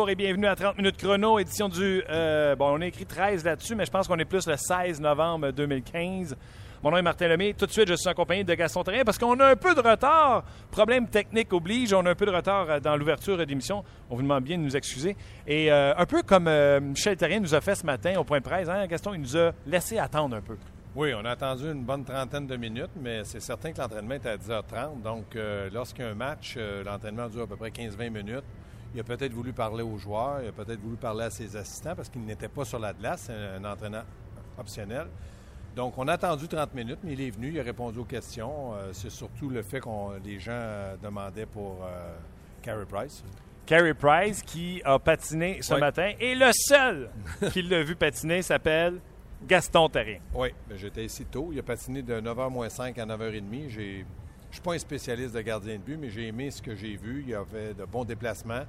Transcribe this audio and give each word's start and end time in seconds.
bonjour 0.00 0.12
et 0.12 0.14
bienvenue 0.14 0.46
à 0.46 0.56
30 0.56 0.78
minutes 0.78 0.96
chrono, 0.96 1.38
édition 1.38 1.68
du... 1.68 2.02
Euh, 2.08 2.56
bon, 2.56 2.74
on 2.74 2.80
a 2.80 2.86
écrit 2.86 3.04
13 3.04 3.44
là-dessus, 3.44 3.74
mais 3.74 3.84
je 3.84 3.90
pense 3.90 4.08
qu'on 4.08 4.18
est 4.18 4.24
plus 4.24 4.46
le 4.46 4.56
16 4.56 4.98
novembre 4.98 5.50
2015. 5.50 6.38
Mon 6.82 6.90
nom 6.90 6.96
est 6.96 7.02
Martin 7.02 7.28
Lemay. 7.28 7.52
Tout 7.52 7.66
de 7.66 7.70
suite, 7.70 7.86
je 7.86 7.96
suis 7.96 8.08
accompagné 8.08 8.42
de 8.42 8.54
Gaston 8.54 8.82
Terrien 8.82 9.04
parce 9.04 9.18
qu'on 9.18 9.38
a 9.38 9.50
un 9.50 9.56
peu 9.56 9.74
de 9.74 9.80
retard. 9.80 10.44
Problème 10.70 11.06
technique 11.06 11.52
oblige, 11.52 11.92
on 11.92 12.06
a 12.06 12.12
un 12.12 12.14
peu 12.14 12.24
de 12.24 12.30
retard 12.30 12.70
euh, 12.70 12.80
dans 12.80 12.96
l'ouverture 12.96 13.36
d'émission. 13.44 13.84
On 14.08 14.16
vous 14.16 14.22
demande 14.22 14.42
bien 14.42 14.56
de 14.56 14.62
nous 14.62 14.74
excuser. 14.74 15.18
Et 15.46 15.70
euh, 15.70 15.92
un 15.94 16.06
peu 16.06 16.22
comme 16.22 16.48
Michel 16.80 17.18
Terrien 17.18 17.40
nous 17.40 17.54
a 17.54 17.60
fait 17.60 17.74
ce 17.74 17.84
matin 17.84 18.18
au 18.18 18.24
point 18.24 18.38
de 18.38 18.44
presse, 18.44 18.70
hein, 18.70 18.86
Gaston, 18.86 19.12
il 19.12 19.20
nous 19.20 19.36
a 19.36 19.52
laissé 19.66 19.98
attendre 19.98 20.34
un 20.34 20.40
peu. 20.40 20.56
Oui, 20.96 21.12
on 21.12 21.26
a 21.26 21.32
attendu 21.32 21.64
une 21.64 21.84
bonne 21.84 22.06
trentaine 22.06 22.46
de 22.46 22.56
minutes, 22.56 22.92
mais 22.98 23.22
c'est 23.24 23.40
certain 23.40 23.72
que 23.72 23.82
l'entraînement 23.82 24.14
est 24.14 24.26
à 24.26 24.38
10h30. 24.38 25.02
Donc, 25.02 25.36
lorsqu'il 25.72 26.06
y 26.06 26.08
a 26.08 26.10
un 26.10 26.14
match, 26.14 26.56
l'entraînement 26.86 27.28
dure 27.28 27.42
à 27.42 27.46
peu 27.46 27.56
près 27.56 27.68
15-20 27.68 28.10
minutes. 28.10 28.44
Il 28.94 29.00
a 29.00 29.04
peut-être 29.04 29.32
voulu 29.32 29.52
parler 29.52 29.82
aux 29.82 29.98
joueurs, 29.98 30.42
il 30.42 30.48
a 30.48 30.52
peut-être 30.52 30.80
voulu 30.80 30.96
parler 30.96 31.24
à 31.24 31.30
ses 31.30 31.56
assistants 31.56 31.94
parce 31.94 32.08
qu'il 32.08 32.22
n'était 32.22 32.48
pas 32.48 32.64
sur 32.64 32.78
la 32.78 32.92
glace, 32.92 33.24
c'est 33.26 33.32
un 33.34 33.64
entraîneur 33.64 34.04
optionnel. 34.58 35.06
Donc, 35.76 35.96
on 35.98 36.08
a 36.08 36.14
attendu 36.14 36.48
30 36.48 36.74
minutes, 36.74 36.98
mais 37.04 37.12
il 37.12 37.20
est 37.20 37.30
venu, 37.30 37.50
il 37.50 37.60
a 37.60 37.62
répondu 37.62 38.00
aux 38.00 38.04
questions. 38.04 38.74
Euh, 38.74 38.90
c'est 38.92 39.10
surtout 39.10 39.48
le 39.48 39.62
fait 39.62 39.80
qu'on 39.80 40.12
les 40.24 40.40
gens 40.40 40.50
euh, 40.52 40.96
demandaient 41.00 41.46
pour 41.46 41.78
euh, 41.84 42.16
Carey 42.62 42.84
Price. 42.86 43.22
Carey 43.66 43.94
Price 43.94 44.42
qui 44.42 44.82
a 44.84 44.98
patiné 44.98 45.62
ce 45.62 45.74
matin 45.74 46.12
et 46.18 46.34
le 46.34 46.50
seul 46.52 47.08
qui 47.52 47.62
l'a 47.62 47.84
vu 47.84 47.94
patiner 47.94 48.42
s'appelle 48.42 48.98
Gaston 49.46 49.88
Terrien. 49.88 50.18
Oui, 50.34 50.48
ben, 50.68 50.76
j'étais 50.76 51.04
ici 51.04 51.24
tôt. 51.24 51.50
Il 51.52 51.58
a 51.60 51.62
patiné 51.62 52.02
de 52.02 52.20
9h 52.20 52.50
moins 52.50 52.68
5 52.68 52.98
à 52.98 53.06
9h30. 53.06 53.68
J'ai 53.68 54.04
je 54.50 54.56
ne 54.56 54.62
suis 54.62 54.62
pas 54.62 54.74
un 54.74 54.78
spécialiste 54.78 55.32
de 55.32 55.40
gardien 55.42 55.74
de 55.74 55.82
but, 55.82 55.96
mais 55.96 56.10
j'ai 56.10 56.26
aimé 56.26 56.50
ce 56.50 56.60
que 56.60 56.74
j'ai 56.74 56.96
vu. 56.96 57.22
Il 57.22 57.28
y 57.28 57.34
avait 57.34 57.72
de 57.72 57.84
bons 57.84 58.04
déplacements. 58.04 58.64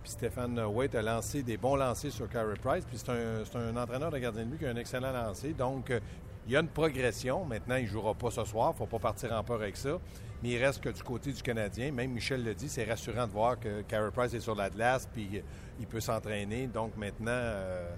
Puis 0.00 0.12
Stéphane 0.12 0.56
Waite 0.60 0.94
a 0.94 1.02
lancé 1.02 1.42
des 1.42 1.56
bons 1.56 1.74
lancers 1.74 2.12
sur 2.12 2.28
Carey 2.28 2.54
Price. 2.62 2.84
Puis 2.84 2.98
c'est 2.98 3.56
un, 3.56 3.76
entraîneur 3.76 4.12
de 4.12 4.18
gardien 4.18 4.44
de 4.44 4.50
but 4.50 4.58
qui 4.58 4.66
a 4.66 4.70
un 4.70 4.76
excellent 4.76 5.12
lancer. 5.12 5.52
Donc, 5.52 5.90
euh, 5.90 5.98
il 6.46 6.52
y 6.52 6.56
a 6.56 6.60
une 6.60 6.68
progression. 6.68 7.44
Maintenant, 7.44 7.74
il 7.74 7.84
ne 7.84 7.88
jouera 7.88 8.14
pas 8.14 8.30
ce 8.30 8.44
soir. 8.44 8.70
Il 8.70 8.74
ne 8.74 8.78
faut 8.78 8.98
pas 8.98 9.00
partir 9.00 9.32
en 9.32 9.42
peur 9.42 9.60
avec 9.60 9.76
ça. 9.76 9.98
Mais 10.40 10.50
il 10.50 10.64
reste 10.64 10.80
que 10.80 10.90
du 10.90 11.02
côté 11.02 11.32
du 11.32 11.42
Canadien. 11.42 11.90
Même 11.90 12.12
Michel 12.12 12.44
le 12.44 12.54
dit, 12.54 12.68
c'est 12.68 12.84
rassurant 12.84 13.26
de 13.26 13.32
voir 13.32 13.58
que 13.58 13.82
Carey 13.82 14.12
Price 14.14 14.34
est 14.34 14.40
sur 14.40 14.54
la 14.54 14.70
glace 14.70 15.08
puis 15.12 15.42
il 15.80 15.86
peut 15.88 16.00
s'entraîner. 16.00 16.68
Donc 16.68 16.96
maintenant, 16.96 17.32
euh, 17.32 17.92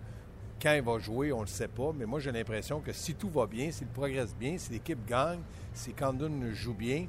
quand 0.60 0.74
il 0.74 0.82
va 0.82 0.98
jouer, 0.98 1.32
on 1.32 1.38
ne 1.38 1.42
le 1.42 1.48
sait 1.48 1.68
pas. 1.68 1.92
Mais 1.94 2.06
moi, 2.06 2.20
j'ai 2.20 2.32
l'impression 2.32 2.80
que 2.80 2.92
si 2.92 3.14
tout 3.14 3.28
va 3.28 3.46
bien, 3.46 3.70
s'il 3.70 3.86
progresse 3.88 4.34
bien, 4.34 4.56
si 4.58 4.72
l'équipe 4.72 5.04
gagne, 5.06 5.40
si 5.72 5.92
Camden 5.92 6.52
joue 6.52 6.74
bien, 6.74 7.06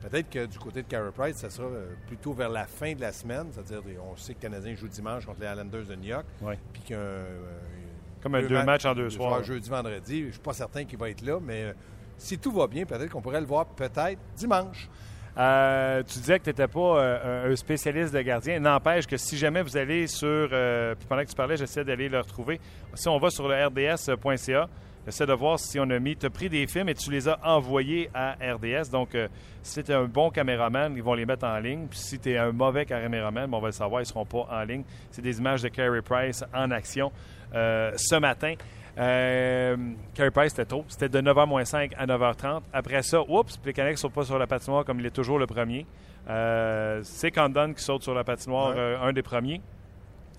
Peut-être 0.00 0.30
que 0.30 0.46
du 0.46 0.58
côté 0.58 0.82
de 0.82 0.88
Carey 0.88 1.10
Price, 1.14 1.36
ça 1.36 1.50
sera 1.50 1.68
euh, 1.68 1.92
plutôt 2.06 2.32
vers 2.32 2.48
la 2.48 2.66
fin 2.66 2.94
de 2.94 3.00
la 3.00 3.12
semaine. 3.12 3.48
C'est-à-dire, 3.52 3.82
on 4.10 4.16
sait 4.16 4.32
que 4.32 4.38
le 4.38 4.42
Canadien 4.50 4.74
joue 4.74 4.88
dimanche 4.88 5.26
contre 5.26 5.40
les 5.40 5.46
Islanders 5.46 5.84
de 5.84 5.94
New 5.94 6.08
York. 6.08 6.24
Puis 6.72 6.82
qu'un. 6.82 6.96
Euh, 6.96 7.42
Comme 8.22 8.34
un 8.34 8.42
deux, 8.42 8.64
matchs 8.64 8.86
en 8.86 8.94
deux, 8.94 9.10
soirs. 9.10 9.44
Jeudi, 9.44 9.68
vendredi. 9.68 10.20
Je 10.22 10.26
ne 10.26 10.30
suis 10.32 10.40
pas 10.40 10.54
certain 10.54 10.84
qu'il 10.84 10.98
va 10.98 11.10
être 11.10 11.22
là, 11.22 11.38
mais 11.40 11.64
euh, 11.64 11.72
si 12.16 12.38
tout 12.38 12.50
va 12.50 12.66
bien, 12.66 12.86
peut-être 12.86 13.10
qu'on 13.10 13.20
pourrait 13.20 13.40
le 13.40 13.46
voir 13.46 13.66
peut-être 13.66 14.18
dimanche. 14.36 14.88
Tu 15.36 16.18
disais 16.18 16.38
que 16.38 16.44
tu 16.44 16.50
n'étais 16.50 16.68
pas 16.68 17.20
un 17.46 17.56
spécialiste 17.56 18.14
de 18.14 18.20
gardien. 18.22 18.60
N'empêche 18.60 19.06
que 19.06 19.16
si 19.16 19.36
jamais 19.38 19.62
vous 19.62 19.76
allez 19.76 20.06
sur. 20.06 20.48
puis 20.48 21.06
pendant 21.08 21.22
que 21.22 21.28
tu 21.28 21.36
parlais, 21.36 21.56
j'essaie 21.56 21.84
d'aller 21.84 22.08
le 22.08 22.18
retrouver. 22.18 22.60
Si 22.94 23.08
on 23.08 23.18
va 23.18 23.30
sur 23.30 23.48
le 23.48 23.66
rds.ca, 23.66 24.68
Essaie 25.06 25.26
de 25.26 25.32
voir 25.32 25.58
si 25.58 25.80
on 25.80 25.88
a 25.88 25.98
mis. 25.98 26.14
Tu 26.14 26.26
as 26.26 26.30
pris 26.30 26.50
des 26.50 26.66
films 26.66 26.90
et 26.90 26.94
tu 26.94 27.10
les 27.10 27.26
as 27.26 27.38
envoyés 27.42 28.10
à 28.12 28.32
RDS. 28.34 28.90
Donc, 28.92 29.14
euh, 29.14 29.28
si 29.62 29.82
tu 29.82 29.92
es 29.92 29.94
un 29.94 30.04
bon 30.04 30.28
caméraman, 30.30 30.94
ils 30.94 31.02
vont 31.02 31.14
les 31.14 31.24
mettre 31.24 31.46
en 31.46 31.58
ligne. 31.58 31.86
Puis 31.88 31.98
si 31.98 32.18
tu 32.18 32.32
es 32.32 32.38
un 32.38 32.52
mauvais 32.52 32.84
caméraman, 32.84 33.48
on 33.52 33.60
va 33.60 33.68
le 33.68 33.72
savoir, 33.72 34.02
ils 34.02 34.04
ne 34.04 34.08
seront 34.08 34.26
pas 34.26 34.46
en 34.50 34.62
ligne. 34.62 34.84
C'est 35.10 35.22
des 35.22 35.38
images 35.38 35.62
de 35.62 35.68
Carey 35.68 36.02
Price 36.02 36.44
en 36.54 36.70
action 36.70 37.10
euh, 37.54 37.92
ce 37.96 38.16
matin. 38.16 38.54
Euh, 39.00 39.76
Carey 40.14 40.30
Price, 40.30 40.50
c'était 40.50 40.66
tôt. 40.66 40.84
C'était 40.88 41.08
de 41.08 41.20
9h 41.20 41.64
5 41.64 41.92
à 41.96 42.06
9h30. 42.06 42.62
Après 42.72 43.02
ça, 43.02 43.22
oups, 43.28 43.58
les 43.64 43.72
Canucks 43.72 43.92
ne 43.92 43.98
sont 43.98 44.10
pas 44.10 44.24
sur 44.24 44.38
la 44.38 44.46
patinoire 44.46 44.84
comme 44.84 45.00
il 45.00 45.06
est 45.06 45.10
toujours 45.10 45.38
le 45.38 45.46
premier. 45.46 45.86
c'est 47.02 47.30
Condon 47.30 47.72
qui 47.72 47.82
saute 47.82 48.02
sur 48.02 48.14
la 48.14 48.24
patinoire, 48.24 48.76
un 49.02 49.12
des 49.12 49.22
premiers. 49.22 49.60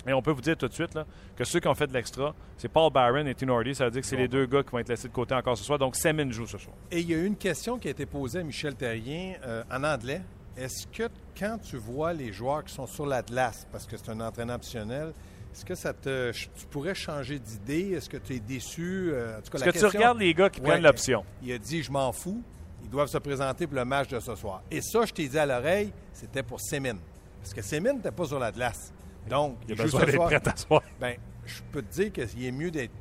Et 0.07 0.13
on 0.13 0.21
peut 0.21 0.31
vous 0.31 0.41
dire 0.41 0.57
tout 0.57 0.67
de 0.67 0.73
suite 0.73 0.97
que 1.35 1.43
ceux 1.43 1.59
qui 1.59 1.67
ont 1.67 1.75
fait 1.75 1.87
de 1.87 1.93
l'extra, 1.93 2.33
c'est 2.57 2.69
Paul 2.69 2.91
Barron 2.91 3.25
et 3.25 3.35
Tim 3.35 3.49
Hardy. 3.49 3.75
Ça 3.75 3.85
veut 3.85 3.91
dire 3.91 4.01
que 4.01 4.07
c'est 4.07 4.17
les 4.17 4.27
deux 4.27 4.45
gars 4.45 4.63
qui 4.63 4.69
vont 4.71 4.79
être 4.79 4.89
laissés 4.89 5.07
de 5.07 5.13
côté 5.13 5.35
encore 5.35 5.57
ce 5.57 5.63
soir. 5.63 5.77
Donc, 5.77 5.95
Semin 5.95 6.29
joue 6.31 6.47
ce 6.47 6.57
soir. 6.57 6.75
Et 6.89 6.99
il 6.99 7.09
y 7.09 7.13
a 7.13 7.17
eu 7.17 7.25
une 7.25 7.37
question 7.37 7.77
qui 7.77 7.87
a 7.87 7.91
été 7.91 8.05
posée 8.05 8.39
à 8.39 8.43
Michel 8.43 8.75
Terrien 8.75 9.35
euh, 9.45 9.63
en 9.71 9.83
anglais. 9.83 10.21
Est-ce 10.57 10.87
que 10.87 11.09
quand 11.37 11.59
tu 11.59 11.77
vois 11.77 12.13
les 12.13 12.33
joueurs 12.33 12.63
qui 12.63 12.73
sont 12.73 12.87
sur 12.87 13.05
la 13.05 13.21
glace, 13.21 13.67
parce 13.71 13.85
que 13.85 13.95
c'est 13.95 14.09
un 14.09 14.19
entraîneur 14.19 14.57
optionnel, 14.57 15.13
est-ce 15.53 15.65
que 15.65 15.75
ça 15.75 15.93
te, 15.93 16.31
tu 16.31 16.65
pourrais 16.69 16.95
changer 16.95 17.37
d'idée? 17.39 17.91
Est-ce 17.91 18.09
que 18.09 18.17
tu 18.17 18.35
es 18.35 18.39
déçu? 18.39 19.09
Euh, 19.11 19.39
Est-ce 19.39 19.49
que 19.63 19.69
tu 19.71 19.85
regardes 19.85 20.19
les 20.19 20.33
gars 20.33 20.49
qui 20.49 20.61
prennent 20.61 20.81
l'option? 20.83 21.25
Il 21.43 21.51
a 21.51 21.57
dit, 21.57 21.83
je 21.83 21.91
m'en 21.91 22.11
fous. 22.11 22.41
Ils 22.83 22.89
doivent 22.89 23.09
se 23.09 23.17
présenter 23.17 23.67
pour 23.67 23.75
le 23.75 23.85
match 23.85 24.07
de 24.09 24.19
ce 24.19 24.35
soir. 24.35 24.63
Et 24.71 24.81
ça, 24.81 25.05
je 25.05 25.13
t'ai 25.13 25.27
dit 25.27 25.37
à 25.37 25.45
l'oreille, 25.45 25.93
c'était 26.13 26.43
pour 26.43 26.59
Semin. 26.59 26.95
Parce 27.41 27.53
que 27.53 27.61
Semin 27.61 27.93
n'était 27.93 28.11
pas 28.11 28.25
sur 28.25 28.39
la 28.39 28.51
glace. 28.51 28.91
Donc, 29.29 29.57
il 29.67 29.79
a 29.79 29.83
besoin 29.83 30.05
d'être 30.05 30.25
prêt 30.25 30.41
à 30.47 30.55
soir. 30.55 30.81
Ben, 30.99 31.15
je 31.45 31.61
peux 31.71 31.81
te 31.81 31.93
dire 31.93 32.11
qu'il 32.11 32.45
est 32.45 32.51
mieux 32.51 32.71
d'être 32.71 32.91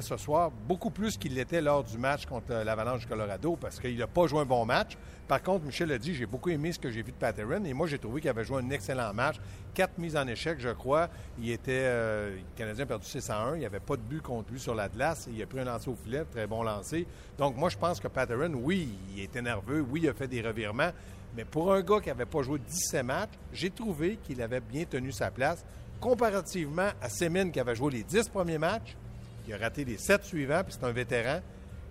ce 0.00 0.16
soir, 0.16 0.50
beaucoup 0.50 0.90
plus 0.90 1.18
qu'il 1.18 1.34
l'était 1.34 1.60
lors 1.60 1.84
du 1.84 1.98
match 1.98 2.24
contre 2.24 2.52
l'Avalanche 2.64 3.00
du 3.00 3.06
Colorado, 3.06 3.56
parce 3.60 3.78
qu'il 3.78 3.98
n'a 3.98 4.06
pas 4.06 4.26
joué 4.26 4.40
un 4.40 4.46
bon 4.46 4.64
match. 4.64 4.96
Par 5.28 5.42
contre, 5.42 5.64
Michel 5.66 5.92
a 5.92 5.98
dit, 5.98 6.14
j'ai 6.14 6.26
beaucoup 6.26 6.48
aimé 6.50 6.72
ce 6.72 6.78
que 6.78 6.90
j'ai 6.90 7.02
vu 7.02 7.12
de 7.12 7.16
Patterson, 7.16 7.62
et 7.64 7.72
moi, 7.74 7.86
j'ai 7.86 7.98
trouvé 7.98 8.20
qu'il 8.20 8.30
avait 8.30 8.44
joué 8.44 8.62
un 8.62 8.70
excellent 8.70 9.12
match. 9.12 9.36
Quatre 9.74 9.98
mises 9.98 10.16
en 10.16 10.26
échec, 10.26 10.58
je 10.58 10.70
crois. 10.70 11.08
Il 11.38 11.50
était, 11.50 11.82
euh, 11.84 12.36
le 12.36 12.42
Canadien 12.56 12.84
a 12.84 12.86
perdu 12.86 13.06
6 13.06 13.28
à 13.30 13.38
1. 13.42 13.56
Il 13.56 13.58
n'y 13.60 13.66
avait 13.66 13.80
pas 13.80 13.96
de 13.96 14.02
but 14.02 14.22
contre 14.22 14.52
lui 14.52 14.60
sur 14.60 14.74
la 14.74 14.88
glace. 14.88 15.28
Il 15.30 15.42
a 15.42 15.46
pris 15.46 15.60
un 15.60 15.64
lancer 15.64 15.90
au 15.90 15.96
filet, 15.96 16.24
très 16.24 16.46
bon 16.46 16.62
lancer. 16.62 17.06
Donc, 17.36 17.56
moi, 17.56 17.68
je 17.68 17.76
pense 17.76 18.00
que 18.00 18.08
Patterson, 18.08 18.52
oui, 18.54 18.88
il 19.14 19.22
était 19.22 19.42
nerveux. 19.42 19.84
Oui, 19.90 20.00
il 20.04 20.08
a 20.08 20.14
fait 20.14 20.28
des 20.28 20.40
revirements. 20.40 20.90
Mais 21.36 21.44
pour 21.44 21.72
un 21.72 21.82
gars 21.82 22.00
qui 22.00 22.08
n'avait 22.08 22.26
pas 22.26 22.42
joué 22.42 22.58
17 22.58 23.04
matchs, 23.04 23.32
j'ai 23.52 23.70
trouvé 23.70 24.18
qu'il 24.22 24.40
avait 24.40 24.60
bien 24.60 24.84
tenu 24.84 25.12
sa 25.12 25.30
place. 25.30 25.64
Comparativement 26.00 26.90
à 27.00 27.08
Semin 27.08 27.50
qui 27.50 27.60
avait 27.60 27.74
joué 27.74 27.92
les 27.92 28.02
10 28.02 28.28
premiers 28.28 28.58
matchs, 28.58 28.96
il 29.46 29.54
a 29.54 29.58
raté 29.58 29.84
les 29.84 29.98
7 29.98 30.24
suivants, 30.24 30.62
puis 30.64 30.74
c'est 30.78 30.86
un 30.86 30.92
vétéran. 30.92 31.40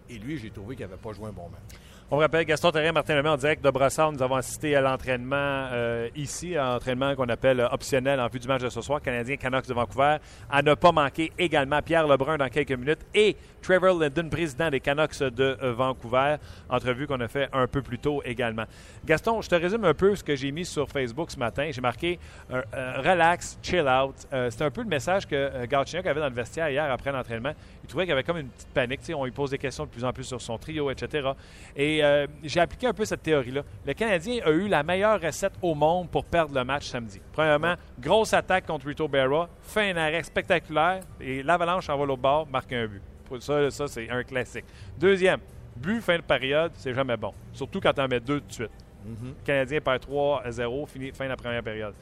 Et 0.09 0.18
lui, 0.18 0.38
j'ai 0.38 0.50
trouvé 0.50 0.75
qu'il 0.75 0.86
n'avait 0.86 1.02
pas 1.02 1.14
joué 1.14 1.28
un 1.28 1.31
bon 1.31 1.50
match. 1.50 1.80
On 2.12 2.18
rappelle 2.18 2.46
Gaston 2.46 2.72
Terrien, 2.72 2.91
Martin 2.91 3.16
Lemay 3.16 3.30
en 3.30 3.38
direct 3.38 3.64
de 3.64 3.72
Brossard. 3.72 4.12
Nous 4.12 4.22
avons 4.22 4.36
assisté 4.36 4.75
à 4.75 4.81
l'entraînement 4.81 5.69
euh, 5.72 6.09
ici, 6.16 6.56
un 6.56 6.75
entraînement 6.75 7.16
qu'on 7.16 7.30
appelle 7.30 7.68
optionnel 7.72 8.19
en 8.19 8.28
vue 8.28 8.40
du 8.40 8.47
match 8.47 8.62
de 8.62 8.69
ce 8.69 8.81
soir, 8.81 9.02
Canadien 9.02 9.38
Canucks 9.38 9.68
de 9.68 9.74
Vancouver. 9.74 10.18
À 10.50 10.62
ne 10.62 10.74
pas 10.75 10.92
manquer 10.92 11.31
également 11.40 11.81
Pierre 11.81 12.06
Lebrun 12.08 12.38
dans 12.38 12.50
quelques 12.50 12.74
minutes 12.74 13.00
et 13.16 13.36
Trevor 13.63 14.00
Linden, 14.00 14.29
président 14.29 14.69
des 14.69 14.79
Canucks 14.79 15.19
de 15.19 15.57
euh, 15.63 15.74
Vancouver. 15.74 16.35
Entrevue 16.69 17.07
qu'on 17.07 17.19
a 17.22 17.28
fait 17.28 17.50
un 17.53 17.66
peu 17.66 17.81
plus 17.81 17.97
tôt 17.97 18.22
également. 18.24 18.66
Gaston, 19.06 19.41
je 19.41 19.50
te 19.50 19.56
résume 19.56 19.85
un 19.85 19.94
peu 19.94 20.16
ce 20.16 20.24
que 20.24 20.35
j'ai 20.35 20.51
mis 20.51 20.66
sur 20.66 20.88
Facebook 20.90 21.31
ce 21.31 21.40
matin. 21.40 21.69
J'ai 21.72 21.81
marqué 21.81 22.19
euh, 22.51 22.62
relax, 22.97 23.57
chill 23.62 23.88
out. 23.88 24.16
C'était 24.50 24.66
un 24.66 24.72
peu 24.72 24.81
le 24.81 24.88
message 24.88 25.25
que 25.25 25.66
Galchenyuk 25.66 26.06
avait 26.06 26.19
dans 26.19 26.29
le 26.29 26.35
vestiaire 26.35 26.69
hier 26.69 26.91
après 26.91 27.12
l'entraînement. 27.12 27.53
Il 27.84 27.88
trouvait 27.88 28.03
qu'il 28.03 28.12
y 28.12 28.13
avait 28.13 28.24
comme 28.24 28.38
une 28.38 28.50
petite 28.50 28.69
panique. 28.69 29.00
On 29.16 29.25
lui 29.25 29.31
pose 29.31 29.51
des 29.51 29.57
questions 29.57 29.85
de 29.85 29.90
plus 29.90 30.03
en 30.03 30.12
plus 30.12 30.24
sur 30.24 30.41
son 30.41 30.57
trio, 30.57 30.90
etc. 30.91 31.31
Et 31.75 32.03
euh, 32.03 32.28
j'ai 32.44 32.59
appliqué 32.59 32.88
un 32.88 32.94
peu 32.94 33.06
cette 33.06 33.24
théorie-là. 33.24 33.62
Le 33.86 33.94
Canadien 33.94 34.42
a 34.45 34.51
eu 34.51 34.68
la 34.68 34.83
meilleure 34.83 35.19
recette 35.21 35.54
au 35.62 35.74
monde 35.74 36.09
pour 36.09 36.25
perdre 36.25 36.54
le 36.56 36.63
match 36.63 36.88
samedi. 36.88 37.21
Premièrement, 37.31 37.75
grosse 38.00 38.33
attaque 38.33 38.66
contre 38.66 38.88
Rito 38.88 39.07
Berra, 39.07 39.50
fait 39.62 39.92
un 39.92 39.98
arrêt 39.98 40.24
spectaculaire 40.24 41.01
et 41.19 41.44
l'Avalanche 41.44 41.89
en 41.89 41.98
va 41.98 42.06
l'autre 42.06 42.21
bord, 42.21 42.48
marque 42.48 42.74
un 42.74 42.88
but. 42.88 43.12
Ça, 43.41 43.71
ça 43.71 43.88
c'est 43.88 44.09
un 44.09 44.24
classique. 44.24 44.65
Deuxième, 44.97 45.39
but 45.75 46.01
fin 46.01 46.18
de 46.18 46.24
période, 46.24 46.71
c'est 46.75 46.94
jamais 46.94 47.18
bon. 47.18 47.33
Surtout 47.53 47.80
quand 47.80 47.94
tu 47.94 48.01
en 48.01 48.07
mets 48.07 48.19
deux 48.19 48.39
tout 48.41 48.47
de 48.47 48.53
suite. 48.53 48.71
Le 49.06 49.33
Canadien 49.44 49.81
perd 49.81 50.00
3 50.00 50.44
à 50.45 50.51
0, 50.51 50.85
fini, 50.85 51.12
fin 51.12 51.25
de 51.25 51.30
la 51.30 51.35
première 51.35 51.62
période. 51.62 51.94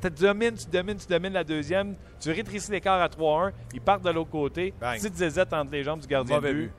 Tu 0.00 0.10
domines, 0.10 0.54
tu 0.54 0.66
domines, 0.66 0.96
tu 0.96 1.06
domines 1.06 1.32
la 1.32 1.44
deuxième, 1.44 1.94
tu 2.20 2.30
rétrécis 2.30 2.70
l'écart 2.72 3.00
à 3.00 3.06
3-1, 3.06 3.52
ils 3.74 3.80
partent 3.80 4.02
de 4.04 4.10
l'autre 4.10 4.30
côté, 4.30 4.74
petite 4.80 5.14
zézette 5.14 5.52
entre 5.52 5.70
les 5.72 5.84
jambes 5.84 6.00
du 6.00 6.06
gardien 6.08 6.40
de 6.40 6.52
but 6.52 6.72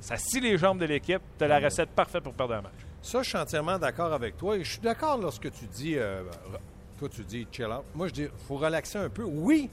ça 0.00 0.16
scie 0.16 0.40
les 0.40 0.58
jambes 0.58 0.78
de 0.78 0.84
l'équipe. 0.84 1.22
Tu 1.38 1.44
as 1.44 1.48
la 1.48 1.58
recette 1.58 1.90
parfaite 1.90 2.22
pour 2.22 2.34
perdre 2.34 2.54
un 2.54 2.62
match. 2.62 2.72
Ça, 3.02 3.22
je 3.22 3.28
suis 3.28 3.38
entièrement 3.38 3.78
d'accord 3.78 4.12
avec 4.12 4.36
toi. 4.36 4.56
Et 4.56 4.64
je 4.64 4.72
suis 4.72 4.80
d'accord 4.80 5.18
lorsque 5.18 5.50
tu 5.50 5.66
dis, 5.66 5.96
euh, 5.96 6.22
toi, 6.98 7.08
tu 7.08 7.22
dis 7.22 7.46
chill 7.50 7.66
out. 7.66 7.84
Moi, 7.94 8.08
je 8.08 8.12
dis, 8.12 8.22
il 8.22 8.46
faut 8.46 8.56
relaxer 8.56 8.98
un 8.98 9.08
peu. 9.08 9.24
Oui, 9.24 9.70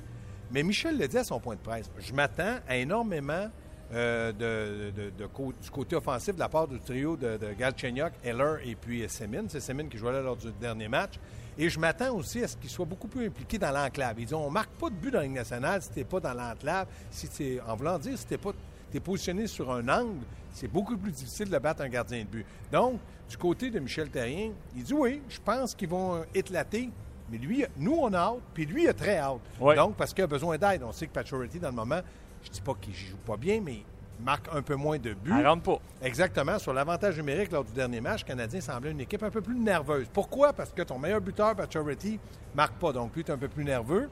mais 0.51 0.63
Michel 0.63 0.97
le 0.97 1.07
dit 1.07 1.17
à 1.17 1.23
son 1.23 1.39
point 1.39 1.55
de 1.55 1.61
presse. 1.61 1.89
Je 1.99 2.13
m'attends 2.13 2.57
à 2.67 2.77
énormément 2.77 3.49
euh, 3.93 4.31
de, 4.31 5.09
du 5.09 5.69
côté 5.71 5.95
offensif 5.95 6.33
de 6.35 6.39
la 6.39 6.47
part 6.47 6.67
du 6.67 6.79
trio 6.79 7.17
de, 7.17 7.37
Galchenyuk, 7.57 8.13
Heller 8.23 8.59
et 8.63 8.75
puis 8.75 9.07
Semin. 9.09 9.43
C'est 9.49 9.59
Semin 9.59 9.87
qui 9.87 9.97
jouait 9.97 10.13
là 10.13 10.21
lors 10.21 10.37
du 10.37 10.51
dernier 10.59 10.87
match. 10.87 11.15
Et 11.57 11.69
je 11.69 11.77
m'attends 11.77 12.15
aussi 12.15 12.41
à 12.43 12.47
ce 12.47 12.55
qu'il 12.55 12.69
soit 12.69 12.85
beaucoup 12.85 13.07
plus 13.07 13.27
impliqué 13.27 13.57
dans 13.57 13.71
l'enclave. 13.71 14.15
Ils 14.17 14.25
disent 14.25 14.33
on 14.33 14.47
ne 14.47 14.53
marque 14.53 14.71
pas 14.71 14.89
de 14.89 14.95
but 14.95 15.11
dans 15.11 15.19
la 15.19 15.25
Ligue 15.25 15.35
nationale 15.35 15.81
si 15.81 15.89
tu 15.91 16.05
pas 16.05 16.19
dans 16.19 16.33
l'enclave. 16.33 16.87
Si 17.09 17.59
en 17.67 17.75
voulant 17.75 17.99
dire, 17.99 18.17
si 18.17 18.25
tu 18.25 18.37
pas 18.37 18.53
es 18.93 18.99
positionné 18.99 19.47
sur 19.47 19.71
un 19.71 19.87
angle, 19.87 20.19
c'est 20.53 20.67
beaucoup 20.67 20.97
plus 20.97 21.11
difficile 21.11 21.49
de 21.49 21.57
battre 21.57 21.81
un 21.81 21.89
gardien 21.89 22.19
de 22.19 22.27
but. 22.27 22.45
Donc, 22.71 22.99
du 23.29 23.37
côté 23.37 23.69
de 23.69 23.79
Michel 23.79 24.09
Terrien, 24.09 24.51
il 24.75 24.83
dit 24.83 24.93
oui, 24.93 25.21
je 25.29 25.39
pense 25.43 25.73
qu'ils 25.75 25.89
vont 25.89 26.23
éclater, 26.33 26.89
Mais 27.31 27.37
lui, 27.37 27.65
nous, 27.77 27.95
on 27.95 28.11
a 28.13 28.17
hâte, 28.17 28.41
puis 28.53 28.65
lui, 28.65 28.83
il 28.83 28.89
a 28.89 28.93
très 28.93 29.17
hâte. 29.17 29.39
Donc, 29.75 29.95
parce 29.95 30.13
qu'il 30.13 30.23
a 30.23 30.27
besoin 30.27 30.57
d'aide. 30.57 30.83
On 30.83 30.91
sait 30.91 31.07
que 31.07 31.13
Pacioretty, 31.13 31.59
dans 31.59 31.69
le 31.69 31.75
moment, 31.75 32.01
je 32.43 32.49
dis 32.49 32.61
pas 32.61 32.73
qu'il 32.79 32.93
joue 32.93 33.17
pas 33.17 33.37
bien, 33.37 33.61
mais 33.63 33.83
il 34.19 34.25
marque 34.25 34.47
un 34.53 34.61
peu 34.61 34.75
moins 34.75 34.97
de 34.97 35.13
buts. 35.13 35.33
Elle 35.37 35.47
rentre 35.47 35.63
pas. 35.63 35.79
Exactement. 36.01 36.59
Sur 36.59 36.73
l'avantage 36.73 37.17
numérique 37.17 37.51
lors 37.51 37.63
du 37.63 37.73
dernier 37.73 38.01
match, 38.01 38.21
le 38.21 38.27
Canadien 38.27 38.61
semblait 38.61 38.91
une 38.91 39.01
équipe 39.01 39.23
un 39.23 39.29
peu 39.29 39.41
plus 39.41 39.55
nerveuse. 39.55 40.07
Pourquoi? 40.13 40.53
Parce 40.53 40.71
que 40.71 40.81
ton 40.83 40.99
meilleur 40.99 41.21
buteur, 41.21 41.55
Pacioretty, 41.55 42.19
marque 42.55 42.73
pas. 42.73 42.91
Donc, 42.91 43.15
lui, 43.15 43.23
tu 43.23 43.31
es 43.31 43.33
un 43.33 43.37
peu 43.37 43.47
plus 43.47 43.63
nerveux. 43.63 44.09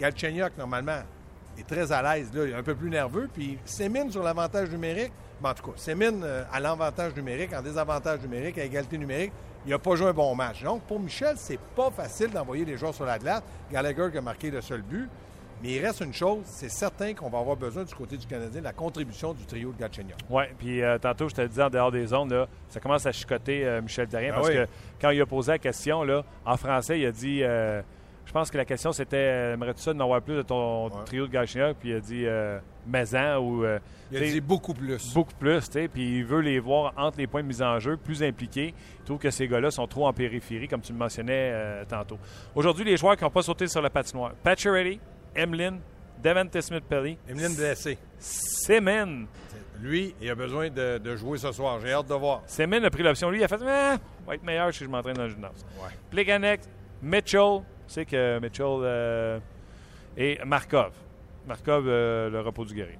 Galchenyuk, 0.00 0.56
normalement, 0.58 1.02
est 1.58 1.66
très 1.66 1.92
à 1.92 2.02
l'aise. 2.02 2.32
Là, 2.34 2.44
il 2.46 2.50
est 2.50 2.56
un 2.56 2.62
peu 2.62 2.74
plus 2.74 2.90
nerveux. 2.90 3.28
Puis, 3.32 3.58
Sémine 3.64 4.10
sur 4.10 4.22
l'avantage 4.22 4.70
numérique. 4.70 5.12
Ben, 5.40 5.50
en 5.50 5.54
tout 5.54 5.70
cas, 5.70 5.76
Sémine 5.76 6.22
euh, 6.24 6.44
à 6.52 6.60
l'avantage 6.60 7.14
numérique, 7.14 7.52
en 7.52 7.62
désavantage 7.62 8.20
numérique, 8.20 8.58
à 8.58 8.64
égalité 8.64 8.98
numérique, 8.98 9.32
il 9.66 9.70
n'a 9.70 9.78
pas 9.78 9.94
joué 9.94 10.08
un 10.08 10.12
bon 10.12 10.34
match. 10.34 10.62
Donc, 10.62 10.82
pour 10.82 11.00
Michel, 11.00 11.36
c'est 11.36 11.58
pas 11.76 11.90
facile 11.90 12.30
d'envoyer 12.30 12.64
les 12.64 12.76
joueurs 12.76 12.94
sur 12.94 13.04
la 13.04 13.18
glace. 13.18 13.42
Gallagher 13.70 14.08
qui 14.10 14.18
a 14.18 14.20
marqué 14.20 14.50
le 14.50 14.60
seul 14.60 14.82
but. 14.82 15.08
Mais 15.62 15.72
il 15.72 15.84
reste 15.86 16.00
une 16.00 16.12
chose, 16.12 16.42
c'est 16.44 16.68
certain 16.68 17.14
qu'on 17.14 17.30
va 17.30 17.38
avoir 17.38 17.56
besoin 17.56 17.84
du 17.84 17.94
côté 17.94 18.16
du 18.18 18.26
Canadien 18.26 18.60
de 18.60 18.64
la 18.64 18.72
contribution 18.72 19.32
du 19.32 19.44
trio 19.46 19.72
de 19.72 19.78
Galchenyuk. 19.78 20.16
Oui, 20.28 20.44
puis 20.58 20.82
euh, 20.82 20.98
tantôt, 20.98 21.28
je 21.28 21.34
te 21.34 21.42
disais 21.46 21.62
en 21.62 21.70
dehors 21.70 21.90
des 21.90 22.06
zones, 22.06 22.30
là, 22.32 22.46
ça 22.68 22.80
commence 22.80 23.06
à 23.06 23.12
chicoter 23.12 23.64
euh, 23.64 23.80
Michel 23.80 24.06
Terrien 24.08 24.32
Ah 24.32 24.36
parce 24.36 24.48
oui. 24.48 24.54
que 24.56 24.66
quand 25.00 25.10
il 25.10 25.20
a 25.22 25.26
posé 25.26 25.52
la 25.52 25.58
question, 25.58 26.02
là, 26.02 26.22
en 26.44 26.56
français, 26.58 27.00
il 27.00 27.06
a 27.06 27.12
dit 27.12 27.42
euh, 27.42 27.80
Je 28.26 28.32
pense 28.32 28.50
que 28.50 28.58
la 28.58 28.64
question 28.66 28.92
c'était 28.92 29.52
Aimerais-tu 29.54 29.80
ça 29.80 29.94
d'en 29.94 30.04
avoir 30.04 30.20
plus 30.20 30.34
de 30.36 30.42
ton 30.42 30.86
Ouais. 30.88 31.04
trio 31.06 31.26
de 31.26 31.32
Galchenyuk? 31.32 31.76
Puis 31.78 31.90
il 31.90 31.94
a 31.96 32.00
dit 32.00 32.26
euh, 32.26 32.58
Maison 32.86 33.38
ou. 33.38 33.64
euh, 33.64 33.78
Il 34.12 34.18
a 34.18 34.20
dit 34.20 34.40
beaucoup 34.42 34.74
plus. 34.74 35.14
Beaucoup 35.14 35.32
plus, 35.38 35.64
tu 35.66 35.72
sais, 35.72 35.88
puis 35.88 36.18
il 36.18 36.24
veut 36.26 36.40
les 36.40 36.58
voir 36.58 36.92
entre 36.98 37.16
les 37.16 37.26
points 37.26 37.42
de 37.42 37.48
mise 37.48 37.62
en 37.62 37.78
jeu, 37.78 37.96
plus 37.96 38.22
impliqués. 38.22 38.74
Il 38.98 39.04
trouve 39.06 39.18
que 39.18 39.30
ces 39.30 39.48
gars-là 39.48 39.70
sont 39.70 39.86
trop 39.86 40.06
en 40.06 40.12
périphérie, 40.12 40.68
comme 40.68 40.82
tu 40.82 40.92
le 40.92 40.98
mentionnais 40.98 41.84
tantôt. 41.88 42.18
Aujourd'hui, 42.54 42.84
les 42.84 42.98
joueurs 42.98 43.16
qui 43.16 43.24
n'ont 43.24 43.30
pas 43.30 43.40
sauté 43.42 43.66
sur 43.66 43.80
la 43.80 43.88
patinoire 43.88 44.32
Pacioretty, 44.42 45.00
Emlyn, 45.34 45.78
Devante 46.22 46.60
Smith-Pelly, 46.60 47.18
Emeline 47.28 47.54
blessée. 47.54 47.98
Semen. 48.18 49.26
Lui, 49.80 50.14
il 50.20 50.30
a 50.30 50.34
besoin 50.34 50.70
de, 50.70 50.98
de 50.98 51.16
jouer 51.16 51.36
ce 51.36 51.52
soir. 51.52 51.78
J'ai 51.80 51.92
hâte 51.92 52.08
de 52.08 52.14
voir. 52.14 52.42
Semen 52.46 52.84
a 52.84 52.90
pris 52.90 53.02
l'option. 53.02 53.30
Lui, 53.30 53.40
il 53.40 53.44
a 53.44 53.48
fait 53.48 53.58
ah, 53.66 53.98
va 54.26 54.34
être 54.34 54.42
meilleur 54.42 54.72
si 54.72 54.84
je 54.84 54.88
m'entraîne 54.88 55.16
dans 55.16 55.24
le 55.24 55.30
gymnase. 55.30 55.66
Ouais. 55.78 55.90
Pleganek, 56.10 56.62
Mitchell, 57.02 57.60
tu 57.86 57.94
sais 57.94 58.06
que 58.06 58.38
Mitchell 58.38 58.66
euh, 58.66 59.38
et 60.16 60.38
Markov. 60.46 60.92
Markov, 61.46 61.84
euh, 61.86 62.30
le 62.30 62.40
repos 62.40 62.64
du 62.64 62.74
guerrier. 62.74 62.98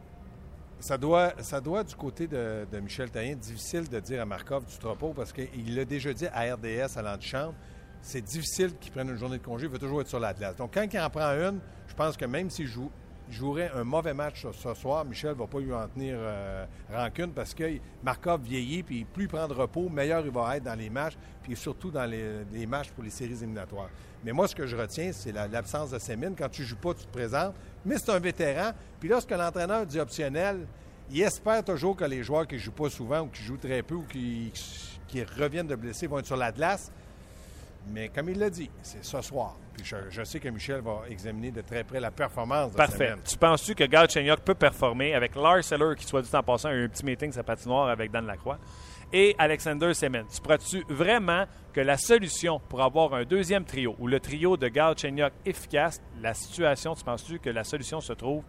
Ça 0.80 0.98
doit, 0.98 1.32
ça 1.38 1.62
doit, 1.62 1.82
du 1.82 1.94
côté 1.94 2.26
de, 2.26 2.66
de 2.70 2.80
Michel 2.80 3.10
Taillin, 3.10 3.36
difficile 3.36 3.88
de 3.88 4.00
dire 4.00 4.20
à 4.20 4.26
Markov 4.26 4.64
du 4.66 4.86
repos 4.86 5.14
parce 5.14 5.32
qu'il 5.32 5.74
l'a 5.74 5.86
déjà 5.86 6.12
dit 6.12 6.26
à 6.26 6.54
RDS 6.54 6.98
à 6.98 7.02
l'antichambre. 7.02 7.54
C'est 8.02 8.20
difficile 8.20 8.76
qu'il 8.78 8.92
prenne 8.92 9.08
une 9.08 9.16
journée 9.16 9.38
de 9.38 9.42
congé. 9.42 9.64
Il 9.64 9.72
veut 9.72 9.78
toujours 9.78 10.02
être 10.02 10.08
sur 10.08 10.20
la 10.20 10.34
glace. 10.34 10.56
Donc, 10.56 10.74
quand 10.74 10.86
il 10.92 11.00
en 11.00 11.08
prend 11.08 11.30
une, 11.30 11.58
je 11.94 12.02
pense 12.02 12.16
que 12.16 12.24
même 12.24 12.50
s'il 12.50 12.66
joue, 12.66 12.90
jouerait 13.30 13.70
un 13.72 13.84
mauvais 13.84 14.14
match 14.14 14.44
ce, 14.52 14.74
soir, 14.74 15.04
Michel 15.04 15.30
ne 15.30 15.34
va 15.36 15.46
pas 15.46 15.60
lui 15.60 15.72
en 15.72 15.86
tenir 15.86 16.16
euh, 16.18 16.66
rancune 16.92 17.30
parce 17.30 17.54
que 17.54 17.78
Markov 18.02 18.42
vieillit, 18.42 18.82
puis 18.82 19.04
plus 19.04 19.24
il 19.24 19.28
prend 19.28 19.46
de 19.46 19.52
repos, 19.54 19.88
meilleur 19.88 20.26
il 20.26 20.32
va 20.32 20.56
être 20.56 20.64
dans 20.64 20.74
les 20.74 20.90
matchs, 20.90 21.14
puis 21.40 21.54
surtout 21.54 21.92
dans 21.92 22.04
les, 22.04 22.66
matchs 22.66 22.90
pour 22.90 23.04
les 23.04 23.10
séries 23.10 23.34
éliminatoires. 23.34 23.90
Mais 24.24 24.32
moi, 24.32 24.48
ce 24.48 24.56
que 24.56 24.66
je 24.66 24.74
retiens, 24.76 25.12
c'est 25.12 25.30
la- 25.30 25.46
l'absence 25.46 25.92
de 25.92 26.00
Sémine. 26.00 26.34
Quand 26.36 26.48
tu 26.48 26.62
ne 26.62 26.66
joues 26.66 26.78
pas, 26.78 26.94
tu 26.94 27.04
te 27.04 27.12
présentes. 27.12 27.54
Mais 27.86 27.96
c'est 27.96 28.10
un 28.10 28.18
vétéran. 28.18 28.72
Puis 28.98 29.08
lorsque 29.08 29.30
l'entraîneur 29.30 29.86
dit 29.86 30.00
optionnel, 30.00 30.66
il 31.12 31.22
espère 31.22 31.62
toujours 31.62 31.94
que 31.94 32.06
les 32.06 32.24
joueurs 32.24 32.48
qui 32.48 32.56
ne 32.56 32.60
jouent 32.60 32.72
pas 32.72 32.90
souvent 32.90 33.20
ou 33.20 33.28
qui 33.28 33.42
jouent 33.42 33.56
très 33.56 33.84
peu 33.84 33.94
ou 33.94 34.02
qui, 34.02 34.52
qui 35.06 35.22
reviennent 35.22 35.68
de 35.68 35.76
blessés 35.76 36.08
vont 36.08 36.18
être 36.18 36.26
sur 36.26 36.36
la 36.36 36.50
glace. 36.50 36.90
Mais 37.92 38.08
comme 38.08 38.30
il 38.30 38.38
l'a 38.40 38.50
dit, 38.50 38.68
c'est 38.82 39.04
ce 39.04 39.20
soir. 39.20 39.54
Puis 39.74 39.84
je, 39.84 39.96
je 40.08 40.22
sais 40.22 40.40
que 40.40 40.48
Michel 40.48 40.80
va 40.80 41.02
examiner 41.08 41.50
de 41.50 41.60
très 41.60 41.84
près 41.84 42.00
la 42.00 42.10
performance 42.10 42.70
de 42.72 42.76
Parfait. 42.76 43.14
Tu 43.24 43.36
penses-tu 43.36 43.74
que 43.74 43.84
Galchenyuk 43.84 44.40
peut 44.40 44.54
performer 44.54 45.14
avec 45.14 45.34
Lars 45.34 45.72
Eller, 45.72 45.96
qui 45.96 46.06
soit 46.06 46.22
dit 46.22 46.30
en 46.32 46.42
passant, 46.42 46.68
a 46.68 46.74
eu 46.74 46.84
un 46.84 46.88
petit 46.88 47.04
meeting 47.04 47.32
sa 47.32 47.42
patinoire 47.42 47.88
avec 47.88 48.10
Dan 48.10 48.26
Lacroix, 48.26 48.58
et 49.12 49.34
Alexander 49.38 49.92
Semen? 49.92 50.26
Tu 50.32 50.40
crois-tu 50.40 50.84
vraiment 50.88 51.44
que 51.72 51.80
la 51.80 51.96
solution 51.96 52.60
pour 52.68 52.82
avoir 52.82 53.14
un 53.14 53.24
deuxième 53.24 53.64
trio 53.64 53.96
ou 53.98 54.06
le 54.06 54.20
trio 54.20 54.56
de 54.56 54.68
Galchenyuk 54.68 55.32
efficace, 55.44 56.00
la 56.20 56.34
situation, 56.34 56.94
tu 56.94 57.04
penses-tu 57.04 57.38
que 57.40 57.50
la 57.50 57.64
solution 57.64 58.00
se 58.00 58.12
trouve 58.12 58.44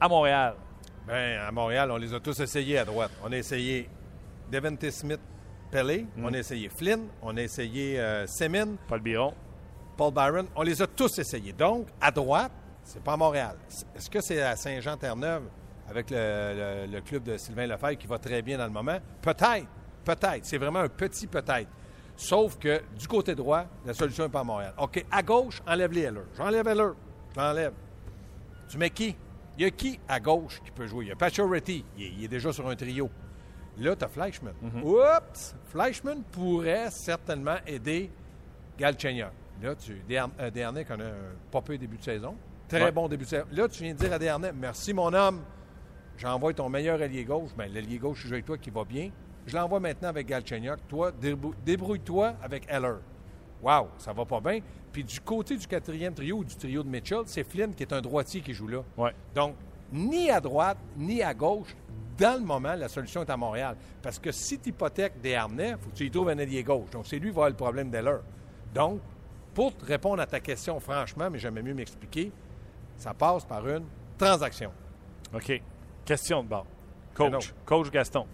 à 0.00 0.08
Montréal? 0.08 0.56
Ben, 1.06 1.40
à 1.40 1.50
Montréal, 1.50 1.90
on 1.90 1.96
les 1.96 2.12
a 2.14 2.20
tous 2.20 2.38
essayés 2.40 2.78
à 2.78 2.84
droite. 2.84 3.12
On 3.24 3.32
a 3.32 3.36
essayé 3.36 3.88
Devante 4.50 4.90
Smith, 4.90 5.20
Pelé, 5.70 6.06
on 6.18 6.32
a 6.32 6.38
essayé 6.38 6.68
Flynn, 6.68 7.08
on 7.22 7.36
a 7.36 7.42
essayé 7.42 7.98
euh, 7.98 8.26
Semin, 8.26 8.76
Paul 8.86 9.00
Biron. 9.00 9.34
Paul 10.02 10.12
Byron. 10.12 10.46
On 10.56 10.62
les 10.62 10.82
a 10.82 10.86
tous 10.88 11.16
essayés. 11.20 11.52
Donc, 11.52 11.86
à 12.00 12.10
droite, 12.10 12.50
c'est 12.82 13.00
pas 13.02 13.12
à 13.12 13.16
Montréal. 13.16 13.54
Est-ce 13.94 14.10
que 14.10 14.20
c'est 14.20 14.42
à 14.42 14.56
Saint-Jean-Terre-Neuve 14.56 15.44
avec 15.88 16.10
le, 16.10 16.16
le- 16.86 16.92
le 16.92 17.00
club 17.02 17.22
de 17.22 17.36
Sylvain 17.36 17.66
Lefebvre 17.68 17.96
qui 17.98 18.08
va 18.08 18.18
très 18.18 18.42
bien 18.42 18.58
dans 18.58 18.64
le 18.64 18.72
moment? 18.72 18.98
Peut-être. 19.20 19.66
Peut-être. 20.04 20.44
C'est 20.44 20.58
vraiment 20.58 20.80
un 20.80 20.88
petit 20.88 21.28
peut-être. 21.28 21.68
Sauf 22.16 22.58
que 22.58 22.82
du 22.98 23.06
côté 23.06 23.36
droit, 23.36 23.64
la 23.86 23.94
solution 23.94 24.24
n'est 24.24 24.30
pas 24.30 24.40
à 24.40 24.44
Montréal. 24.44 24.74
OK, 24.78 25.04
à 25.08 25.22
gauche, 25.22 25.62
enlève 25.68 25.92
les 25.92 26.00
Heller. 26.02 26.24
J'enlève 26.36 26.66
Heller. 26.66 26.94
Je 27.36 27.40
l'enlève. 27.40 27.72
Tu 28.68 28.78
mets 28.78 28.90
qui? 28.90 29.14
Il 29.56 29.62
y 29.62 29.66
a 29.66 29.70
qui 29.70 30.00
à 30.08 30.18
gauche 30.18 30.60
qui 30.64 30.72
peut 30.72 30.88
jouer? 30.88 31.04
Il 31.04 31.08
y 31.08 31.12
a. 31.12 31.28
Il, 31.38 31.62
est- 31.62 31.84
il 31.96 32.24
est 32.24 32.28
déjà 32.28 32.52
sur 32.52 32.68
un 32.68 32.74
trio. 32.74 33.08
Là, 33.78 33.94
tu 33.94 34.04
as 34.04 34.08
Fleischmann. 34.08 34.54
Oups! 34.82 35.54
Fleischmann 35.66 36.22
pourrait 36.24 36.90
certainement 36.90 37.56
aider 37.68 38.10
Galchenyuk. 38.78 39.30
Là, 39.60 39.74
tu, 39.74 40.00
euh, 40.10 40.50
Dernay 40.50 40.84
connaît 40.84 41.04
un 41.04 41.50
pas 41.50 41.60
peu 41.60 41.76
début 41.78 41.96
de 41.98 42.02
saison. 42.02 42.34
Très 42.68 42.84
Ouais. 42.84 42.92
bon 42.92 43.08
début 43.08 43.24
de 43.24 43.28
saison. 43.28 43.44
Là, 43.52 43.68
tu 43.68 43.82
viens 43.84 43.92
de 43.94 43.98
dire 43.98 44.12
à 44.12 44.18
Dernay, 44.18 44.52
merci 44.52 44.92
mon 44.94 45.12
homme, 45.12 45.40
j'envoie 46.16 46.52
ton 46.54 46.68
meilleur 46.68 47.00
allié 47.00 47.24
gauche. 47.24 47.50
Bien, 47.56 47.66
l'allié 47.68 47.98
gauche 47.98 48.22
qui 48.22 48.28
joue 48.28 48.34
avec 48.34 48.46
toi 48.46 48.58
qui 48.58 48.70
va 48.70 48.84
bien. 48.84 49.10
Je 49.46 49.56
l'envoie 49.56 49.80
maintenant 49.80 50.08
avec 50.08 50.26
Galchenyuk. 50.28 50.78
Toi, 50.88 51.10
débrou- 51.12 51.54
débrouille-toi 51.64 52.34
avec 52.42 52.64
Heller. 52.70 52.98
Wow, 53.62 53.88
ça 53.98 54.12
va 54.12 54.24
pas 54.24 54.40
bien. 54.40 54.60
Puis 54.92 55.04
du 55.04 55.20
côté 55.20 55.56
du 55.56 55.66
quatrième 55.66 56.14
trio 56.14 56.38
ou 56.38 56.44
du 56.44 56.56
trio 56.56 56.82
de 56.82 56.88
Mitchell, 56.88 57.22
c'est 57.26 57.44
Flynn 57.44 57.74
qui 57.74 57.82
est 57.82 57.92
un 57.92 58.00
droitier 58.00 58.40
qui 58.40 58.52
joue 58.54 58.68
là. 58.68 58.82
Ouais. 58.96 59.12
Donc, 59.34 59.54
ni 59.92 60.30
à 60.30 60.40
droite, 60.40 60.78
ni 60.96 61.22
à 61.22 61.32
gauche, 61.34 61.74
dans 62.18 62.38
le 62.40 62.44
moment, 62.44 62.74
la 62.74 62.88
solution 62.88 63.22
est 63.22 63.30
à 63.30 63.36
Montréal. 63.36 63.76
Parce 64.02 64.18
que 64.18 64.30
si 64.32 64.58
tu 64.58 64.68
hypothèques 64.70 65.20
des 65.20 65.34
Harnais, 65.34 65.70
il 65.70 65.76
faut 65.78 65.90
que 65.90 65.94
tu 65.96 66.04
y 66.06 66.10
trouves 66.10 66.28
un 66.28 66.38
allié 66.38 66.62
gauche. 66.62 66.90
Donc, 66.90 67.06
c'est 67.06 67.18
lui 67.18 67.28
qui 67.30 67.34
va 67.34 67.46
avoir 67.46 67.50
le 67.50 67.56
problème 67.56 67.90
d'Heller. 67.90 68.18
Donc, 68.74 69.00
pour 69.54 69.76
te 69.76 69.84
répondre 69.84 70.20
à 70.20 70.26
ta 70.26 70.40
question 70.40 70.78
franchement, 70.80 71.28
mais 71.30 71.38
j'aimerais 71.38 71.62
mieux 71.62 71.74
m'expliquer, 71.74 72.32
ça 72.96 73.14
passe 73.14 73.44
par 73.44 73.66
une 73.68 73.84
transaction. 74.18 74.72
OK. 75.34 75.60
Question 76.04 76.42
de 76.42 76.48
bord. 76.48 76.66
Coach. 77.14 77.52
Coach 77.64 77.90
Gaston. 77.90 78.26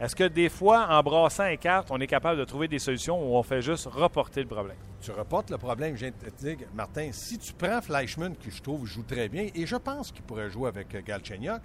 Est-ce 0.00 0.16
que 0.16 0.24
des 0.24 0.48
fois, 0.48 0.88
en 0.90 1.02
brassant 1.02 1.46
les 1.46 1.56
cartes, 1.56 1.88
on 1.90 2.00
est 2.00 2.06
capable 2.06 2.38
de 2.38 2.44
trouver 2.44 2.66
des 2.66 2.80
solutions 2.80 3.16
où 3.16 3.36
on 3.36 3.42
fait 3.42 3.62
juste 3.62 3.86
reporter 3.86 4.42
le 4.42 4.48
problème? 4.48 4.76
Tu 5.00 5.12
reportes 5.12 5.50
le 5.50 5.58
problème. 5.58 5.94
Je 5.94 6.06
viens 6.06 6.10
de 6.10 6.30
te 6.30 6.44
dire, 6.44 6.66
Martin, 6.74 7.10
si 7.12 7.38
tu 7.38 7.52
prends 7.52 7.80
Fleischmann, 7.80 8.34
qui 8.36 8.50
je 8.50 8.60
trouve 8.60 8.86
joue 8.86 9.04
très 9.04 9.28
bien, 9.28 9.48
et 9.54 9.66
je 9.66 9.76
pense 9.76 10.10
qu'il 10.10 10.22
pourrait 10.22 10.50
jouer 10.50 10.68
avec 10.68 10.94
euh, 10.94 11.02
Galchenyuk, 11.04 11.60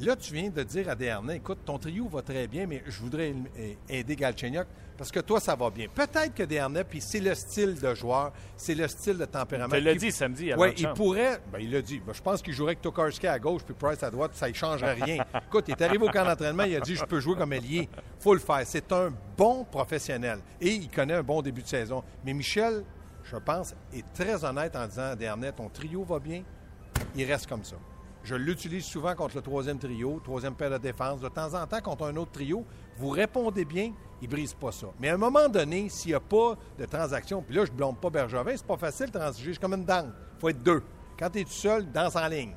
là, 0.00 0.16
tu 0.16 0.32
viens 0.34 0.50
de 0.50 0.62
dire 0.62 0.88
à 0.88 0.94
Desharnais, 0.94 1.36
écoute, 1.36 1.58
ton 1.64 1.78
trio 1.78 2.08
va 2.08 2.22
très 2.22 2.46
bien, 2.46 2.66
mais 2.66 2.82
je 2.86 3.00
voudrais 3.00 3.34
euh, 3.58 3.72
aider 3.88 4.16
Galchenyuk 4.16 4.66
parce 4.96 5.10
que 5.10 5.20
toi, 5.20 5.40
ça 5.40 5.56
va 5.56 5.70
bien. 5.70 5.86
Peut-être 5.92 6.34
que 6.34 6.42
Desharnais, 6.44 6.84
puis 6.84 7.00
c'est 7.00 7.20
le 7.20 7.34
style 7.34 7.80
de 7.80 7.94
joueur, 7.94 8.32
c'est 8.56 8.74
le 8.74 8.86
style 8.88 9.18
de 9.18 9.24
tempérament. 9.24 9.74
Tu 9.74 9.80
l'as 9.80 9.92
Il- 9.92 9.98
dit 9.98 10.12
samedi 10.12 10.52
Oui, 10.56 10.72
il 10.76 10.88
pourrait. 10.92 11.40
Ben, 11.52 11.58
il 11.60 11.70
l'a 11.72 11.82
dit. 11.82 12.00
Ben, 12.04 12.12
je 12.12 12.22
pense 12.22 12.40
qu'il 12.42 12.52
jouerait 12.52 12.70
avec 12.72 12.82
Tokarski 12.82 13.26
à 13.26 13.38
gauche 13.38 13.62
puis 13.64 13.74
Price 13.74 14.02
à 14.02 14.10
droite, 14.10 14.32
ça 14.34 14.48
ne 14.48 14.52
change 14.54 14.82
rien. 14.82 15.24
Écoute, 15.46 15.64
il 15.68 15.72
est 15.72 15.82
arrivé 15.82 16.04
au 16.06 16.10
camp 16.10 16.24
d'entraînement, 16.24 16.64
il 16.64 16.76
a 16.76 16.80
dit 16.80 16.94
Je 16.96 17.04
peux 17.04 17.20
jouer 17.20 17.36
comme 17.36 17.52
ailier. 17.52 17.88
faut 18.20 18.34
le 18.34 18.40
faire. 18.40 18.62
C'est 18.64 18.90
un 18.92 19.12
bon 19.36 19.64
professionnel 19.64 20.38
et 20.60 20.70
il 20.70 20.88
connaît 20.88 21.14
un 21.14 21.22
bon 21.22 21.42
début 21.42 21.62
de 21.62 21.68
saison. 21.68 22.02
Mais 22.24 22.32
Michel, 22.32 22.84
je 23.24 23.36
pense, 23.36 23.74
est 23.92 24.04
très 24.12 24.44
honnête 24.44 24.76
en 24.76 24.86
disant 24.86 25.10
à 25.10 25.16
Dernay 25.16 25.52
ton 25.52 25.68
trio 25.68 26.04
va 26.04 26.18
bien, 26.18 26.42
il 27.16 27.24
reste 27.24 27.46
comme 27.48 27.64
ça. 27.64 27.76
Je 28.24 28.34
l'utilise 28.34 28.84
souvent 28.86 29.14
contre 29.14 29.36
le 29.36 29.42
troisième 29.42 29.78
trio, 29.78 30.18
troisième 30.24 30.54
paire 30.54 30.70
de 30.70 30.78
défense. 30.78 31.20
De 31.20 31.28
temps 31.28 31.52
en 31.54 31.66
temps, 31.66 31.80
contre 31.82 32.06
un 32.06 32.16
autre 32.16 32.32
trio, 32.32 32.64
vous 32.96 33.10
répondez 33.10 33.66
bien, 33.66 33.92
il 34.22 34.28
ne 34.28 34.32
brise 34.34 34.54
pas 34.54 34.72
ça. 34.72 34.86
Mais 34.98 35.10
à 35.10 35.14
un 35.14 35.18
moment 35.18 35.46
donné, 35.48 35.90
s'il 35.90 36.12
n'y 36.12 36.14
a 36.14 36.20
pas 36.20 36.56
de 36.78 36.86
transaction, 36.86 37.42
puis 37.42 37.54
là, 37.54 37.66
je 37.66 37.70
ne 37.72 37.76
blâme 37.76 37.96
pas 37.96 38.08
Bergevin, 38.08 38.52
c'est 38.56 38.66
pas 38.66 38.78
facile 38.78 39.06
de 39.10 39.18
transiger, 39.18 39.52
c'est 39.52 39.60
comme 39.60 39.74
une 39.74 39.84
danse. 39.84 40.06
Il 40.36 40.40
faut 40.40 40.48
être 40.48 40.62
deux. 40.62 40.82
Quand 41.18 41.28
tu 41.28 41.40
es 41.40 41.44
tout 41.44 41.50
seul, 41.50 41.84
danse 41.92 42.16
en 42.16 42.26
ligne. 42.26 42.52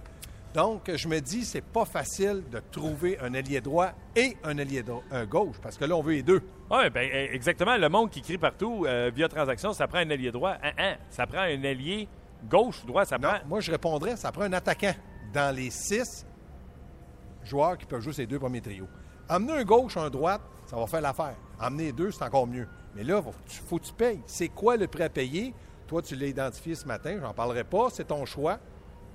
Donc, 0.53 0.89
je 0.95 1.07
me 1.09 1.19
dis, 1.19 1.43
c'est 1.43 1.61
pas 1.61 1.83
facile 1.83 2.43
de 2.49 2.61
trouver 2.71 3.19
un 3.19 3.33
allié 3.33 3.59
droit 3.59 3.89
et 4.15 4.37
un 4.45 4.57
allié 4.57 4.83
gauche, 5.29 5.57
parce 5.61 5.77
que 5.77 5.83
là, 5.83 5.97
on 5.97 6.01
veut 6.01 6.13
les 6.13 6.23
deux. 6.23 6.41
Oui, 6.71 6.89
ben, 6.89 7.07
eh, 7.11 7.35
exactement. 7.35 7.75
Le 7.75 7.89
monde 7.89 8.09
qui 8.09 8.21
crie 8.21 8.37
partout 8.37 8.85
euh, 8.87 9.11
via 9.13 9.27
transaction, 9.27 9.73
ça 9.73 9.85
prend 9.87 9.97
un 9.99 10.09
allié 10.09 10.31
droit. 10.31 10.55
Hein, 10.63 10.71
hein, 10.77 10.95
ça 11.09 11.27
prend 11.27 11.41
un 11.41 11.63
allié 11.65 12.07
gauche 12.49 12.81
ou 12.83 12.87
droit. 12.87 13.03
Ça 13.03 13.17
Non, 13.17 13.27
prend. 13.27 13.37
moi, 13.47 13.59
je 13.59 13.69
répondrais, 13.69 14.15
ça 14.15 14.31
prend 14.31 14.43
un 14.43 14.53
attaquant 14.53 14.93
dans 15.33 15.55
les 15.55 15.69
six 15.69 16.25
joueurs 17.43 17.77
qui 17.77 17.85
peuvent 17.85 18.01
jouer 18.01 18.13
ces 18.13 18.25
deux 18.27 18.39
premiers 18.39 18.61
trios. 18.61 18.87
Amener 19.29 19.53
un 19.53 19.63
gauche, 19.63 19.97
un 19.97 20.09
droite, 20.09 20.41
ça 20.65 20.75
va 20.77 20.87
faire 20.87 21.01
l'affaire. 21.01 21.35
Amener 21.59 21.91
deux, 21.91 22.11
c'est 22.11 22.23
encore 22.23 22.47
mieux. 22.47 22.67
Mais 22.95 23.03
là, 23.03 23.21
il 23.23 23.53
faut, 23.67 23.77
que 23.77 23.83
tu 23.85 23.93
payes. 23.93 24.21
C'est 24.25 24.49
quoi 24.49 24.77
le 24.77 24.87
prêt 24.87 25.03
à 25.05 25.09
payer? 25.09 25.53
Toi, 25.87 26.01
tu 26.01 26.15
l'as 26.15 26.27
identifié 26.27 26.75
ce 26.75 26.85
matin. 26.85 27.17
J'en 27.21 27.33
parlerai 27.33 27.63
pas. 27.63 27.89
C'est 27.91 28.05
ton 28.05 28.25
choix. 28.25 28.59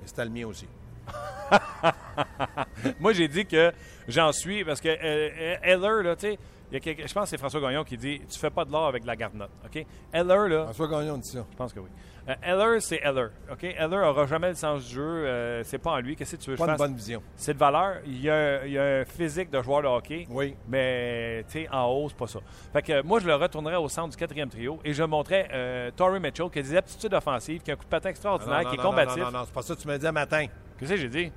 Mais 0.01 0.07
c'était 0.07 0.25
le 0.25 0.31
mien 0.31 0.47
aussi. 0.47 0.69
Moi, 3.01 3.13
j'ai 3.13 3.29
dit 3.29 3.45
que 3.47 3.73
j'en 4.09 4.33
suis 4.33 4.65
parce 4.65 4.81
que 4.81 4.89
euh, 4.89 5.57
Heller, 5.63 6.03
là, 6.03 6.17
tu 6.17 6.29
sais, 6.29 6.39
il 6.71 6.75
y 6.75 6.77
a 6.77 6.81
quelque- 6.81 7.07
je 7.07 7.13
pense 7.13 7.25
que 7.25 7.31
c'est 7.31 7.39
François 7.39 7.61
Gagnon 7.61 7.85
qui 7.85 7.97
dit 7.97 8.21
Tu 8.29 8.39
fais 8.39 8.51
pas 8.51 8.65
de 8.65 8.73
l'or 8.73 8.87
avec 8.87 9.05
la 9.05 9.17
garnotte. 9.17 9.51
OK? 9.65 9.85
Heller, 10.13 10.49
là, 10.49 10.65
François 10.67 10.89
Gagnon 10.89 11.19
dit 11.19 11.29
ça. 11.29 11.45
je 11.51 11.57
pense 11.57 11.73
que 11.73 11.81
oui. 11.81 11.89
Euh, 12.29 12.35
Heller, 12.43 12.81
c'est 12.81 13.01
Heller. 13.03 13.31
OK? 13.51 13.65
Heller 13.65 14.07
aura 14.09 14.27
jamais 14.27 14.49
le 14.51 14.55
sens 14.55 14.87
du 14.87 14.95
jeu. 14.95 15.03
euh, 15.03 15.63
c'est 15.65 15.79
pas 15.79 15.91
en 15.93 15.99
lui. 15.99 16.15
Qu'est-ce 16.15 16.37
que 16.37 16.41
tu 16.43 16.51
veux 16.51 16.57
que 16.57 16.61
Pas 16.61 16.67
je 16.67 16.71
une 16.71 16.79
fasse? 16.79 16.87
bonne 16.89 16.97
vision. 16.97 17.23
C'est 17.35 17.55
de 17.55 17.59
valeur. 17.59 17.97
Il 18.07 18.21
y, 18.21 18.31
a, 18.31 18.65
il 18.65 18.73
y 18.73 18.79
a 18.79 19.01
un 19.01 19.05
physique 19.05 19.51
de 19.51 19.61
joueur 19.61 19.83
de 19.83 19.89
hockey. 19.89 20.27
Oui. 20.31 20.55
Mais, 20.69 21.45
tu 21.49 21.63
sais, 21.65 21.69
en 21.71 21.87
haut, 21.87 22.09
c'est 22.09 22.17
pas 22.17 22.29
ça. 22.29 22.39
Fait 22.73 22.83
que 22.83 23.03
moi, 23.03 23.19
je 23.19 23.27
le 23.27 23.35
retournerais 23.35 23.77
au 23.77 23.89
centre 23.89 24.11
du 24.11 24.17
quatrième 24.17 24.49
trio 24.49 24.79
et 24.85 24.93
je 24.95 25.03
montrais 25.03 25.49
euh, 25.53 25.91
Torrey 25.97 26.21
Mitchell 26.21 26.49
qui 26.51 26.61
a 26.61 26.63
des 26.63 26.77
aptitudes 26.77 27.13
offensives, 27.15 27.61
qui 27.63 27.71
a 27.71 27.75
un 27.75 27.77
coup 27.77 27.85
de 27.85 27.89
patin 27.91 28.11
extraordinaire, 28.11 28.63
Non, 28.63 28.69
qui 28.71 28.75
est 28.75 28.79
non, 28.79 28.85
combatif. 28.85 29.17
Non, 29.17 29.25
non, 29.33 29.39
non, 29.41 29.45
c'est 29.45 29.55
pas 29.55 29.63
ça 29.63 29.75
que 29.75 29.81
tu 29.81 29.89
m'as 29.89 29.99
dit 29.99 30.07
un 30.07 30.13
matin. 30.13 30.47
Qu'est-ce 30.79 30.91
que 30.93 30.97
j'ai 30.97 31.09
dit? 31.09 31.33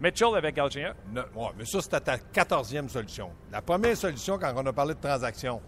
Mitchell 0.00 0.28
avec 0.36 0.54
Galchenyuk? 0.54 0.94
Non, 1.12 1.22
ouais, 1.34 1.48
mais 1.58 1.64
ça, 1.64 1.80
c'était 1.80 1.98
ta 2.00 2.16
quatorzième 2.18 2.88
solution. 2.88 3.30
La 3.50 3.60
première 3.60 3.96
solution, 3.96 4.38
quand 4.38 4.52
on 4.54 4.64
a 4.66 4.72
parlé 4.72 4.94
de 4.94 5.00
transaction, 5.00 5.60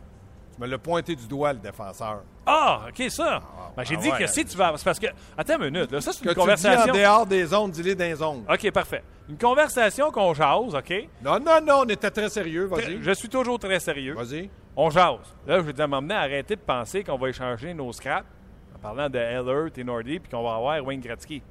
me 0.61 0.67
l'as 0.67 0.79
pointé 0.79 1.17
du 1.17 1.26
doigt, 1.26 1.52
le 1.52 1.59
défenseur. 1.59 2.23
Ah, 2.45 2.83
OK, 2.88 3.11
ça. 3.11 3.40
Ben, 3.76 3.83
j'ai 3.83 3.97
ah 3.97 4.00
dit 4.00 4.11
ouais. 4.11 4.19
que 4.19 4.26
si 4.26 4.45
tu 4.45 4.57
vas. 4.57 4.75
C'est 4.76 4.85
parce 4.85 4.99
que. 4.99 5.07
Attends 5.37 5.59
une 5.59 5.71
minute, 5.71 5.90
là, 5.90 6.00
ça, 6.00 6.12
c'est 6.12 6.23
Que 6.23 6.29
une 6.29 6.31
tu 6.31 6.35
dis 6.35 6.40
en 6.40 6.45
conversation. 6.45 6.95
dehors 6.95 7.26
des 7.26 7.45
zones, 7.47 7.71
dis-les 7.71 7.95
dans 7.95 8.05
les 8.05 8.14
zones. 8.14 8.45
OK, 8.49 8.71
parfait. 8.71 9.02
Une 9.29 9.38
conversation 9.38 10.11
qu'on 10.11 10.35
jase, 10.35 10.75
OK? 10.75 11.09
Non, 11.23 11.38
non, 11.38 11.61
non, 11.64 11.83
on 11.85 11.88
était 11.88 12.11
très 12.11 12.29
sérieux. 12.29 12.67
Vas-y. 12.67 13.02
Je 13.02 13.12
suis 13.12 13.29
toujours 13.29 13.59
très 13.59 13.81
sérieux. 13.81 14.14
Vas-y. 14.14 14.50
On 14.76 14.90
jase. 14.90 15.19
Là, 15.47 15.59
je 15.59 15.62
vais 15.62 15.73
dire, 15.73 15.88
m'emmener 15.88 16.14
à 16.14 16.21
arrêter 16.21 16.57
de 16.57 16.61
penser 16.61 17.05
qu'on 17.05 17.17
va 17.17 17.29
échanger 17.29 17.73
nos 17.73 17.93
scraps 17.93 18.26
en 18.75 18.79
parlant 18.79 19.09
de 19.09 19.19
Heller, 19.19 19.71
Tenordi, 19.73 20.19
puis 20.19 20.31
qu'on 20.31 20.43
va 20.43 20.57
avoir 20.57 20.85
Wayne 20.85 21.00
Gretzky. 21.00 21.43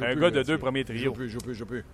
Un 0.00 0.12
plus, 0.12 0.20
gars 0.20 0.30
de 0.30 0.42
deux 0.42 0.58
premiers 0.58 0.84
trios. 0.84 1.12
plus, 1.12 1.26
il 1.26 1.30
joue 1.30 1.38
plus, 1.38 1.52
il 1.52 1.58
joue 1.58 1.66
plus. 1.66 1.84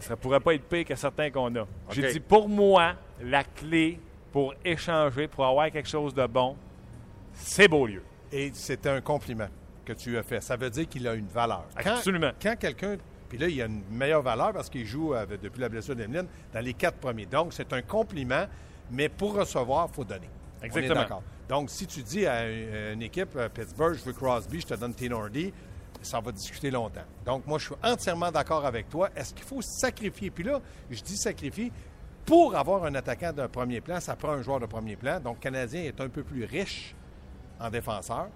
Ça 0.00 0.10
ne 0.10 0.16
pourrait 0.16 0.40
pas 0.40 0.54
être 0.54 0.64
pire 0.64 0.84
que 0.84 0.94
certains 0.94 1.30
qu'on 1.30 1.54
a. 1.56 1.66
J'ai 1.90 2.12
dit, 2.12 2.20
pour 2.20 2.48
moi, 2.48 2.94
la 3.22 3.42
clé 3.44 4.00
pour 4.32 4.54
échanger, 4.64 5.28
pour 5.28 5.46
avoir 5.46 5.70
quelque 5.70 5.88
chose 5.88 6.14
de 6.14 6.26
bon, 6.26 6.56
c'est 7.32 7.68
Beaulieu. 7.68 8.02
Et 8.32 8.50
c'était 8.52 8.90
un 8.90 9.00
compliment 9.00 9.48
que 9.84 9.92
tu 9.92 10.18
as 10.18 10.22
fait. 10.22 10.40
Ça 10.40 10.56
veut 10.56 10.70
dire 10.70 10.88
qu'il 10.88 11.06
a 11.08 11.14
une 11.14 11.28
valeur. 11.28 11.64
Absolument. 11.76 12.30
Quand 12.40 12.56
quelqu'un. 12.56 12.96
Puis 13.28 13.38
là, 13.38 13.48
il 13.48 13.60
a 13.60 13.66
une 13.66 13.82
meilleure 13.90 14.22
valeur 14.22 14.52
parce 14.52 14.70
qu'il 14.70 14.86
joue 14.86 15.12
avec- 15.12 15.40
depuis 15.42 15.60
la 15.60 15.68
blessure 15.68 15.94
d'Emeline 15.94 16.26
dans 16.52 16.60
les 16.60 16.72
quatre 16.72 16.96
premiers. 16.96 17.26
Donc, 17.26 17.52
c'est 17.52 17.70
un 17.74 17.82
compliment, 17.82 18.46
mais 18.90 19.08
pour 19.10 19.34
recevoir, 19.34 19.88
il 19.90 19.94
faut 19.94 20.04
donner. 20.04 20.30
On 20.60 20.64
est 20.64 20.66
Exactement. 20.66 21.22
Donc, 21.48 21.70
si 21.70 21.86
tu 21.86 22.02
dis 22.02 22.26
à 22.26 22.48
une, 22.48 23.02
équipe, 23.02 23.36
euh, 23.36 23.48
Pittsburgh, 23.48 23.94
je 23.94 24.04
veux 24.04 24.12
Crosby, 24.12 24.60
je 24.60 24.66
te 24.66 24.74
donne 24.74 24.94
Tenordi, 24.94 25.52
ça 26.02 26.20
va 26.20 26.32
discuter 26.32 26.70
longtemps. 26.70 27.04
Donc, 27.24 27.46
moi, 27.46 27.58
je 27.58 27.66
suis 27.66 27.74
entièrement 27.82 28.30
d'accord 28.30 28.64
avec 28.64 28.88
toi. 28.88 29.08
Est-ce 29.14 29.34
qu'il 29.34 29.44
faut 29.44 29.62
sacrifier? 29.62 30.30
Puis 30.30 30.44
là, 30.44 30.60
je 30.90 31.02
dis 31.02 31.16
sacrifier. 31.16 31.72
Pour 32.28 32.54
avoir 32.54 32.84
un 32.84 32.94
attaquant 32.94 33.32
d'un 33.32 33.48
premier 33.48 33.80
plan, 33.80 33.98
ça 34.00 34.14
prend 34.14 34.30
un 34.32 34.42
joueur 34.42 34.60
de 34.60 34.66
premier 34.66 34.94
plan. 34.96 35.18
Donc, 35.18 35.36
le 35.36 35.40
Canadien 35.40 35.82
est 35.82 36.00
un 36.00 36.08
peu 36.08 36.22
plus 36.22 36.44
riche 36.44 36.94
en 37.58 37.70
défenseur. 37.70 38.28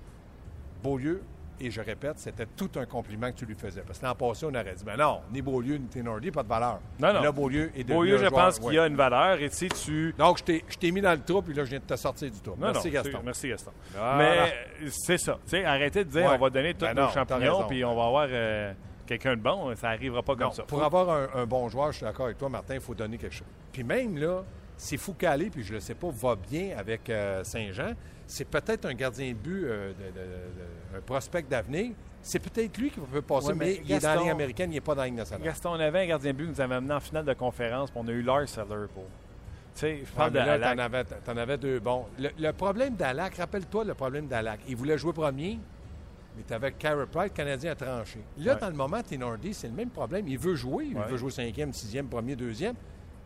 Beaulieu, 0.82 1.22
et 1.60 1.70
je 1.70 1.80
répète, 1.80 2.18
c'était 2.18 2.46
tout 2.56 2.70
un 2.76 2.86
compliment 2.86 3.30
que 3.30 3.36
tu 3.36 3.46
lui 3.46 3.54
faisais. 3.54 3.82
Parce 3.86 3.98
que 4.00 4.06
l'an 4.06 4.14
passé, 4.16 4.46
on 4.46 4.54
aurait 4.54 4.74
dit, 4.74 4.82
ben 4.84 4.96
non, 4.96 5.20
ni 5.30 5.42
Beaulieu 5.42 5.76
ni 5.76 5.86
Tenordi, 5.86 6.30
pas 6.32 6.42
de 6.42 6.48
valeur. 6.48 6.80
Non, 6.98 7.12
non. 7.12 7.20
Là, 7.22 7.30
Beaulieu 7.30 7.70
est 7.76 7.84
devenu 7.84 7.94
Beaulieu, 7.94 8.14
un 8.14 8.18
je 8.18 8.26
joueur- 8.28 8.44
pense 8.46 8.58
qu'il 8.58 8.72
y 8.72 8.78
a 8.78 8.86
une 8.86 8.96
valeur. 8.96 9.40
Et 9.40 9.48
si 9.50 9.68
tu. 9.68 10.12
Donc, 10.18 10.38
je 10.38 10.42
t'ai- 10.44 10.64
je 10.68 10.76
t'ai 10.78 10.90
mis 10.90 11.00
dans 11.02 11.12
le 11.12 11.20
trou, 11.22 11.40
puis 11.42 11.54
là, 11.54 11.62
je 11.64 11.70
viens 11.70 11.78
de 11.78 11.84
te 11.84 11.94
sortir 11.96 12.30
du 12.32 12.40
trou. 12.40 12.56
Merci, 12.58 12.88
non, 12.88 12.94
Gaston. 12.94 13.20
Merci, 13.24 13.48
Gaston. 13.50 13.70
Mais 14.18 14.52
c'est 14.88 15.18
ça. 15.18 15.34
Tu 15.44 15.50
sais, 15.50 15.64
arrêtez 15.64 16.04
de 16.04 16.10
dire 16.10 16.22
Ouais. 16.24 16.34
on 16.34 16.38
va 16.38 16.50
donner 16.50 16.74
tous 16.74 16.86
Ben 16.86 16.94
nos 16.94 17.08
champignons 17.10 17.66
puis 17.68 17.84
on 17.84 17.94
va 17.94 18.06
avoir 18.06 18.26
euh, 18.30 18.72
quelqu'un 19.18 19.36
de 19.36 19.42
bon. 19.42 19.74
Ça 19.76 19.88
n'arrivera 19.90 20.22
pas 20.22 20.34
comme 20.34 20.46
Non, 20.48 20.52
ça. 20.52 20.62
pour 20.64 20.82
avoir 20.82 21.08
un, 21.10 21.28
un 21.42 21.46
bon 21.46 21.68
joueur, 21.68 21.92
je 21.92 21.98
suis 21.98 22.04
d'accord 22.04 22.26
avec 22.26 22.38
toi, 22.38 22.48
Martin, 22.48 22.74
il 22.74 22.80
faut 22.80 22.94
donner 22.94 23.18
quelque 23.18 23.34
chose. 23.34 23.46
Puis 23.72 23.82
même 23.84 24.16
là, 24.18 24.42
si 24.76 24.96
Foucalé, 24.96 25.50
puis 25.50 25.62
je 25.62 25.70
ne 25.70 25.74
le 25.74 25.80
sais 25.80 25.94
pas, 25.94 26.08
va 26.10 26.36
bien 26.36 26.76
avec 26.76 27.08
euh, 27.10 27.44
Saint-Jean, 27.44 27.92
c'est 28.26 28.46
peut-être 28.46 28.86
un 28.86 28.94
gardien 28.94 29.28
de 29.28 29.34
but, 29.34 29.64
euh, 29.64 29.88
de- 29.92 29.92
de- 29.92 30.94
de- 30.94 30.98
un 30.98 31.00
prospect 31.00 31.42
d'avenir. 31.42 31.92
C'est 32.22 32.38
peut-être 32.38 32.78
lui 32.78 32.90
qui 32.90 33.00
peut 33.00 33.20
passer, 33.20 33.48
Ouais, 33.48 33.54
mais, 33.54 33.64
mais 33.66 33.80
il 33.84 33.92
est 33.92 33.98
dans 34.00 34.14
la 34.14 34.20
Ligue 34.20 34.30
américaine, 34.30 34.70
il 34.70 34.74
n'est 34.74 34.80
pas 34.80 34.94
dans 34.94 35.00
la 35.02 35.06
Ligue 35.08 35.16
nationale. 35.16 35.44
Gaston, 35.44 35.70
on 35.70 35.80
avait 35.80 36.00
un 36.02 36.06
gardien 36.06 36.32
de 36.32 36.36
but 36.36 36.44
qui 36.44 36.50
nous 36.52 36.60
avait 36.60 36.76
amené 36.76 36.94
en 36.94 37.00
finale 37.00 37.24
de 37.24 37.32
conférence, 37.34 37.90
puis 37.90 38.00
on 38.02 38.06
a 38.08 38.12
eu 38.12 38.22
Lars 38.22 38.48
Seller 38.48 38.86
pour. 38.94 39.04
Tu 39.74 39.80
sais, 39.80 40.02
je 40.04 40.12
parle 40.12 40.32
de 40.32 40.38
là, 40.38 40.52
Halak. 40.52 40.76
t'en 40.76 40.82
avais, 41.36 41.40
avais 41.40 41.58
deux 41.58 41.80
bons. 41.80 42.06
Le, 42.18 42.28
le 42.38 42.52
problème 42.52 42.94
d'Alak, 42.94 43.34
rappelle-toi 43.36 43.84
le 43.84 43.94
problème 43.94 44.26
d'Alak. 44.28 44.60
Il 44.68 44.76
voulait 44.76 44.98
jouer 44.98 45.12
premier, 45.14 45.58
mais 46.36 46.42
tu 46.46 46.52
avais 46.54 46.72
Carey 46.72 47.06
Price, 47.10 47.24
le 47.30 47.36
Canadien 47.36 47.72
a 47.72 47.74
tranché. 47.74 48.20
Là, 48.38 48.54
Ouais. 48.54 48.60
dans 48.60 48.68
le 48.70 48.74
moment, 48.76 49.02
Tenordi, 49.02 49.52
c'est 49.54 49.68
le 49.68 49.74
même 49.74 49.90
problème. 49.90 50.26
Il 50.28 50.38
veut 50.38 50.54
jouer, 50.54 50.86
il 50.90 50.96
Ouais. 50.96 51.06
veut 51.06 51.16
jouer 51.16 51.30
cinquième, 51.30 51.72
sixième, 51.72 52.06
premier, 52.08 52.36
deuxième. 52.36 52.74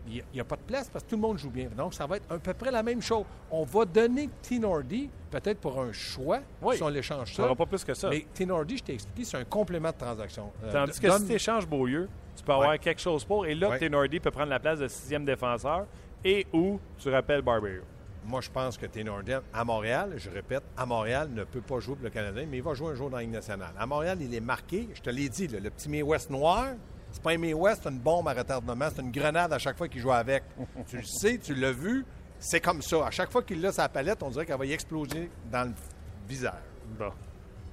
Il 0.08 0.22
n'y 0.32 0.38
a, 0.40 0.44
pas 0.44 0.54
de 0.54 0.60
place 0.60 0.88
parce 0.88 1.04
que 1.04 1.10
tout 1.10 1.16
le 1.16 1.22
monde 1.22 1.36
joue 1.36 1.50
bien. 1.50 1.68
Donc, 1.76 1.92
ça 1.92 2.06
va 2.06 2.18
être 2.18 2.30
à 2.32 2.38
peu 2.38 2.54
près 2.54 2.70
la 2.70 2.84
même 2.84 3.02
chose. 3.02 3.25
On 3.50 3.64
va 3.64 3.84
donner 3.84 4.30
Tenordi, 4.40 5.10
peut-être 5.32 5.58
pour 5.58 5.80
un 5.80 5.90
choix, 5.90 6.38
Oui. 6.62 6.76
si 6.76 6.82
on 6.84 6.88
l'échange 6.88 7.30
Ça 7.30 7.36
ça. 7.38 7.42
n'aura 7.42 7.56
pas 7.56 7.66
plus 7.66 7.82
que 7.84 7.92
ça. 7.92 8.08
Mais 8.10 8.25
Tenordi, 8.32 8.76
je 8.76 8.84
t'ai 8.84 8.94
expliqué, 8.94 9.25
c'est 9.25 9.36
un 9.36 9.44
complément 9.44 9.90
de 9.90 9.96
transaction. 9.96 10.52
Euh, 10.62 10.70
Tandis 10.72 11.00
que 11.00 11.08
donne- 11.08 11.22
si 11.22 11.26
tu 11.26 11.32
échanges 11.32 11.66
Beaulieu, 11.66 12.08
tu 12.36 12.44
peux 12.44 12.52
avoir 12.52 12.68
Ouais. 12.70 12.78
quelque 12.78 13.00
chose 13.00 13.25
pour. 13.25 13.46
Et 13.46 13.56
là, 13.56 13.70
Ouais. 13.70 13.78
Tenordi 13.80 14.20
peut 14.20 14.30
prendre 14.30 14.50
la 14.50 14.60
place 14.60 14.78
de 14.78 14.86
sixième 14.86 15.25
défenseur 15.25 15.86
et 16.25 16.46
où 16.52 16.78
tu 16.98 17.10
rappelles 17.10 17.42
Barberio. 17.42 17.82
Moi, 18.26 18.40
je 18.40 18.50
pense 18.50 18.76
que 18.76 18.87
Tenordi, 18.87 19.33
à 19.52 19.64
Montréal, 19.64 20.14
je 20.16 20.28
répète, 20.28 20.64
à 20.76 20.85
Montréal, 20.85 21.30
ne 21.33 21.45
peut 21.45 21.61
pas 21.61 21.78
jouer 21.78 21.95
pour 21.95 22.04
le 22.04 22.11
Canadien, 22.11 22.45
mais 22.50 22.56
il 22.56 22.62
va 22.62 22.75
jouer 22.75 22.90
un 22.90 22.95
jour 22.95 23.09
dans 23.09 23.18
la 23.18 23.23
Ligue 23.23 23.33
nationale. 23.33 23.73
À 23.78 23.87
Montréal, 23.87 24.18
il 24.21 24.35
est 24.35 24.40
marqué, 24.40 24.88
je 24.95 25.00
te 25.00 25.11
l'ai 25.11 25.28
dit, 25.28 25.47
là, 25.47 25.61
le 25.61 25.71
petit 25.71 25.88
May 25.88 26.02
West 26.02 26.30
noir, 26.30 26.71
c'est 27.12 27.23
pas 27.23 27.30
un 27.30 27.38
May 27.38 27.54
West, 27.54 27.83
c'est 27.85 27.88
une 27.88 28.00
bombe 28.00 28.26
à 28.26 28.33
retardement, 28.33 28.88
c'est 28.92 29.00
une 29.00 29.12
grenade 29.12 29.52
à 29.52 29.59
chaque 29.59 29.78
fois 29.78 29.88
qu'il 29.88 30.00
joue 30.00 30.12
avec. 30.12 30.42
tu 30.88 30.97
le 30.97 31.04
sais, 31.04 31.38
tu 31.38 31.54
l'as 31.54 31.71
vu, 31.73 32.04
c'est 32.40 32.61
comme 32.61 32.83
ça. 32.83 33.06
À 33.06 33.11
chaque 33.12 33.30
fois 33.30 33.42
qu'il 33.42 33.61
l'a 33.61 33.71
sa 33.71 33.88
palette, 33.88 34.23
on 34.23 34.30
dirait 34.30 34.45
qu'elle 34.45 34.59
va 34.59 34.66
y 34.66 34.73
exploser 34.73 35.30
dans 35.50 35.68
le 35.68 35.75
visage. 36.28 36.52
Bon. 36.99 37.12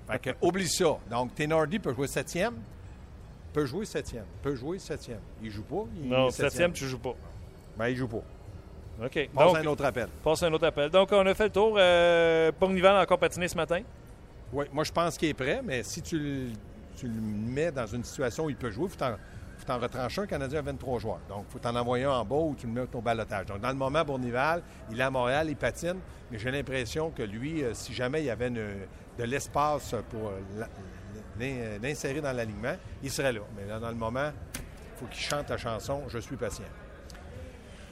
Fait 0.08 0.20
que, 0.20 0.30
oublie 0.46 0.70
ça. 0.70 0.98
Donc, 1.10 1.34
Tenordi 1.34 1.80
peut 1.80 1.94
jouer 1.94 2.08
septième, 2.08 2.54
peut 3.52 3.66
jouer 3.66 3.86
septième, 3.86 4.26
peut 4.44 4.56
jouer 4.56 4.78
septième. 4.78 5.22
Il 5.42 5.50
joue 5.50 5.64
pas, 5.64 5.86
il 5.96 6.10
Non, 6.10 6.30
septième, 6.30 6.74
tu 6.74 6.86
joues 6.86 7.00
pas. 7.00 7.16
Ben, 7.76 7.88
il 7.88 7.98
joue 7.98 8.08
pas. 8.08 8.24
OK. 9.02 9.30
Passe 9.34 9.46
Donc, 9.48 9.56
à 9.58 9.60
un 9.60 9.66
autre 9.66 9.86
appel. 9.86 10.08
passe 10.24 10.44
à 10.44 10.48
un 10.48 10.54
autre 10.54 10.68
appel. 10.68 10.90
Donc, 10.90 11.10
on 11.12 11.26
a 11.26 11.34
fait 11.34 11.46
le 11.46 11.50
tour. 11.50 11.76
Euh, 11.78 12.52
Bournival 12.60 12.96
a 12.98 13.02
encore 13.02 13.20
patiné 13.20 13.48
ce 13.48 13.56
matin? 13.56 13.82
Oui, 14.52 14.66
moi, 14.72 14.84
je 14.84 14.92
pense 14.92 15.18
qu'il 15.18 15.30
est 15.30 15.34
prêt, 15.34 15.62
mais 15.64 15.82
si 15.84 16.02
tu 16.02 16.20
le, 16.20 16.48
tu 16.96 17.08
le 17.08 17.14
mets 17.22 17.72
dans 17.72 17.88
une 17.88 18.04
situation 18.04 18.46
où 18.46 18.50
il 18.50 18.56
peut 18.56 18.70
jouer, 18.70 18.86
il 18.86 18.90
faut 18.92 18.98
t'en- 18.98 19.80
retrancher 19.80 20.22
un. 20.22 20.28
Canadien 20.28 20.60
a 20.60 20.62
23 20.62 21.00
joueurs. 21.00 21.20
Donc, 21.28 21.46
il 21.50 21.54
faut 21.54 21.60
t'en 21.60 21.76
envoyer 21.76 22.04
un 22.06 22.12
en 22.12 22.26
bas 22.26 22.36
ou 22.36 22.56
tu 22.58 22.68
le 22.68 22.74
mets 22.74 22.86
au 22.94 23.02
balotage. 23.02 23.48
Donc, 23.48 23.62
dans 23.62 23.70
le 23.70 23.76
moment, 23.76 24.04
Bournival, 24.04 24.62
il 24.92 25.00
est 25.00 25.04
à 25.04 25.10
Montréal, 25.10 25.48
il 25.50 25.56
patine, 25.56 25.96
mais 26.30 26.38
j'ai 26.38 26.52
l'impression 26.52 27.10
que 27.10 27.24
lui, 27.24 27.64
euh, 27.64 27.74
si 27.74 27.94
jamais 27.94 28.22
il 28.22 28.26
y 28.26 28.30
avait 28.30 28.50
une- 28.50 28.86
de 29.18 29.24
l'espace 29.24 29.96
pour 30.10 30.30
euh, 30.30 31.78
l'insérer 31.82 32.22
dans 32.22 32.32
l'alignement, 32.32 32.76
il 33.02 33.10
serait 33.12 33.32
là. 33.34 33.42
Mais 33.56 33.66
là, 33.68 33.80
dans 33.80 33.90
le 33.90 33.96
moment, 33.96 34.32
il 34.56 35.00
faut 35.00 35.06
qu'il 35.08 35.22
chante 35.24 35.50
la 35.50 35.58
chanson 35.58 36.04
«Je 36.10 36.18
suis 36.20 36.36
patient». 36.36 36.66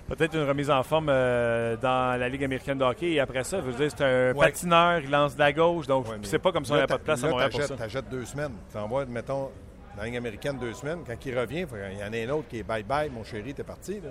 Peut-être 0.07 0.35
une 0.35 0.47
remise 0.47 0.69
en 0.69 0.83
forme 0.83 1.07
euh, 1.09 1.77
dans 1.77 2.19
la 2.19 2.27
Ligue 2.27 2.43
américaine 2.43 2.77
de 2.77 2.83
hockey. 2.83 3.11
Et 3.11 3.19
après 3.19 3.43
ça, 3.43 3.57
je 3.57 3.63
veux 3.65 3.73
dire, 3.73 3.89
c'est 3.95 4.03
un 4.03 4.33
Ouais. 4.33 4.47
patineur, 4.47 4.99
il 4.99 5.09
lance 5.09 5.35
de 5.35 5.39
la 5.39 5.53
gauche. 5.53 5.87
Donc, 5.87 6.07
Ouais, 6.07 6.17
c'est 6.23 6.39
pas 6.39 6.51
comme 6.51 6.65
si 6.65 6.71
on 6.71 6.75
n'avait 6.75 6.87
pas 6.87 6.97
de 6.97 7.03
place 7.03 7.21
là, 7.21 7.27
à 7.27 7.31
Montréal 7.31 7.49
pour 7.51 7.61
ça. 7.61 8.01
Deux 8.01 8.25
semaines. 8.25 8.53
Tu 8.71 8.77
envoies, 8.77 9.05
mettons, 9.05 9.49
dans 9.95 9.97
la 10.01 10.05
Ligue 10.05 10.17
américaine 10.17 10.57
deux 10.59 10.73
semaines. 10.73 10.99
Quand 11.07 11.15
il 11.25 11.37
revient, 11.39 11.65
il 11.93 11.99
y 11.99 12.03
en 12.03 12.11
a 12.11 12.17
un 12.33 12.37
autre 12.37 12.47
qui 12.49 12.59
est 12.59 12.67
bye-bye, 12.67 13.09
mon 13.11 13.23
chéri, 13.23 13.53
t'es 13.53 13.63
parti. 13.63 14.01
Là. 14.01 14.09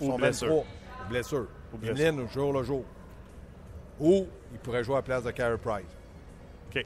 Ou 0.00 0.10
sont 0.10 0.16
blessure. 0.16 0.48
23. 0.48 0.64
Ou 0.64 1.08
blessure. 1.08 1.46
Ou 1.72 1.76
blessure. 1.78 2.24
Au 2.24 2.28
jour 2.28 2.52
le 2.52 2.62
jour. 2.62 2.84
Ou 4.00 4.26
il 4.52 4.58
pourrait 4.58 4.84
jouer 4.84 4.96
à 4.96 4.98
la 4.98 5.02
place 5.02 5.22
de 5.24 5.30
Carey 5.30 5.56
Price. 5.58 5.84
OK. 6.70 6.84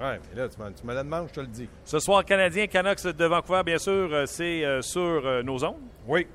Ouais, 0.00 0.20
mais 0.34 0.40
là, 0.40 0.48
tu, 0.48 0.86
me 0.86 0.94
la 0.94 1.04
demandes, 1.04 1.28
je 1.28 1.34
te 1.34 1.40
le 1.40 1.46
dis. 1.46 1.68
Ce 1.84 2.00
soir, 2.00 2.24
Canadien 2.24 2.66
Canucks 2.66 3.04
de 3.06 3.24
Vancouver, 3.24 3.62
bien 3.64 3.78
sûr, 3.78 4.08
euh, 4.12 4.26
c'est 4.26 4.64
euh, 4.64 4.82
sur 4.82 5.44
nos 5.44 5.64
ondes, 5.64 5.76
Oui. 6.06 6.26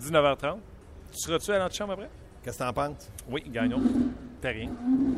19h30. 0.00 0.56
Tu 1.12 1.18
seras-tu 1.20 1.50
à 1.52 1.58
l'antichambre 1.58 1.92
après? 1.94 2.08
Qu'est-ce 2.42 2.58
que 2.58 2.62
t'en 2.64 2.72
penses? 2.72 3.10
Oui, 3.28 3.42
gagnons. 3.48 3.80
T'as 4.40 4.50
rien. 4.50 4.70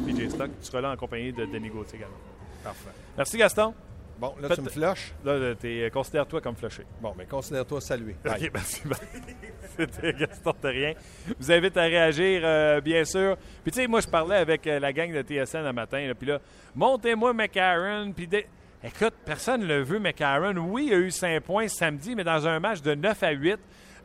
PJ 0.06 0.28
Stock, 0.30 0.50
tu 0.60 0.66
seras 0.66 0.80
là 0.80 0.92
en 0.92 0.96
compagnie 0.96 1.32
de 1.32 1.44
Denis 1.46 1.68
Gauthier 1.68 1.98
également. 1.98 2.16
Parfait. 2.62 2.90
Merci 3.16 3.36
Gaston. 3.36 3.74
Bon, 4.18 4.34
là, 4.40 4.48
Faites- 4.48 4.58
tu 4.58 4.64
me 4.64 4.68
flushes. 4.68 5.14
Là, 5.24 5.32
euh, 5.32 5.90
considère-toi 5.90 6.40
comme 6.40 6.56
flushé. 6.56 6.84
Bon, 7.00 7.14
mais 7.16 7.24
considère-toi 7.26 7.80
salué. 7.80 8.16
OK, 8.26 8.50
merci. 8.52 8.82
C'était 9.76 10.12
Gaston 10.12 10.52
Terrien. 10.60 10.94
Je 11.28 11.34
vous 11.38 11.52
invite 11.52 11.76
à 11.76 11.82
réagir, 11.82 12.40
euh, 12.44 12.80
bien 12.80 13.04
sûr. 13.04 13.36
Puis, 13.62 13.70
tu 13.72 13.80
sais, 13.80 13.86
moi, 13.86 14.00
je 14.00 14.08
parlais 14.08 14.36
avec 14.36 14.66
euh, 14.66 14.80
la 14.80 14.92
gang 14.92 15.12
de 15.12 15.22
TSN 15.22 15.62
le 15.64 15.72
matin. 15.72 16.04
là, 16.06 16.14
Puis 16.14 16.26
là, 16.26 16.40
montez-moi 16.74 17.32
McCarron. 17.32 18.12
Puis, 18.12 18.28
écoute, 18.82 19.14
personne 19.24 19.60
ne 19.60 19.66
l'a 19.66 19.82
vu, 19.82 20.00
McCarron. 20.00 20.56
Oui, 20.56 20.86
il 20.88 20.94
a 20.94 20.98
eu 20.98 21.10
5 21.12 21.40
points 21.44 21.68
samedi, 21.68 22.16
mais 22.16 22.24
dans 22.24 22.44
un 22.48 22.58
match 22.58 22.82
de 22.82 22.94
9 22.96 23.22
à 23.22 23.30
8. 23.30 23.56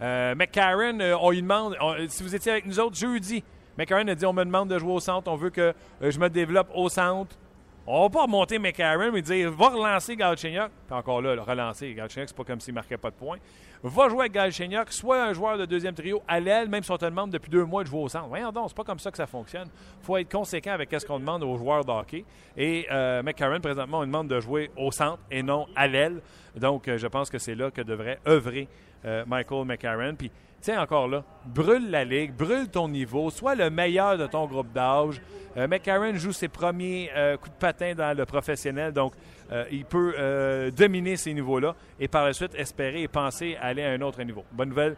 Euh, 0.01 0.35
McCarron, 0.35 1.00
euh, 1.00 1.15
on 1.19 1.31
lui 1.31 1.41
demande, 1.41 1.75
si 2.07 2.23
vous 2.23 2.35
étiez 2.35 2.51
avec 2.51 2.65
nous 2.65 2.79
autres 2.79 2.95
jeudi, 2.95 3.43
McCarron 3.77 4.07
a 4.07 4.15
dit 4.15 4.25
on 4.25 4.33
me 4.33 4.43
demande 4.43 4.69
de 4.69 4.77
jouer 4.77 4.93
au 4.93 5.00
centre, 5.00 5.31
on 5.31 5.35
veut 5.35 5.50
que 5.50 5.73
je 6.01 6.19
me 6.19 6.29
développe 6.29 6.69
au 6.73 6.89
centre. 6.89 7.35
On 7.85 8.03
va 8.03 8.09
pas 8.09 8.21
remonter 8.23 8.59
McCarron 8.59 9.12
mais 9.12 9.21
dire 9.21 9.51
va 9.51 9.67
relancer 9.69 10.15
Galchenyuk. 10.15 10.71
Puis 10.88 10.95
encore 10.95 11.21
là, 11.21 11.35
le 11.35 11.41
relancer. 11.41 11.93
Galchenyuk, 11.93 12.29
c'est 12.29 12.38
pas 12.38 12.45
comme 12.45 12.62
s'il 12.62 12.73
marquait 12.73 12.97
pas 12.97 13.09
de 13.09 13.15
points. 13.15 13.39
Va 13.83 14.07
jouer 14.07 14.21
avec 14.21 14.31
Galchenyuk, 14.31 14.93
soit 14.93 15.21
un 15.21 15.33
joueur 15.33 15.57
de 15.57 15.65
deuxième 15.65 15.93
trio 15.93 16.21
à 16.25 16.39
l'aile, 16.39 16.69
même 16.69 16.81
si 16.81 16.91
on 16.91 16.97
te 16.97 17.03
demande 17.03 17.31
depuis 17.31 17.51
deux 17.51 17.65
mois 17.65 17.83
de 17.83 17.89
jouer 17.89 18.00
au 18.00 18.07
centre. 18.07 18.27
Voyons 18.27 18.53
donc, 18.53 18.69
c'est 18.69 18.77
pas 18.77 18.85
comme 18.85 19.00
ça 19.00 19.12
que 19.12 19.17
ça 19.17 19.27
fonctionne. 19.27 19.67
Faut 20.01 20.15
être 20.15 20.31
conséquent 20.31 20.71
avec 20.71 20.89
ce 20.97 21.05
qu'on 21.05 21.19
demande 21.19 21.43
aux 21.43 21.57
joueurs 21.57 21.83
de 21.83 21.91
hockey. 21.91 22.23
Et 22.55 22.88
euh, 22.89 23.21
McCarron, 23.21 23.59
présentement, 23.59 24.00
on 24.00 24.05
demande 24.05 24.29
de 24.29 24.39
jouer 24.39 24.71
au 24.77 24.89
centre 24.91 25.19
et 25.29 25.43
non 25.43 25.67
à 25.75 25.88
l'aile. 25.88 26.21
Donc, 26.55 26.88
euh, 26.88 26.97
je 26.97 27.07
pense 27.07 27.29
que 27.29 27.38
c'est 27.38 27.55
là 27.55 27.69
que 27.69 27.81
devrait 27.81 28.19
œuvrer 28.25 28.69
euh, 29.05 29.24
Michael 29.27 29.65
McCarron. 29.65 30.15
Puis, 30.15 30.31
tiens, 30.62 30.81
encore 30.81 31.07
là, 31.07 31.24
brûle 31.45 31.89
la 31.89 32.03
ligue, 32.05 32.33
brûle 32.33 32.69
ton 32.69 32.88
niveau, 32.88 33.29
sois 33.29 33.55
le 33.55 33.69
meilleur 33.69 34.17
de 34.17 34.27
ton 34.27 34.48
groupe 34.48 34.72
d'âge. 34.74 35.22
Euh, 35.55 36.13
joue 36.15 36.31
ses 36.31 36.48
premiers 36.48 37.12
euh, 37.15 37.38
coups 37.38 37.51
de 37.51 37.60
patin 37.60 37.93
dans 37.93 38.17
le 38.17 38.25
professionnel, 38.25 38.91
donc 38.91 39.13
euh, 39.51 39.65
il 39.72 39.86
peut 39.86 40.72
dominer 40.75 41.15
ces 41.15 41.33
niveaux-là 41.33 41.75
et 42.00 42.07
par 42.07 42.25
la 42.25 42.33
suite 42.33 42.55
espérer 42.55 43.03
et 43.03 43.07
penser 43.07 43.55
aller 43.62 43.83
à 43.83 43.91
un 43.91 44.01
autre 44.01 44.24
niveau. 44.24 44.43
Bonne 44.51 44.69
nouvelle, 44.69 44.95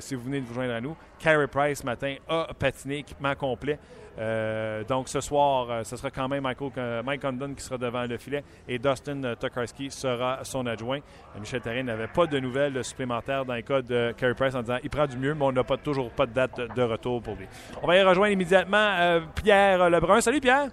si 0.00 0.14
vous 0.14 0.22
venez 0.22 0.40
de 0.40 0.46
vous 0.46 0.54
joindre 0.54 0.74
à 0.74 0.80
nous, 0.80 0.96
Carey 1.18 1.46
Price 1.46 1.80
ce 1.80 1.86
matin 1.86 2.16
a 2.28 2.48
patiné, 2.58 2.98
équipement 2.98 3.34
complet. 3.34 3.78
Euh, 4.18 4.82
donc 4.84 5.08
ce 5.08 5.20
soir, 5.20 5.70
euh, 5.70 5.82
ce 5.82 5.96
sera 5.96 6.10
quand 6.10 6.28
même 6.28 6.46
euh, 6.46 7.02
Mike 7.02 7.20
Condon 7.20 7.52
qui 7.54 7.62
sera 7.62 7.76
devant 7.76 8.04
le 8.04 8.16
filet 8.16 8.42
et 8.66 8.78
Dustin 8.78 9.34
Tokarski 9.38 9.90
sera 9.90 10.38
son 10.42 10.66
adjoint. 10.66 11.00
Michel 11.38 11.60
Therrien 11.60 11.82
n'avait 11.82 12.06
pas 12.06 12.26
de 12.26 12.38
nouvelles 12.38 12.82
supplémentaires 12.82 13.44
dans 13.44 13.54
le 13.54 13.62
cas 13.62 13.82
de 13.82 14.12
Carey 14.16 14.34
Price 14.34 14.54
en 14.54 14.62
disant 14.62 14.78
il 14.82 14.90
prend 14.90 15.06
du 15.06 15.18
mieux, 15.18 15.34
mais 15.34 15.44
on 15.44 15.52
n'a 15.52 15.64
pas, 15.64 15.76
toujours 15.76 16.10
pas 16.10 16.26
de 16.26 16.32
date 16.32 16.58
de 16.74 16.82
retour 16.82 17.22
pour 17.22 17.34
lui. 17.34 17.46
On 17.82 17.86
va 17.86 17.96
y 17.96 18.02
rejoindre 18.02 18.32
immédiatement 18.32 19.20
Pierre 19.34 19.90
Lebrun. 19.90 20.20
Salut 20.20 20.40
Pierre! 20.40 20.68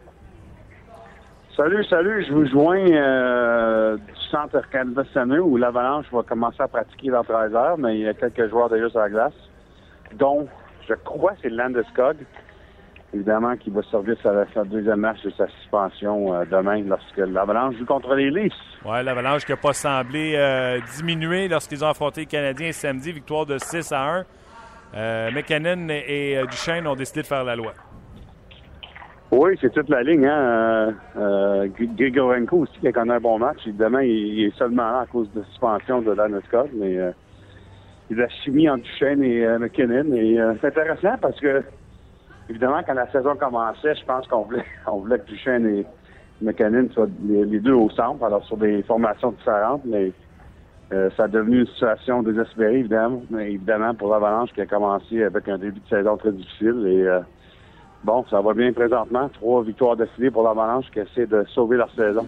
Salut, 1.55 1.83
salut. 1.85 2.25
Je 2.25 2.33
vous 2.33 2.47
joins 2.47 3.97
du 3.97 4.13
centre 4.31 4.59
Canada 4.71 5.03
où 5.39 5.57
l'Avalanche 5.57 6.05
va 6.11 6.23
commencer 6.23 6.61
à 6.61 6.67
pratiquer 6.67 7.11
dans 7.11 7.23
13 7.23 7.53
heures, 7.53 7.77
mais 7.77 7.99
il 7.99 8.05
y 8.05 8.07
a 8.07 8.13
quelques 8.13 8.49
joueurs 8.49 8.69
déjà 8.69 8.89
sur 8.89 8.99
la 8.99 9.09
glace, 9.09 9.33
dont, 10.17 10.47
je 10.87 10.95
crois, 10.95 11.33
c'est 11.41 11.49
Landeskog 11.49 12.17
évidemment, 13.13 13.55
qui 13.55 13.69
va 13.69 13.81
servir 13.83 14.15
sa, 14.21 14.45
sa, 14.53 14.63
deuxième 14.63 14.99
match 14.99 15.21
de 15.23 15.29
sa 15.31 15.47
suspension 15.47 16.33
euh, 16.33 16.45
demain 16.49 16.81
lorsque 16.81 17.17
l'Avalanche 17.17 17.75
joue 17.77 17.85
contre 17.85 18.15
les 18.15 18.31
Leafs. 18.31 18.53
Oui, 18.85 19.03
l'Avalanche 19.03 19.45
qui 19.45 19.51
n'a 19.51 19.57
pas 19.57 19.73
semblé 19.73 20.33
euh, 20.35 20.79
diminuer 20.97 21.47
lorsqu'ils 21.47 21.83
ont 21.83 21.89
affronté 21.89 22.21
les 22.21 22.27
Canadiens 22.27 22.71
samedi, 22.71 23.11
victoire 23.11 23.45
de 23.45 23.57
6 23.57 23.91
à 23.91 24.17
1. 24.17 24.23
Euh, 24.95 25.31
McKinnon 25.31 25.87
et, 25.89 26.41
Duchesne 26.49 26.87
ont 26.87 26.95
décidé 26.95 27.21
de 27.21 27.27
faire 27.27 27.43
la 27.43 27.55
loi. 27.55 27.73
Oui, 29.31 29.57
c'est 29.59 29.73
toute 29.73 29.89
la 29.89 30.03
ligne. 30.03 30.27
Hein? 30.27 30.93
Grigorenko 31.75 32.57
aussi 32.57 32.79
qui 32.79 32.87
a 32.87 32.91
connu 32.91 33.11
un 33.11 33.19
bon 33.19 33.39
match. 33.39 33.57
Évidemment, 33.65 33.99
il, 33.99 34.45
est 34.45 34.57
seulement 34.57 34.91
là 34.91 34.99
à 35.01 35.05
cause 35.07 35.27
de 35.33 35.39
la 35.39 35.45
suspension 35.47 36.01
de 36.01 36.11
Lana 36.11 36.39
Scott, 36.47 36.69
mais 36.75 36.99
il 38.11 38.21
a 38.21 38.29
chimie 38.43 38.69
entre 38.69 38.83
Duchesne 38.83 39.23
et 39.23 39.47
McKinnon. 39.57 40.13
Et 40.13 40.37
c'est 40.61 40.67
intéressant 40.67 41.17
parce 41.19 41.39
que 41.39 41.63
évidemment, 42.49 42.81
quand 42.85 42.93
la 42.93 43.11
saison 43.11 43.35
commençait, 43.35 43.95
je 43.95 44.05
pense 44.05 44.27
qu'on 44.27 44.43
voulait, 44.43 45.19
que 45.19 45.25
Duchesne 45.25 45.67
et 45.67 45.85
McKinnon 46.41 46.89
soient 46.93 47.07
les, 47.25 47.59
deux 47.59 47.73
au 47.73 47.89
centre, 47.89 48.23
alors 48.23 48.43
sur 48.45 48.57
des 48.57 48.83
formations 48.83 49.31
différentes, 49.31 49.81
mais 49.85 50.11
euh, 50.91 51.09
ça 51.15 51.23
a 51.23 51.27
devenu 51.27 51.61
une 51.61 51.67
situation 51.67 52.21
désespérée, 52.21 52.79
évidemment, 52.79 53.21
évidemment 53.39 53.95
pour 53.95 54.11
l'Avalanche 54.11 54.51
qui 54.53 54.61
a 54.61 54.65
commencé 54.65 55.23
avec 55.23 55.47
un 55.47 55.57
début 55.57 55.79
de 55.79 55.87
saison 55.87 56.17
très 56.17 56.31
difficile. 56.31 56.85
Et 56.87 57.03
euh, 57.03 57.21
bon, 58.03 58.25
ça 58.29 58.41
va 58.41 58.53
bien 58.53 58.71
présentement. 58.73 59.29
Trois 59.29 59.63
victoires 59.63 59.95
d'affilée 59.95 60.29
pour 60.29 60.43
l'Avalanche 60.43 60.85
qui 60.91 60.99
essaie 60.99 61.25
de 61.25 61.43
sauver 61.53 61.77
leur 61.77 61.91
saison. 61.95 62.27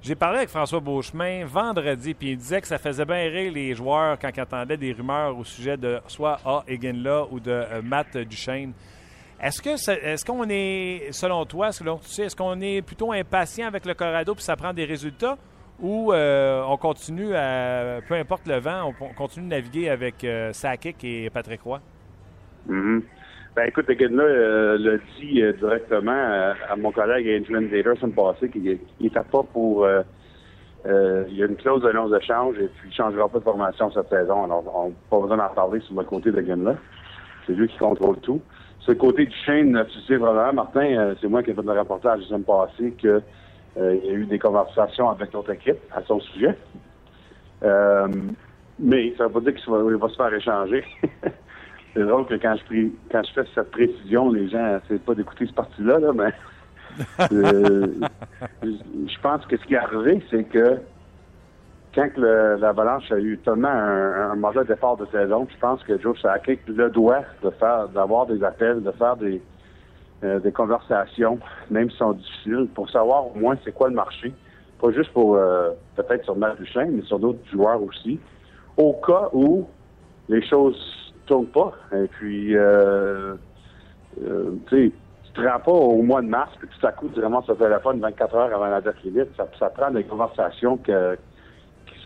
J'ai 0.00 0.16
parlé 0.16 0.38
avec 0.38 0.48
François 0.48 0.80
Beauchemin 0.80 1.44
vendredi, 1.44 2.12
puis 2.14 2.32
il 2.32 2.36
disait 2.36 2.60
que 2.60 2.66
ça 2.66 2.78
faisait 2.78 3.04
bien 3.04 3.28
rire 3.30 3.52
les 3.52 3.72
joueurs 3.72 4.18
quand 4.18 4.30
ils 4.36 4.40
entendaient 4.40 4.76
des 4.76 4.92
rumeurs 4.92 5.38
au 5.38 5.44
sujet 5.44 5.76
de 5.76 6.00
soit 6.08 6.38
A. 6.44 6.64
Eginla 6.66 7.26
ou 7.30 7.38
de 7.38 7.52
euh, 7.52 7.82
Matt 7.84 8.16
Duchesne. 8.16 8.72
Est-ce 9.42 9.60
que 9.60 9.70
est-ce 9.70 10.24
qu'on 10.24 10.48
est, 10.48 11.10
selon 11.10 11.44
toi, 11.44 11.72
selon 11.72 11.98
tu 11.98 12.06
sais, 12.06 12.26
est-ce 12.26 12.36
qu'on 12.36 12.60
est 12.60 12.80
plutôt 12.80 13.10
impatient 13.10 13.66
avec 13.66 13.84
le 13.86 13.94
Colorado 13.94 14.34
puis 14.36 14.44
ça 14.44 14.54
prend 14.54 14.72
des 14.72 14.84
résultats? 14.84 15.36
Ou 15.80 16.12
euh, 16.12 16.62
on 16.68 16.76
continue 16.76 17.34
à, 17.34 17.98
peu 18.06 18.14
importe 18.14 18.46
le 18.46 18.60
vent, 18.60 18.94
on, 19.00 19.14
continue 19.14 19.46
de 19.46 19.50
naviguer 19.50 19.88
avec 19.88 20.22
euh, 20.22 20.52
Sakic 20.52 21.02
et 21.02 21.28
Patrick 21.28 21.60
Roy? 21.62 21.80
Mm-hmm. 22.68 23.02
Ben 23.56 23.64
écoute, 23.66 23.90
gars-là 23.90 24.22
euh, 24.22 24.78
l'a 24.78 24.98
dit 25.18 25.42
directement 25.58 26.54
à, 26.70 26.76
mon 26.76 26.92
collègue 26.92 27.28
Adrian 27.28 27.62
Dater 27.62 27.98
semaine 28.00 28.14
passée 28.14 28.48
qu'il 28.48 28.78
n'était 29.00 29.20
pas 29.20 29.42
pour 29.42 29.88
il 30.84 31.34
y 31.36 31.42
a 31.42 31.46
une 31.46 31.56
clause 31.56 31.82
de 31.82 31.90
non-échange 31.90 32.56
et 32.58 32.68
puis 32.68 32.84
il 32.84 32.90
ne 32.90 32.94
changera 32.94 33.28
pas 33.28 33.40
de 33.40 33.44
formation 33.44 33.90
cette 33.90 34.08
saison. 34.08 34.44
Alors, 34.44 34.64
on 34.72 34.88
n'a 34.90 34.94
pas 35.10 35.18
besoin 35.18 35.36
d'en 35.36 35.48
parler 35.48 35.80
sur 35.80 35.96
le 35.96 36.04
côté 36.04 36.30
de 36.30 36.40
Gunn-là. 36.40 36.76
C'est 37.44 37.54
lui 37.54 37.66
qui 37.66 37.78
contrôle 37.78 38.18
tout 38.20 38.40
ce 38.86 38.92
côté 38.92 39.26
du 39.26 39.36
chaîne, 39.44 39.84
tu 39.92 40.00
sais 40.00 40.16
vraiment, 40.16 40.52
Martin, 40.52 40.84
euh, 40.84 41.14
c'est 41.20 41.28
moi 41.28 41.42
qui 41.42 41.50
ai 41.50 41.54
fait 41.54 41.62
le 41.62 41.78
reportage 41.78 42.20
la 42.20 42.26
semaine 42.26 42.44
passée 42.44 42.92
qu'il 42.98 43.22
euh, 43.78 43.94
y 44.02 44.08
a 44.08 44.12
eu 44.12 44.26
des 44.26 44.38
conversations 44.38 45.08
avec 45.08 45.32
notre 45.32 45.50
équipe 45.52 45.78
à 45.94 46.02
son 46.02 46.18
sujet. 46.20 46.56
Euh, 47.62 48.08
mais 48.80 49.14
ça 49.16 49.24
ne 49.24 49.28
veut 49.28 49.34
pas 49.34 49.50
dire 49.52 49.54
qu'il 49.54 49.72
va, 49.72 50.08
se 50.08 50.16
faire 50.16 50.34
échanger. 50.34 50.84
c'est 51.94 52.02
drôle 52.02 52.26
que 52.26 52.34
quand 52.34 52.56
je, 52.56 52.88
quand 53.10 53.22
je 53.22 53.32
fais 53.32 53.48
cette 53.54 53.70
précision, 53.70 54.32
les 54.32 54.48
gens 54.48 54.72
n'essaient 54.72 54.98
pas 54.98 55.14
d'écouter 55.14 55.46
ce 55.46 55.52
parti-là, 55.52 56.00
là, 56.00 56.12
mais 56.12 56.32
je 57.30 59.20
pense 59.22 59.46
que 59.46 59.56
ce 59.56 59.64
qui 59.64 59.74
est 59.74 59.78
arrivé, 59.78 60.20
c'est 60.28 60.44
que 60.44 60.78
quand 61.94 62.08
l'Avalanche 62.16 63.10
a 63.12 63.18
eu 63.18 63.38
tellement 63.38 63.68
un, 63.68 64.30
un, 64.30 64.36
mauvais 64.36 64.64
départ 64.64 64.96
de 64.96 65.06
saison, 65.06 65.46
je 65.50 65.58
pense 65.58 65.82
que 65.84 65.98
Joe 65.98 66.18
Sakic 66.20 66.60
le 66.66 66.88
doit 66.90 67.22
de 67.42 67.50
faire, 67.50 67.88
d'avoir 67.88 68.26
des 68.26 68.42
appels, 68.42 68.82
de 68.82 68.90
faire 68.92 69.16
des, 69.16 69.42
euh, 70.24 70.38
des 70.38 70.52
conversations, 70.52 71.38
même 71.70 71.90
si 71.90 71.96
sont 71.96 72.12
difficiles, 72.12 72.68
pour 72.74 72.88
savoir 72.88 73.26
au 73.26 73.38
moins 73.38 73.56
c'est 73.64 73.72
quoi 73.72 73.88
le 73.88 73.94
marché. 73.94 74.32
Pas 74.80 74.90
juste 74.92 75.12
pour 75.12 75.36
euh, 75.36 75.70
peut-être 75.96 76.24
sur 76.24 76.36
Matt 76.36 76.56
Duchesne, 76.58 76.92
mais 76.92 77.02
sur 77.02 77.18
d'autres 77.18 77.44
joueurs 77.50 77.82
aussi. 77.82 78.18
Au 78.76 78.94
cas 78.94 79.28
où 79.32 79.66
les 80.28 80.44
choses 80.46 81.12
tournent 81.26 81.46
pas. 81.46 81.72
Et 81.92 82.06
puis 82.06 82.56
euh, 82.56 83.34
euh 84.22 84.50
tu 84.68 84.76
sais, 84.76 84.92
tu 85.24 85.32
te 85.32 85.46
rends 85.46 85.60
pas 85.60 85.72
au 85.72 86.02
mois 86.02 86.22
de 86.22 86.28
mars, 86.28 86.52
puis 86.58 86.68
tout 86.68 86.86
à 86.86 86.92
coup, 86.92 87.08
tu 87.08 87.20
ramasses 87.20 87.48
le 87.48 87.56
téléphone 87.56 88.00
24 88.00 88.34
heures 88.34 88.54
avant 88.54 88.68
la 88.68 88.80
date 88.80 89.02
limite. 89.04 89.28
Ça, 89.36 89.46
ça 89.58 89.70
prend 89.70 89.90
des 89.90 90.04
conversations 90.04 90.78
que 90.78 91.18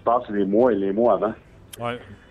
passe 0.07 0.31
les 0.31 0.47
mois 0.47 0.73
et 0.73 0.77
les 0.77 0.93
mois 0.93 1.15
avant. 1.15 1.35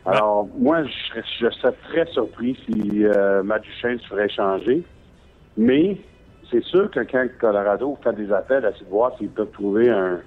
Alors, 0.05 0.47
moi, 0.57 0.83
je, 0.83 1.49
serais 1.49 1.73
très 1.89 2.05
surpris 2.07 2.57
si 2.65 3.05
euh, 3.05 3.43
se 3.43 4.07
ferait 4.07 4.29
changer. 4.29 4.83
Mais 5.57 5.97
c'est 6.49 6.63
sûr 6.63 6.89
que 6.89 7.01
quand 7.01 7.27
Colorado 7.39 7.97
fait 8.03 8.13
des 8.13 8.31
appels 8.31 8.65
à 8.65 8.71
de 8.71 8.85
voir 8.89 9.15
s'ils 9.17 9.29
peuvent 9.29 9.51
trouver 9.51 9.89
un, 9.89 10.19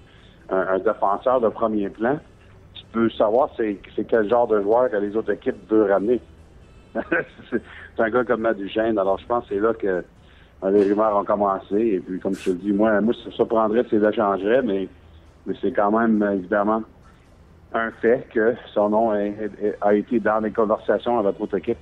défenseur 0.79 1.41
de 1.41 1.49
premier 1.49 1.89
plan, 1.89 2.19
tu 2.75 2.83
peux 2.93 3.11
savoir 3.11 3.51
c'est, 3.57 3.79
quel 4.09 4.29
genre 4.29 4.47
de 4.47 4.61
joueur 4.63 4.91
que 4.91 4.97
les 4.97 5.17
autres 5.17 5.33
équipes 5.33 5.57
veulent 5.69 5.91
ramener. 5.91 6.21
c'est 7.51 7.63
un 7.99 8.11
gars 8.11 8.25
comme 8.25 8.43
Matt 8.43 8.57
Duchesne. 8.57 8.99
Alors, 8.99 9.19
je 9.19 9.27
pense 9.27 9.45
que 9.45 9.55
c'est 9.55 9.61
là 9.61 9.75
que 9.75 9.87
euh, 10.65 10.71
les 10.71 10.85
rumeurs 10.85 11.17
ont 11.17 11.25
commencé. 11.25 11.77
Et 11.77 12.01
puis, 12.01 12.19
comme 12.19 12.35
je 12.35 12.51
te 12.51 12.57
dis, 12.57 12.73
moi, 12.73 13.01
moi 13.01 13.15
ça 13.37 13.45
prendrait 13.45 13.85
si 13.91 14.01
ça 14.01 14.13
changerait, 14.13 14.63
mais, 14.63 14.89
mais 15.47 15.55
c'est 15.61 15.73
quand 15.73 15.97
même, 15.97 16.23
évidemment, 16.33 16.83
un 17.73 17.91
fait 18.01 18.27
que 18.33 18.55
son 18.73 18.89
nom 18.89 19.11
a, 19.11 19.95
été 19.95 20.21
dans 20.21 20.41
les 20.41 20.51
conversations 20.51 21.19
avec 21.19 21.39
votre 21.39 21.57
équipe. 21.57 21.79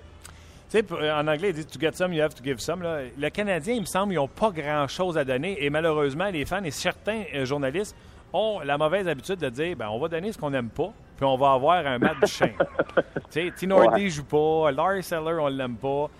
Tu 0.69 0.79
sais, 0.79 1.13
en 1.13 1.29
anglais, 1.29 1.51
il 1.51 1.55
dit 1.55 1.67
To 1.67 1.79
get 1.79 1.93
some, 1.93 2.13
you 2.13 2.23
have 2.23 2.35
to 2.35 2.43
give 2.43 2.59
some. 2.59 2.83
Le 2.83 3.29
Canadien, 3.31 3.75
il 3.75 3.83
me 3.83 3.87
semble, 3.87 4.13
ils 4.15 4.17
n'ont 4.17 4.27
pas 4.27 4.51
grand-chose 4.51 5.17
à 5.17 5.25
donner. 5.25 5.65
Et 5.65 5.71
malheureusement, 5.71 6.29
les 6.31 6.45
fans 6.45 6.65
et 6.65 6.73
certains 6.73 7.23
euh, 7.35 7.45
journalistes 7.45 7.97
ont 8.33 8.61
la 8.65 8.77
mauvaise 8.77 9.07
habitude 9.07 9.39
de 9.39 9.49
dire 9.49 9.77
ben, 9.77 9.89
on 9.89 9.99
va 10.01 10.09
donner 10.09 10.33
ce 10.33 10.39
qu'on 10.39 10.51
n'aime 10.51 10.71
pas, 10.71 10.93
puis 11.17 11.25
on 11.25 11.37
va 11.37 11.53
avoir 11.53 11.87
un 11.87 11.99
match 11.99 12.27
chien. 12.27 12.53
tu 12.97 13.03
sais, 13.31 13.53
Tinordi 13.55 14.05
ne 14.05 14.09
joue 14.09 14.25
pas, 14.25 14.73
Larry 14.73 15.05
Seller, 15.05 15.39
on 15.41 15.51
ne 15.51 15.57
l'aime 15.57 15.77
pas. 15.77 16.11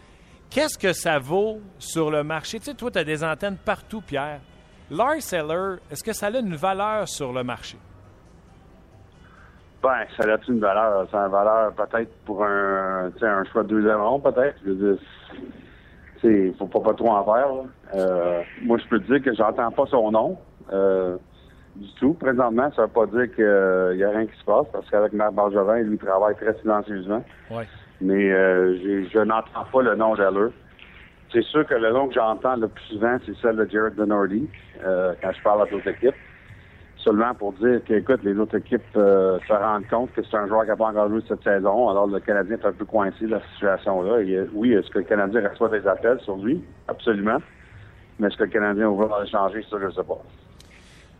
Qu'est-ce 0.49 0.79
que 0.79 0.93
ça 0.93 1.19
vaut 1.19 1.61
sur 1.79 2.11
le 2.11 2.23
marché? 2.23 2.61
Tu 2.61 2.67
sais, 2.67 2.75
toi, 2.75 2.91
tu 2.91 2.99
as 2.99 3.05
des 3.05 3.25
antennes 3.25 3.57
partout, 3.57 4.01
Pierre. 4.01 4.41
Larry 4.91 5.21
Seller, 5.21 5.79
est-ce 5.91 6.05
que 6.05 6.13
ça 6.13 6.27
a 6.27 6.39
une 6.39 6.55
valeur 6.55 7.09
sur 7.09 7.33
le 7.33 7.43
marché? 7.43 7.77
Ben, 9.83 10.05
ça 10.17 10.25
a 10.25 10.39
une 10.49 10.61
valeur. 10.61 11.07
C'est 11.11 11.17
une 11.17 11.31
valeur 11.31 11.73
peut-être 11.73 12.11
pour 12.25 12.45
un, 12.45 13.11
un 13.21 13.45
choix 13.45 13.63
de 13.63 13.69
deuxième 13.69 14.01
rond, 14.01 14.21
peut-être. 14.21 14.57
Je 14.65 14.71
veux 14.71 14.95
dire, 14.95 15.03
faut 16.59 16.67
pas, 16.67 16.81
pas 16.81 16.95
trop 16.95 17.11
en 17.11 17.25
faire. 17.25 17.49
Euh, 17.95 18.43
moi, 18.63 18.79
je 18.79 18.89
peux 18.89 19.01
te 19.01 19.13
dire 19.13 19.23
que 19.23 19.35
j'entends 19.35 19.71
pas 19.71 19.87
son 19.87 20.11
nom 20.11 20.39
euh, 20.73 21.17
du 21.77 21.89
tout. 22.01 22.15
Présentement, 22.15 22.71
ça 22.75 22.83
veut 22.83 22.89
pas 22.89 23.07
dire 23.07 23.35
qu'il 23.35 23.97
n'y 23.97 24.05
a 24.05 24.11
rien 24.11 24.27
qui 24.27 24.39
se 24.39 24.45
passe, 24.45 24.67
parce 24.73 24.89
qu'avec 24.91 25.13
Marc 25.13 25.35
Bargevin, 25.35 25.79
il 25.79 25.99
travaille 25.99 26.35
très 26.37 26.55
silencieusement. 26.61 27.25
Ouais. 27.51 27.67
Mais 28.01 28.31
euh, 28.31 29.07
je 29.13 29.19
n'entends 29.21 29.65
pas 29.73 29.83
le 29.83 29.95
nom 29.95 30.15
d'Aller. 30.15 30.51
c'est 31.33 31.45
sûr 31.45 31.67
que 31.67 31.75
le 31.75 31.93
nom 31.93 32.09
que 32.09 32.15
j'entends 32.15 32.57
le 32.57 32.69
plus 32.69 32.85
souvent, 32.85 33.17
c'est 33.25 33.37
celle 33.41 33.57
de 33.57 33.69
Jared 33.71 33.95
Denordy, 33.95 34.49
euh, 34.85 35.15
quand 35.23 35.33
je 35.33 35.43
parle 35.43 35.63
à 35.63 35.67
d'autres 35.67 35.89
équipes. 35.89 36.15
Seulement 37.07 37.35
pour 37.35 37.53
dire 37.53 37.81
que, 37.85 37.95
écoute, 37.95 38.25
les 38.25 38.37
autres 38.37 38.57
équipes 38.57 38.83
euh, 38.97 39.39
se 39.47 39.53
rendent 39.53 39.87
compte 39.87 40.13
que 40.13 40.23
c'est 40.29 40.37
un 40.37 40.49
joueur 40.49 40.63
qui 40.63 40.71
n'a 40.71 40.77
pas 40.77 40.89
encore 40.89 41.09
joué 41.09 41.23
cette 41.29 41.45
saison. 41.45 41.89
Alors, 41.89 42.09
le 42.09 42.19
Canadien 42.19 42.57
est 42.57 42.67
un 42.67 42.73
peu 42.73 42.85
coincé 42.85 43.27
de 43.27 43.31
la 43.31 43.41
situation-là. 43.53 44.49
oui, 44.53 44.73
est-ce 44.73 44.91
que 44.91 44.99
le 44.99 45.05
Canadien 45.05 45.49
reçoit 45.49 45.69
des 45.69 45.87
appels 45.87 46.19
sur 46.23 46.37
lui? 46.37 46.65
Absolument. 46.89 47.39
Mais 48.19 48.27
est-ce 48.27 48.37
que 48.37 48.43
le 48.43 48.51
Canadien 48.51 48.91
va 48.91 49.25
changer? 49.25 49.63
Ça, 49.71 49.77
je 49.81 49.87
ne 49.87 49.91
sais 49.93 50.03
pas. 50.03 50.19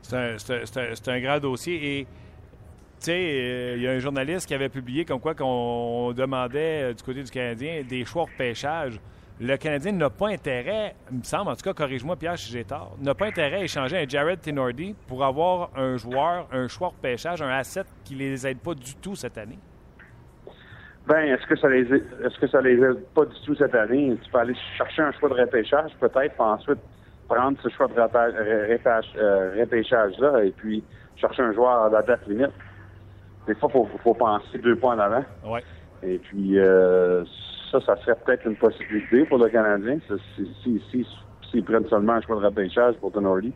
C'est 0.03 1.11
un, 1.11 1.15
un, 1.15 1.21
grand 1.21 1.39
dossier. 1.39 2.01
Et, 2.01 2.05
tu 2.05 2.09
sais, 2.99 3.13
euh, 3.13 3.75
il 3.77 3.83
y 3.85 3.87
a 3.87 3.93
un 3.93 4.01
journaliste 4.01 4.49
qui 4.49 4.55
avait 4.55 4.69
publié 4.69 5.05
comme 5.05 5.21
quoi 5.21 5.37
qu'on 5.37 6.13
demandait 6.17 6.95
du 6.95 7.03
côté 7.05 7.23
du 7.23 7.31
Canadien 7.31 7.85
des 7.89 8.05
choix 8.05 8.25
de 8.25 8.37
pêchage 8.37 8.99
le 9.41 9.57
Canadien 9.57 9.93
n'a 9.93 10.09
pas 10.09 10.29
intérêt, 10.29 10.95
il 11.11 11.19
me 11.19 11.23
semble, 11.23 11.51
en 11.51 11.55
tout 11.55 11.63
cas, 11.63 11.75
corrige-moi 11.75 12.17
Pierre 12.17 12.39
si 12.39 12.51
j'ai 12.51 12.65
tort, 12.65 12.97
n'a 13.01 13.15
pas 13.15 13.27
intérêt 13.27 13.57
à 13.57 13.65
échanger 13.65 13.99
un 13.99 14.09
Jared 14.09 14.41
Tenordi 14.41 14.95
pour 15.07 15.25
avoir 15.25 15.71
un 15.77 15.97
joueur, 15.97 16.49
un 16.53 16.69
choix 16.69 16.91
de 16.97 17.03
pêchage, 17.03 17.43
un 17.43 17.51
asset 17.51 17.85
qui 18.05 18.15
ne 18.15 18.21
les 18.21 18.47
aide 18.47 18.59
pas 18.59 18.75
du 18.75 18.95
tout 18.97 19.15
cette 19.15 19.37
année? 19.37 19.59
Ben, 21.07 21.21
est-ce 21.21 21.47
que 21.47 21.57
ça 21.57 21.69
les 21.69 21.83
est-ce 21.83 22.41
que 22.41 22.49
ça 22.49 22.61
les 22.61 22.83
aide 22.83 23.05
pas 23.15 23.27
du 23.27 23.37
tout 23.45 23.55
cette 23.55 23.75
année? 23.75 24.19
Tu 24.25 24.31
peux 24.31 24.39
aller 24.39 24.57
chercher 24.77 25.03
un 25.03 25.13
choix 25.13 25.29
de 25.29 25.35
repêchage, 25.35 25.93
peut-être, 26.01 26.35
puis 26.35 26.41
ensuite 26.41 26.81
prendre 27.29 27.59
ce 27.63 27.69
choix 27.69 27.87
de 27.87 27.95
euh, 27.97 29.61
repêchage-là 29.61 30.45
et 30.45 30.51
puis 30.51 30.83
chercher 31.17 31.43
un 31.43 31.53
joueur 31.53 31.85
à 31.85 31.91
la 31.91 32.03
date 32.03 32.27
limite. 32.27 32.53
Des 33.47 33.55
fois, 33.55 33.69
il 33.71 33.73
faut, 33.73 33.89
faut, 34.03 34.15
penser 34.15 34.59
deux 34.59 34.77
points 34.77 34.97
en 34.97 35.01
avant. 35.01 35.25
Ouais. 35.45 35.63
Et 36.03 36.19
puis, 36.19 36.59
euh, 36.59 37.25
ça, 37.71 37.81
ça 37.81 37.97
serait 37.97 38.17
peut-être 38.25 38.47
une 38.47 38.57
possibilité 38.57 39.25
pour 39.25 39.39
le 39.39 39.49
Canadien, 39.49 39.99
s'ils 40.63 40.81
si, 40.91 41.63
prennent 41.63 41.89
seulement 41.89 42.15
un 42.15 42.21
choix 42.21 42.37
de 42.37 42.45
repêchage 42.45 42.97
pour 42.97 43.13
Tenordi, 43.13 43.53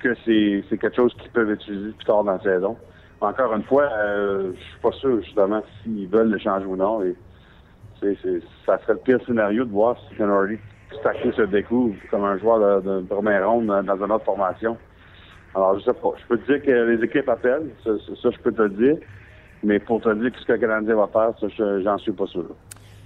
que 0.00 0.14
c'est 0.24 0.78
quelque 0.78 0.96
chose 0.96 1.14
qu'ils 1.14 1.30
peuvent 1.30 1.50
utiliser 1.50 1.92
plus 1.92 2.04
tard 2.04 2.24
dans 2.24 2.32
la 2.32 2.40
saison. 2.40 2.76
Encore 3.20 3.54
une 3.54 3.62
fois, 3.64 3.88
euh, 3.92 4.52
je 4.54 4.60
suis 4.60 4.80
pas 4.80 4.92
sûr 4.92 5.22
justement 5.22 5.62
s'ils 5.82 6.08
veulent 6.08 6.30
le 6.30 6.38
changer 6.38 6.66
ou 6.66 6.76
non. 6.76 7.02
Et 7.02 7.14
ça 8.66 8.78
serait 8.78 8.94
le 8.94 8.98
pire 8.98 9.18
scénario 9.26 9.64
de 9.64 9.70
voir 9.70 9.96
si 10.08 10.16
Tenordi 10.16 10.58
se 10.92 11.42
découvre 11.42 11.94
comme 12.10 12.24
un 12.24 12.36
joueur 12.38 12.82
de, 12.82 13.00
de 13.00 13.06
première 13.06 13.48
ronde 13.48 13.66
dans 13.66 14.04
une 14.04 14.12
autre 14.12 14.24
formation. 14.24 14.76
Alors, 15.54 15.78
je 15.78 15.84
sais 15.84 15.92
pas. 15.92 16.12
Je 16.20 16.26
peux 16.26 16.38
te 16.38 16.52
dire 16.52 16.62
que 16.62 16.70
les 16.70 17.04
équipes 17.04 17.28
appellent, 17.28 17.70
ça, 17.84 17.90
ça 18.22 18.30
je 18.30 18.38
peux 18.38 18.52
te 18.52 18.62
le 18.62 18.70
dire. 18.70 18.96
Mais 19.62 19.78
pour 19.78 20.00
te 20.00 20.12
dire 20.14 20.32
ce 20.36 20.44
que 20.44 20.52
le 20.52 20.58
Canadien 20.58 20.96
va 20.96 21.06
faire, 21.06 21.34
j'en 21.82 21.98
suis 21.98 22.12
pas 22.12 22.26
sûr. 22.26 22.46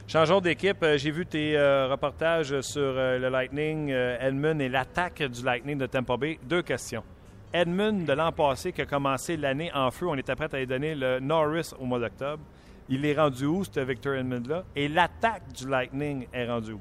Changeons 0.08 0.40
d'équipe. 0.40 0.80
Euh, 0.84 0.96
j'ai 0.96 1.10
vu 1.10 1.26
tes 1.26 1.58
euh, 1.58 1.88
reportages 1.88 2.60
sur 2.60 2.80
euh, 2.80 3.18
le 3.18 3.28
Lightning, 3.28 3.90
Edmund 3.90 4.60
et 4.62 4.68
l'attaque 4.68 5.20
du 5.20 5.44
Lightning 5.44 5.76
de 5.78 5.86
Tampa 5.86 6.16
Bay. 6.16 6.38
Deux 6.44 6.62
questions. 6.62 7.02
Edmund, 7.52 8.04
de 8.04 8.12
l'an 8.12 8.30
passé, 8.30 8.70
qui 8.70 8.82
a 8.82 8.86
commencé 8.86 9.36
l'année 9.36 9.68
en 9.74 9.90
feu, 9.90 10.06
on 10.06 10.14
était 10.14 10.36
prêt 10.36 10.48
à 10.52 10.58
lui 10.58 10.66
donner 10.66 10.94
le 10.94 11.18
Norris 11.18 11.72
au 11.80 11.86
mois 11.86 11.98
d'octobre. 11.98 12.40
Il 12.88 13.04
est 13.04 13.14
rendu 13.14 13.46
où, 13.46 13.64
ce 13.64 13.80
Victor 13.80 14.14
Edmund-là? 14.14 14.62
Et 14.76 14.86
l'attaque 14.86 15.52
du 15.52 15.68
Lightning 15.68 16.28
est 16.32 16.46
rendue 16.46 16.74
où? 16.74 16.80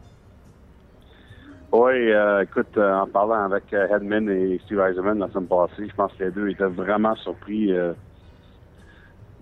Oui, 1.72 2.12
écoute, 2.44 2.78
en 2.78 3.08
parlant 3.08 3.46
avec 3.46 3.74
Edmund 3.74 4.30
et 4.30 4.62
Steve 4.66 4.80
Eisenman 4.82 5.18
la 5.18 5.30
semaine 5.30 5.48
passée, 5.48 5.88
je 5.90 5.96
pense 5.96 6.14
que 6.14 6.26
les 6.26 6.32
deux 6.32 6.50
étaient 6.50 6.66
vraiment 6.66 7.16
surpris 7.16 7.72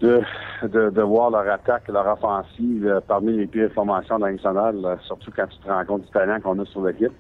de, 0.04 1.02
voir 1.02 1.32
leur 1.32 1.50
attaque, 1.50 1.88
leur 1.88 2.08
offensive 2.08 2.86
euh, 2.86 3.00
parmi 3.08 3.34
les 3.34 3.48
pires 3.48 3.72
formations 3.74 4.20
dans 4.20 4.28
euh, 4.28 4.96
surtout 5.02 5.32
quand 5.36 5.48
tu 5.48 5.58
te 5.60 5.70
rends 5.70 5.86
compte 5.86 6.02
du 6.04 6.12
talent 6.12 6.40
qu'on 6.42 6.60
a 6.60 6.66
sur 6.66 6.86
l'équipe. 6.86 7.14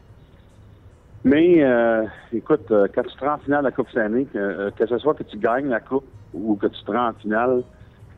Mais 1.23 1.63
euh, 1.63 2.03
écoute, 2.33 2.67
quand 2.93 3.03
tu 3.03 3.15
te 3.15 3.25
rends 3.25 3.35
en 3.35 3.37
finale 3.37 3.61
de 3.61 3.67
la 3.67 3.71
Coupe 3.71 3.87
que, 3.89 4.69
que 4.71 4.85
ce 4.85 4.97
soit 4.97 5.13
que 5.13 5.23
tu 5.23 5.37
gagnes 5.37 5.69
la 5.69 5.79
Coupe 5.79 6.05
ou 6.33 6.55
que 6.57 6.67
tu 6.67 6.83
te 6.83 6.91
rends 6.91 7.09
en 7.09 7.13
finale, 7.13 7.63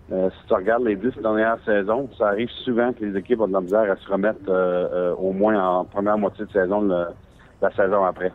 si 0.10 0.47
tu 0.47 0.54
regardes 0.54 0.84
les 0.84 0.95
dix 0.95 1.15
dernières 1.19 1.58
saisons, 1.65 2.10
ça 2.17 2.28
arrive 2.30 2.49
souvent 2.63 2.93
que 2.93 3.04
les 3.04 3.17
équipes 3.17 3.41
ont 3.41 3.47
de 3.47 3.54
la 3.54 3.62
misère 3.62 3.91
à 3.91 3.95
se 3.95 4.08
remettre 4.10 5.15
au 5.19 5.34
moins 5.34 5.80
en 5.80 5.86
première 5.86 6.17
moitié 6.17 6.45
de 6.45 6.51
saison 6.51 6.82
la 6.82 7.71
saison 7.75 8.04
après. 8.06 8.32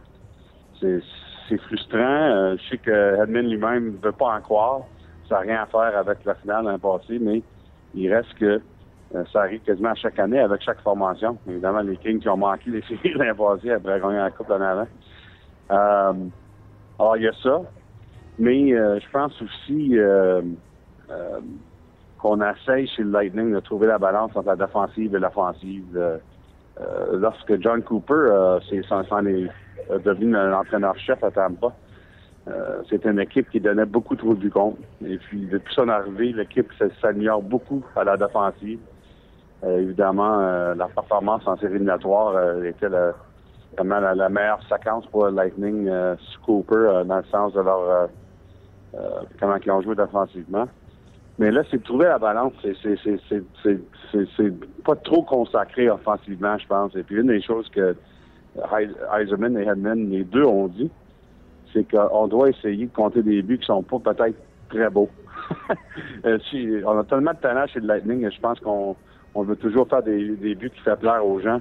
C'est 0.81 1.59
frustrant. 1.67 2.57
je 2.57 2.69
sais 2.71 2.79
que 2.79 3.23
Edmund 3.23 3.51
lui-même 3.51 3.93
ne 3.93 3.99
veut 4.05 4.13
pas 4.13 4.37
en 4.37 4.41
croire 4.41 4.83
ça 5.31 5.37
n'a 5.37 5.41
rien 5.43 5.63
à 5.63 5.67
faire 5.67 5.97
avec 5.97 6.25
la 6.25 6.35
finale 6.35 6.65
l'an 6.65 6.79
passé, 6.79 7.19
mais 7.21 7.43
il 7.95 8.13
reste 8.13 8.35
que 8.35 8.61
euh, 9.15 9.25
ça 9.33 9.43
arrive 9.43 9.61
quasiment 9.63 9.91
à 9.91 9.95
chaque 9.95 10.19
année 10.19 10.41
avec 10.41 10.61
chaque 10.63 10.81
formation. 10.81 11.39
Évidemment, 11.49 11.81
les 11.81 11.97
Kings 11.97 12.21
qui 12.21 12.29
ont 12.29 12.37
manqué 12.37 12.71
les 12.71 12.83
séries 12.83 13.15
l'an 13.15 13.35
passé 13.35 13.71
après 13.71 14.01
gagner 14.01 14.19
la 14.19 14.31
Coupe 14.31 14.49
l'année 14.49 14.65
avant. 14.65 14.87
Euh, 15.71 16.13
alors, 16.99 17.17
il 17.17 17.23
y 17.23 17.29
a 17.29 17.33
ça. 17.43 17.63
Mais 18.39 18.73
euh, 18.73 18.99
je 18.99 19.11
pense 19.11 19.41
aussi 19.43 19.97
qu'on 22.19 22.41
essaye 22.43 22.87
chez 22.89 23.03
le 23.03 23.11
Lightning 23.11 23.53
de 23.53 23.61
trouver 23.61 23.87
la 23.87 23.99
balance 23.99 24.33
entre 24.35 24.49
la 24.49 24.57
défensive 24.57 25.15
et 25.15 25.19
l'offensive. 25.19 26.21
lorsque 27.13 27.61
John 27.61 27.83
Cooper 27.83 28.59
s'en 28.89 29.27
est 29.27 29.49
devenu 30.05 30.33
l'entraîneur-chef 30.33 31.23
à 31.23 31.31
Tampa, 31.31 31.73
euh, 32.49 32.83
c'est 32.89 33.05
une 33.05 33.21
équipe 33.21 33.51
qui 33.51 33.61
donnait 33.61 33.85
beaucoup 33.85 34.17
trop 34.17 34.35
du 34.35 34.51
compte. 34.51 34.79
Et 35.07 35.19
puis, 35.19 35.47
depuis 35.47 35.75
son 35.75 35.89
arrivée, 35.89 36.33
l'équipe 36.33 36.73
s'améliore 37.01 37.43
beaucoup 37.43 37.85
à 37.95 38.05
la 38.05 38.17
défensive. 38.17 38.81
Euh, 39.63 39.81
évidemment, 39.81 40.41
euh, 40.41 40.75
la 40.75 40.87
performance 40.87 41.47
en 41.47 41.57
série 41.59 41.75
éliminatoire 41.75 42.65
était 42.65 42.89
vraiment 43.77 44.01
la, 44.01 44.29
meilleure 44.29 44.63
séquence 44.69 45.07
pour 45.09 45.29
Lightning 45.29 45.91
sous 46.19 46.41
Cooper 46.41 47.03
dans 47.05 47.19
le 47.19 47.25
sens 47.25 47.53
de 47.53 47.61
leur 47.61 48.09
comment 49.39 49.57
ils 49.65 49.71
ont 49.71 49.83
joué 49.83 49.95
défensivement. 49.95 50.67
Mais 51.39 51.51
là, 51.51 51.63
c'est 51.71 51.79
de 51.79 51.85
trouver 51.85 52.07
la 52.07 52.19
balance. 52.19 52.53
C'est 52.63 54.53
pas 54.85 54.97
trop 54.97 55.23
consacré 55.23 55.89
offensivement, 55.89 56.59
je 56.59 56.67
pense. 56.67 56.97
Et 56.97 57.03
puis 57.03 57.17
une 57.17 57.29
des 57.29 57.41
choses 57.41 57.69
que 57.71 57.95
Eiserman 59.17 59.57
et 59.57 59.63
Hedman, 59.63 60.11
les 60.11 60.25
deux 60.25 60.45
ont 60.45 60.67
dit, 60.67 60.91
c'est 61.73 61.91
qu'on 61.91 62.29
doit 62.29 62.51
essayer 62.51 62.87
de 62.87 62.93
compter 62.93 63.23
des 63.23 63.43
buts 63.43 63.59
qui 63.59 63.67
sont 63.67 63.83
pas 63.83 63.99
peut-être 63.99 64.37
très 64.69 64.91
beaux. 64.91 65.09
Euh, 66.25 66.39
on 66.87 66.99
a 66.99 67.05
tellement 67.05 67.33
de 67.33 67.39
talent 67.39 67.67
chez 67.67 67.81
le 67.81 67.87
Lightning, 67.87 68.31
je 68.31 68.41
pense 68.41 68.61
qu'on 68.61 68.95
on 69.35 69.43
veut 69.43 69.57
toujours 69.57 69.89
faire 69.89 70.03
des, 70.03 70.55
buts 70.55 70.71
qui 70.71 70.81
font 70.81 70.97
plaire 70.97 71.27
aux 71.27 71.41
gens. 71.41 71.61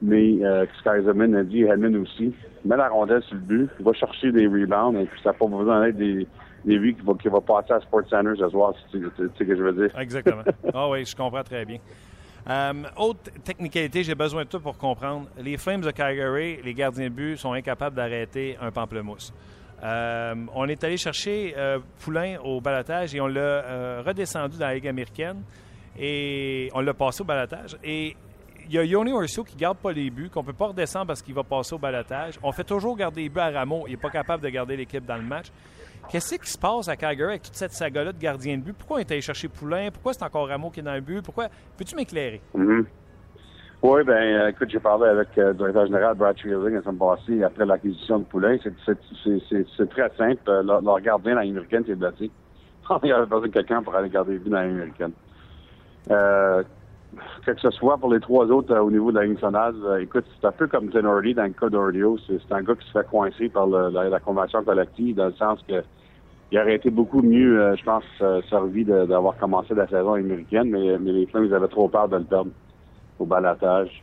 Mais 0.00 0.38
euh, 0.44 0.64
Skyzerman 0.78 1.34
a 1.34 1.42
dit, 1.42 1.62
Hedman 1.62 1.96
aussi, 1.96 2.32
met 2.64 2.76
la 2.76 2.88
rondelle 2.88 3.22
sur 3.24 3.34
le 3.34 3.40
but, 3.40 3.70
va 3.80 3.92
chercher 3.92 4.30
des 4.30 4.46
rebounds, 4.46 4.98
et 4.98 5.06
puis 5.06 5.20
ça 5.22 5.30
n'a 5.30 5.34
pas 5.34 5.46
besoin 5.46 5.84
d'être 5.84 5.96
des, 5.96 6.26
des 6.64 6.78
buts 6.78 6.94
qui 6.94 7.02
vont 7.02 7.14
qui 7.14 7.28
passer 7.28 7.72
à 7.72 7.80
Sports 7.80 8.08
Center 8.08 8.32
ce 8.38 8.48
soir, 8.48 8.74
sais 8.92 8.98
ce 8.98 9.44
que 9.44 9.56
je 9.56 9.62
veux 9.62 9.72
dire. 9.72 9.98
Exactement. 9.98 10.42
Ah 10.72 10.88
oui, 10.88 11.04
je 11.04 11.16
comprends 11.16 11.42
très 11.42 11.64
bien. 11.64 11.78
Euh, 12.48 12.72
autre 12.96 13.30
technicalité, 13.44 14.02
j'ai 14.02 14.14
besoin 14.14 14.44
de 14.44 14.48
tout 14.48 14.60
pour 14.60 14.78
comprendre. 14.78 15.28
Les 15.38 15.58
Flames 15.58 15.82
de 15.82 15.90
Calgary, 15.90 16.60
les 16.64 16.72
gardiens 16.72 17.04
de 17.04 17.14
but 17.14 17.36
sont 17.36 17.52
incapables 17.52 17.94
d'arrêter 17.94 18.56
un 18.60 18.70
pamplemousse. 18.70 19.32
Euh, 19.82 20.34
on 20.54 20.66
est 20.66 20.82
allé 20.82 20.96
chercher 20.96 21.54
euh, 21.56 21.78
Poulain 22.00 22.38
au 22.42 22.60
balotage 22.60 23.14
et 23.14 23.20
on 23.20 23.26
l'a 23.26 24.02
redescendu 24.02 24.56
dans 24.56 24.66
la 24.66 24.74
Ligue 24.74 24.88
américaine 24.88 25.42
et 25.98 26.70
on 26.74 26.80
l'a 26.80 26.94
passé 26.94 27.20
au 27.20 27.24
balotage. 27.24 27.76
Et 27.84 28.16
il 28.68 28.74
y 28.74 28.78
a 28.78 28.84
Yoni 28.84 29.12
Orso 29.12 29.44
qui 29.44 29.54
ne 29.54 29.60
garde 29.60 29.78
pas 29.78 29.92
les 29.92 30.10
buts, 30.10 30.28
qu'on 30.28 30.42
ne 30.42 30.46
peut 30.46 30.52
pas 30.52 30.66
redescendre 30.66 31.06
parce 31.06 31.22
qu'il 31.22 31.34
va 31.34 31.42
passer 31.42 31.74
au 31.74 31.78
balotage. 31.78 32.38
On 32.42 32.52
fait 32.52 32.64
toujours 32.64 32.96
garder 32.96 33.22
les 33.22 33.28
buts 33.28 33.40
à 33.40 33.50
Rameau. 33.50 33.84
Il 33.86 33.92
n'est 33.92 33.96
pas 33.96 34.10
capable 34.10 34.42
de 34.42 34.48
garder 34.50 34.76
l'équipe 34.76 35.04
dans 35.06 35.16
le 35.16 35.22
match. 35.22 35.46
Qu'est-ce 36.10 36.34
qui 36.36 36.50
se 36.50 36.58
passe 36.58 36.88
à 36.88 36.96
Calgary 36.96 37.30
avec 37.30 37.42
toute 37.42 37.54
cette 37.54 37.72
saga-là 37.72 38.12
de 38.12 38.18
gardien 38.18 38.56
de 38.56 38.62
but? 38.62 38.74
Pourquoi 38.74 38.98
on 38.98 39.00
est 39.00 39.10
allé 39.10 39.20
chercher 39.20 39.48
Poulain? 39.48 39.88
Pourquoi 39.90 40.12
c'est 40.12 40.22
encore 40.22 40.48
Rameau 40.48 40.70
qui 40.70 40.80
est 40.80 40.82
dans 40.82 40.94
le 40.94 41.00
but? 41.00 41.22
Pourquoi? 41.22 41.48
Peux-tu 41.76 41.96
m'éclairer? 41.96 42.40
Mm-hmm. 42.56 42.84
Oui, 43.80 44.02
ben 44.02 44.12
euh, 44.12 44.48
écoute, 44.48 44.70
j'ai 44.70 44.80
parlé 44.80 45.08
avec 45.08 45.28
euh, 45.38 45.48
le 45.48 45.54
directeur 45.54 45.86
général 45.86 46.16
Brad 46.16 46.36
Shielding 46.36 46.74
la 46.74 46.82
semaine 46.82 46.98
passée 46.98 47.42
après 47.44 47.64
l'acquisition 47.64 48.18
de 48.18 48.24
Poulain. 48.24 48.56
C'est 48.64 49.88
très 49.88 50.10
simple. 50.16 50.42
Euh, 50.48 50.62
leur, 50.62 51.00
gardien 51.00 51.34
dans 51.34 51.40
l'américaine 51.40 51.84
s'est 51.86 51.94
blessé. 51.94 52.30
Il 53.04 53.12
avait 53.12 53.26
besoin 53.26 53.46
de 53.46 53.52
quelqu'un 53.52 53.82
pour 53.82 53.94
aller 53.94 54.08
garder 54.08 54.32
les 54.32 54.38
buts 54.38 54.50
dans 54.50 54.60
l'américaine. 54.60 55.12
Euh, 56.10 56.62
que 57.46 57.60
ce 57.60 57.70
soit 57.70 57.96
pour 57.98 58.12
les 58.12 58.20
trois 58.20 58.46
autres 58.46 58.76
au 58.78 58.90
niveau 58.90 59.10
de 59.10 59.18
la 59.18 59.26
nationale, 59.26 59.74
écoute, 60.00 60.24
c'est 60.40 60.46
un 60.46 60.52
peu 60.52 60.66
comme 60.66 60.88
Tenordi 60.90 61.34
dans 61.34 61.44
le 61.44 61.50
cas 61.50 61.68
d'Ordio. 61.68 62.18
C'est 62.26 62.52
un 62.52 62.62
gars 62.62 62.74
qui 62.74 62.86
se 62.86 62.92
fait 62.92 63.06
coincer 63.08 63.48
par 63.48 63.66
la, 63.66 64.20
convention 64.20 64.62
collective 64.62 65.16
dans 65.16 65.26
le 65.26 65.32
sens 65.32 65.60
que 65.68 65.82
il 66.50 66.58
aurait 66.58 66.76
été 66.76 66.88
beaucoup 66.88 67.20
mieux, 67.20 67.60
euh, 67.60 67.76
je 67.76 67.84
pense, 67.84 68.04
euh, 68.22 68.40
servi 68.48 68.82
d'avoir 68.84 69.36
commencé 69.36 69.74
la 69.74 69.86
saison 69.86 70.14
américaine, 70.14 70.70
mais, 70.70 70.96
les 70.96 71.26
Flames 71.26 71.52
avaient 71.52 71.68
trop 71.68 71.88
peur 71.88 72.08
de 72.08 72.16
le 72.16 72.24
perdre 72.24 72.50
au 73.18 73.26
balatage. 73.26 74.02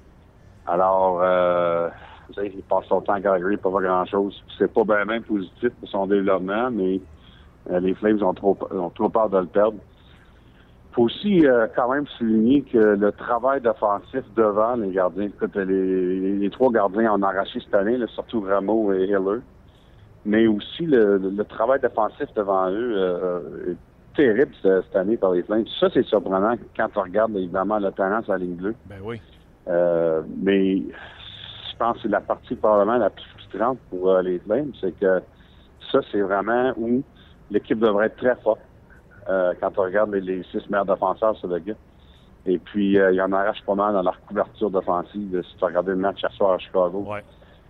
Alors, 0.67 1.21
euh, 1.23 1.89
il 2.37 2.61
passe 2.69 2.85
son 2.87 3.01
temps 3.01 3.13
à 3.13 3.21
Calgary, 3.21 3.57
pas 3.57 3.69
grand-chose. 3.69 4.43
C'est 4.57 4.71
pas 4.71 4.83
bien 4.83 5.05
même 5.05 5.23
positif 5.23 5.69
pour 5.79 5.89
son 5.89 6.07
développement, 6.07 6.69
mais 6.71 6.99
euh, 7.71 7.79
les 7.79 7.93
Flames 7.95 8.21
ont 8.21 8.33
trop 8.33 8.53
peur 9.09 9.29
de 9.29 9.39
le 9.39 9.47
perdre. 9.47 9.77
Faut 10.95 11.03
aussi 11.03 11.45
euh, 11.45 11.67
quand 11.75 11.91
même 11.93 12.07
souligner 12.17 12.61
que 12.61 12.77
le 12.77 13.11
travail 13.11 13.59
défensif 13.59 14.23
devant 14.35 14.75
les 14.75 14.91
gardiens, 14.91 15.25
écoute, 15.25 15.55
les, 15.55 16.37
les 16.37 16.49
trois 16.49 16.71
gardiens 16.71 17.13
ont 17.13 17.21
arraché 17.21 17.59
cette 17.59 17.75
année, 17.75 17.97
là, 17.97 18.07
surtout 18.07 18.41
Rameau 18.41 18.93
et 18.93 19.03
Hiller, 19.03 19.41
mais 20.25 20.47
aussi 20.47 20.85
le, 20.85 21.17
le 21.17 21.43
travail 21.43 21.81
défensif 21.81 22.27
devant 22.33 22.69
eux 22.71 22.93
euh, 22.95 23.71
est 23.71 24.15
terrible 24.15 24.53
cette 24.61 24.95
année 24.95 25.17
par 25.17 25.33
les 25.33 25.43
Flames. 25.43 25.65
Ça, 25.79 25.89
c'est 25.93 26.05
surprenant 26.05 26.55
quand 26.77 26.87
on 26.95 27.01
regarde 27.01 27.35
évidemment 27.35 27.77
le 27.77 27.91
talent 27.91 28.23
sur 28.23 28.31
la 28.31 28.37
ligne 28.37 28.55
bleue. 28.55 28.75
Ben 28.85 28.99
oui. 29.03 29.19
Euh, 29.67 30.21
mais 30.37 30.77
je 30.77 31.77
pense 31.77 31.97
que 31.97 32.03
c'est 32.03 32.07
la 32.09 32.21
partie 32.21 32.55
probablement 32.55 32.97
la 32.97 33.09
plus 33.09 33.25
frustrante 33.31 33.79
pour 33.89 34.11
euh, 34.11 34.21
les 34.21 34.39
Flames, 34.39 34.71
c'est 34.79 34.97
que 34.97 35.19
ça, 35.91 35.99
c'est 36.09 36.21
vraiment 36.21 36.73
où 36.77 37.03
l'équipe 37.51 37.79
devrait 37.79 38.05
être 38.07 38.15
très 38.15 38.35
forte. 38.37 38.61
Euh, 39.27 39.53
quand 39.59 39.71
on 39.77 39.83
regarde 39.83 40.13
les, 40.13 40.43
six 40.43 40.69
meilleurs 40.69 40.85
défenseurs 40.85 41.35
sur 41.37 41.47
le 41.47 41.59
gars. 41.59 41.73
Et 42.45 42.59
puis, 42.59 42.99
euh, 42.99 43.11
il 43.11 43.15
y 43.15 43.21
en 43.21 43.31
arrache 43.31 43.63
pas 43.65 43.73
mal 43.73 43.93
dans 43.93 44.03
leur 44.03 44.21
couverture 44.27 44.69
défensive, 44.69 45.41
si 45.41 45.57
tu 45.57 45.65
regardes 45.65 45.87
le 45.87 45.95
match 45.95 46.23
à 46.23 46.29
soir 46.29 46.53
à 46.53 46.57
Chicago. 46.59 47.05
Ouais. 47.07 47.23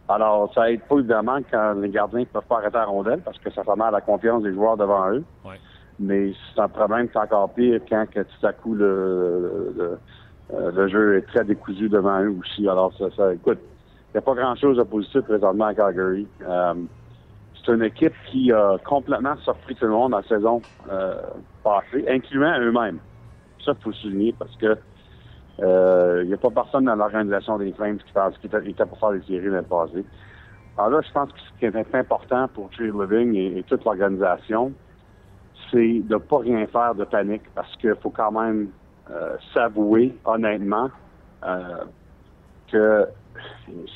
Alors, 0.08 0.54
ça 0.54 0.70
aide 0.70 0.82
pas 0.82 0.98
évidemment 0.98 1.40
quand 1.50 1.74
les 1.82 1.90
gardiens 1.90 2.20
ne 2.20 2.26
peuvent 2.26 2.44
pas 2.44 2.58
arrêter 2.58 2.78
la 2.78 2.86
rondelle 2.86 3.22
parce 3.22 3.40
que 3.40 3.50
ça 3.52 3.64
fait 3.64 3.76
mal 3.76 3.88
à 3.88 3.92
la 3.92 4.02
confiance 4.02 4.44
des 4.44 4.54
joueurs 4.54 4.78
devant 4.78 5.10
eux. 5.12 5.24
Ouais. 5.46 5.60
Mais 6.00 6.34
c'est 6.54 6.62
un 6.62 6.68
problème 6.68 7.08
qui 7.10 7.18
est 7.18 7.22
encore 7.22 7.50
pire 7.52 7.80
quand 7.90 8.06
que, 8.12 8.20
tout 8.20 8.46
à 8.46 8.52
coup 8.52 8.76
le, 8.76 9.74
le, 9.78 10.00
euh, 10.54 10.72
le, 10.72 10.88
jeu 10.90 11.18
est 11.18 11.22
très 11.22 11.44
décousu 11.46 11.90
devant 11.90 12.22
eux 12.22 12.36
aussi. 12.40 12.68
Alors, 12.68 12.94
ça, 12.98 13.06
ça 13.16 13.34
écoute, 13.34 13.60
il 14.10 14.12
n'y 14.16 14.20
a 14.20 14.22
pas 14.22 14.34
grand-chose 14.36 14.78
de 14.78 14.84
positif 14.84 15.22
présentement 15.22 15.66
à 15.66 15.74
Calgary. 15.74 16.28
Euh, 16.48 16.74
c'est 17.66 17.74
une 17.74 17.84
équipe 17.84 18.14
qui 18.28 18.52
a 18.52 18.78
complètement 18.84 19.36
surpris 19.38 19.76
tout 19.76 19.86
le 19.86 19.92
monde 19.92 20.12
la 20.12 20.24
saison 20.24 20.62
euh, 20.92 21.22
passée, 21.64 22.06
incluant 22.08 22.60
eux-mêmes. 22.60 23.00
Ça, 23.64 23.74
il 23.78 23.84
faut 23.84 23.92
souligner 23.94 24.36
parce 24.38 24.56
que 24.58 24.78
il 25.58 25.64
euh, 25.64 26.26
n'y 26.26 26.34
a 26.34 26.38
pas 26.38 26.50
personne 26.50 26.86
dans 26.86 26.96
l'organisation 26.96 27.58
des 27.58 27.72
Flames 27.72 27.98
qui 27.98 28.12
pense 28.12 28.38
qu'il 28.40 28.54
était, 28.54 28.86
pour 28.86 29.00
faire 29.00 29.12
des 29.12 29.22
séries 29.22 29.50
l'année 29.50 29.66
passée. 29.68 30.04
Alors 30.78 30.90
là, 30.90 31.02
je 31.02 31.12
pense 31.14 31.32
que 31.32 31.40
ce 31.40 31.60
qui 31.60 31.66
est 31.66 31.96
important 31.96 32.50
pour 32.50 32.70
Trey 32.72 32.92
Living 32.92 33.36
et, 33.36 33.64
toute 33.64 33.86
l'organisation, 33.86 34.74
c'est 35.72 36.02
de 36.04 36.18
pas 36.18 36.40
rien 36.40 36.68
faire 36.68 36.94
de 36.96 37.06
panique 37.06 37.44
parce 37.56 37.74
qu'il 37.78 37.96
faut 38.02 38.10
quand 38.10 38.32
même 38.32 38.68
euh, 39.10 39.38
s'avouer 39.54 40.14
honnêtement 40.26 40.90
euh, 41.46 41.86
que 42.70 43.08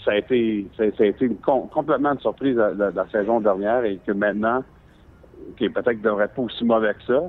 ça 0.03 0.11
a 0.11 0.17
été, 0.17 0.67
ça, 0.77 0.83
a 0.83 1.05
été 1.05 1.25
une, 1.25 1.37
complètement 1.37 2.13
une 2.13 2.19
surprise 2.19 2.55
la, 2.55 2.71
la, 2.71 2.91
la, 2.91 3.07
saison 3.09 3.39
dernière 3.39 3.83
et 3.85 3.99
que 4.05 4.11
maintenant, 4.11 4.63
qui 5.57 5.69
peut-être 5.69 5.97
ne 5.97 6.03
devrait 6.03 6.27
pas 6.27 6.41
aussi 6.41 6.63
mauvais 6.65 6.93
que 6.93 7.03
ça, 7.03 7.23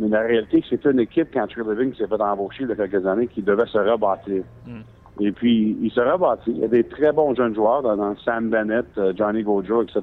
mais 0.00 0.08
la 0.08 0.20
réalité, 0.20 0.64
c'est 0.68 0.84
une 0.86 1.00
équipe, 1.00 1.28
quand 1.32 1.46
Trey 1.46 1.62
Living 1.62 1.94
s'est 1.94 2.06
fait 2.06 2.20
embaucher 2.20 2.64
il 2.64 2.70
y 2.70 2.72
a 2.72 2.76
quelques 2.76 3.06
années, 3.06 3.26
qui 3.26 3.42
devait 3.42 3.66
se 3.66 3.76
rebâtir. 3.76 4.42
Mm. 4.66 4.80
Et 5.20 5.30
puis, 5.32 5.76
il 5.82 5.90
se 5.90 6.00
rebâtit. 6.00 6.52
Il 6.52 6.58
y 6.58 6.64
a 6.64 6.68
des 6.68 6.84
très 6.84 7.12
bons 7.12 7.34
jeunes 7.34 7.54
joueurs 7.54 7.82
dans, 7.82 8.16
Sam 8.24 8.48
Bennett, 8.48 8.86
uh, 8.96 9.14
Johnny 9.14 9.42
Gaudreau, 9.42 9.82
etc. 9.82 10.00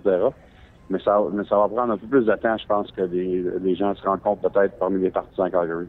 Mais 0.91 0.99
ça, 0.99 1.19
mais 1.33 1.43
ça 1.45 1.57
va 1.57 1.67
prendre 1.67 1.93
un 1.93 1.97
peu 1.97 2.05
plus 2.05 2.25
de 2.25 2.35
temps, 2.35 2.57
je 2.57 2.67
pense, 2.67 2.91
que 2.91 3.01
les, 3.01 3.43
les 3.59 3.75
gens 3.75 3.95
se 3.95 4.03
rendent 4.03 4.21
compte 4.21 4.41
peut-être 4.41 4.77
parmi 4.77 5.01
les 5.01 5.09
partisans 5.09 5.49
Calgary. 5.49 5.87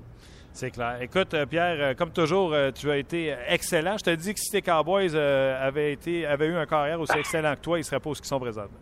C'est 0.53 0.71
clair. 0.71 0.97
Écoute, 1.01 1.35
euh, 1.35 1.47
Pierre, 1.47 1.77
euh, 1.79 1.95
comme 1.95 2.11
toujours, 2.11 2.53
euh, 2.53 2.71
tu 2.73 2.91
as 2.91 2.97
été 2.97 3.35
excellent. 3.49 3.97
Je 3.99 4.05
te 4.05 4.15
dis 4.15 4.35
que 4.35 4.41
si 4.41 4.51
tes 4.51 4.63
Cowboys 4.63 5.15
avaient, 5.17 5.93
été, 5.93 6.27
avaient 6.27 6.49
eu 6.49 6.57
un 6.57 6.67
carrière 6.67 7.01
aussi 7.01 7.17
excellent 7.19 7.55
que 7.55 7.61
toi, 7.61 7.79
ils 7.79 7.83
ne 7.83 7.85
seraient 7.85 8.01
pas 8.01 8.11
où 8.11 8.15
ils 8.15 8.25
sont 8.25 8.41
présentement. 8.41 8.79